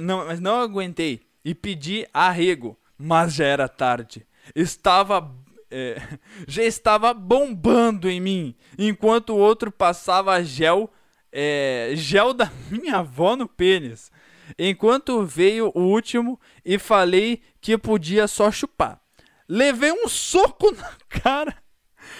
não, 0.00 0.26
mas 0.26 0.40
não 0.40 0.60
aguentei 0.60 1.22
e 1.44 1.54
pedi 1.54 2.06
arrego, 2.12 2.78
mas 2.96 3.34
já 3.34 3.44
era 3.44 3.68
tarde. 3.68 4.26
Estava 4.54 5.34
é, 5.70 6.00
já 6.46 6.62
estava 6.62 7.12
bombando 7.12 8.08
em 8.08 8.20
mim, 8.20 8.54
enquanto 8.78 9.30
o 9.30 9.38
outro 9.38 9.70
passava 9.70 10.42
gel, 10.42 10.90
é, 11.32 11.92
gel 11.94 12.32
da 12.32 12.50
minha 12.70 12.98
avó 12.98 13.36
no 13.36 13.48
pênis. 13.48 14.10
Enquanto 14.58 15.26
veio 15.26 15.70
o 15.74 15.80
último 15.80 16.40
e 16.64 16.78
falei 16.78 17.42
que 17.60 17.76
podia 17.76 18.26
só 18.26 18.50
chupar. 18.50 18.98
Levei 19.46 19.92
um 19.92 20.08
soco 20.08 20.70
na 20.72 20.90
cara 21.08 21.54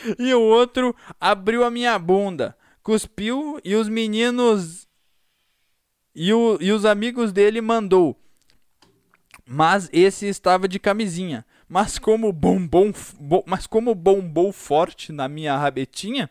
e 0.18 0.32
o 0.34 0.40
outro 0.40 0.94
abriu 1.20 1.64
a 1.64 1.70
minha 1.70 1.98
bunda 1.98 2.56
cuspiu 2.88 3.60
e 3.62 3.74
os 3.74 3.86
meninos 3.86 4.88
e, 6.14 6.32
o, 6.32 6.56
e 6.58 6.72
os 6.72 6.86
amigos 6.86 7.34
dele 7.34 7.60
mandou. 7.60 8.18
Mas 9.44 9.90
esse 9.92 10.26
estava 10.26 10.66
de 10.66 10.78
camisinha. 10.78 11.44
Mas 11.68 11.98
como 11.98 12.32
bombom, 12.32 12.90
bom, 13.20 13.44
mas 13.46 13.66
como 13.66 13.94
bombou 13.94 14.54
forte 14.54 15.12
na 15.12 15.28
minha 15.28 15.54
rabetinha, 15.54 16.30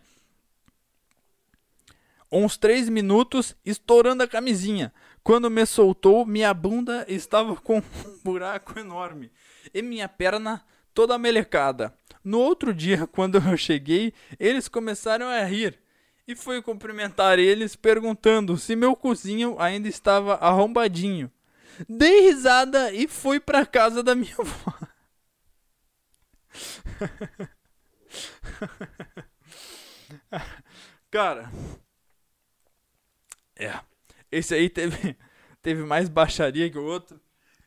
uns 2.32 2.58
três 2.58 2.90
minutos 2.90 3.56
estourando 3.64 4.24
a 4.24 4.28
camisinha. 4.28 4.92
Quando 5.24 5.52
me 5.52 5.64
soltou, 5.64 6.26
minha 6.26 6.52
bunda 6.56 7.06
estava 7.08 7.56
com 7.56 7.78
um 7.78 7.84
buraco 8.26 8.80
enorme 8.80 9.32
e 9.72 9.84
minha 9.84 10.10
perna 10.10 10.66
toda 10.98 11.16
melecada. 11.20 11.94
No 12.24 12.40
outro 12.40 12.74
dia, 12.74 13.06
quando 13.14 13.38
eu 13.38 13.56
cheguei, 13.56 14.12
eles 14.40 14.68
começaram 14.68 15.28
a 15.28 15.44
rir 15.44 15.80
e 16.28 16.36
fui 16.36 16.60
cumprimentar 16.60 17.38
eles 17.38 17.76
perguntando 17.76 18.58
se 18.58 18.76
meu 18.76 18.96
cozinho 18.96 19.56
ainda 19.60 19.88
estava 19.88 20.34
arrombadinho. 20.38 21.32
Dei 21.88 22.22
risada 22.22 22.92
e 22.92 23.08
fui 23.08 23.40
para 23.40 23.64
casa 23.64 24.02
da 24.02 24.16
minha 24.16 24.34
avó. 24.40 24.74
Cara, 31.12 31.52
é. 33.56 33.80
Esse 34.32 34.56
aí 34.56 34.68
teve, 34.68 35.16
teve 35.62 35.84
mais 35.84 36.10
baixaria 36.10 36.72
que 36.72 36.78
o 36.80 36.84
outro. 36.84 37.22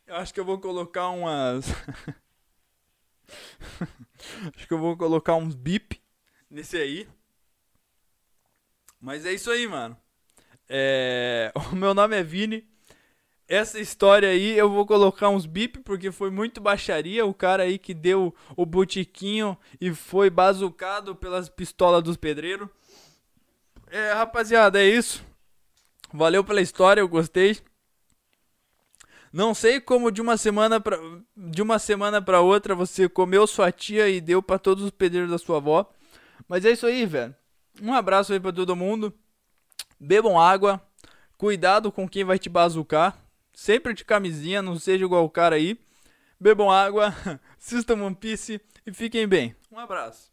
Eu 0.04 0.16
acho 0.16 0.34
que 0.34 0.40
eu 0.40 0.44
vou 0.44 0.58
colocar 0.58 1.10
umas. 1.10 1.66
acho 4.54 4.66
que 4.66 4.74
eu 4.74 4.78
vou 4.78 4.96
colocar 4.96 5.34
uns 5.34 5.54
bip 5.54 6.00
nesse 6.50 6.76
aí. 6.76 7.08
Mas 9.00 9.24
é 9.24 9.32
isso 9.32 9.50
aí, 9.50 9.66
mano. 9.66 9.96
É... 10.68 11.52
O 11.72 11.76
meu 11.76 11.94
nome 11.94 12.16
é 12.16 12.22
Vini. 12.22 12.68
Essa 13.48 13.80
história 13.80 14.28
aí 14.28 14.56
eu 14.56 14.70
vou 14.70 14.86
colocar 14.86 15.28
uns 15.28 15.44
bip 15.44 15.80
porque 15.80 16.12
foi 16.12 16.30
muito 16.30 16.60
baixaria. 16.60 17.26
O 17.26 17.34
cara 17.34 17.64
aí 17.64 17.78
que 17.78 17.92
deu 17.92 18.34
o 18.56 18.64
botiquinho 18.64 19.58
e 19.80 19.92
foi 19.92 20.30
bazucado 20.30 21.16
pelas 21.16 21.48
pistolas 21.48 22.02
dos 22.02 22.16
pedreiros. 22.16 22.68
É, 23.88 24.12
rapaziada, 24.12 24.80
é 24.80 24.86
isso. 24.86 25.24
Valeu 26.12 26.44
pela 26.44 26.60
história, 26.60 27.00
eu 27.00 27.08
gostei. 27.08 27.58
Não 29.32 29.54
sei 29.54 29.80
como 29.80 30.10
de 30.10 30.20
uma 30.20 30.36
semana 30.36 30.80
pra, 30.80 30.98
de 31.36 31.62
uma 31.62 31.78
semana 31.78 32.20
para 32.20 32.40
outra 32.40 32.74
você 32.74 33.08
comeu 33.08 33.46
sua 33.46 33.70
tia 33.70 34.08
e 34.08 34.20
deu 34.20 34.42
para 34.42 34.58
todos 34.58 34.82
os 34.82 34.90
pedreiros 34.90 35.30
da 35.30 35.38
sua 35.38 35.58
avó. 35.58 35.88
Mas 36.48 36.64
é 36.64 36.72
isso 36.72 36.86
aí, 36.86 37.06
velho. 37.06 37.34
Um 37.80 37.94
abraço 37.94 38.32
aí 38.32 38.40
para 38.40 38.52
todo 38.52 38.74
mundo. 38.74 39.14
Bebam 39.98 40.40
água. 40.40 40.80
Cuidado 41.38 41.92
com 41.92 42.08
quem 42.08 42.24
vai 42.24 42.38
te 42.38 42.48
bazucar. 42.48 43.16
Sempre 43.52 43.94
de 43.94 44.04
camisinha, 44.04 44.60
não 44.60 44.78
seja 44.78 45.04
igual 45.04 45.24
o 45.24 45.30
cara 45.30 45.56
aí. 45.56 45.78
Bebam 46.38 46.70
água, 46.70 47.14
assistam 47.58 48.02
One 48.02 48.14
Piece 48.14 48.60
e 48.86 48.92
fiquem 48.92 49.28
bem. 49.28 49.54
Um 49.70 49.78
abraço. 49.78 50.29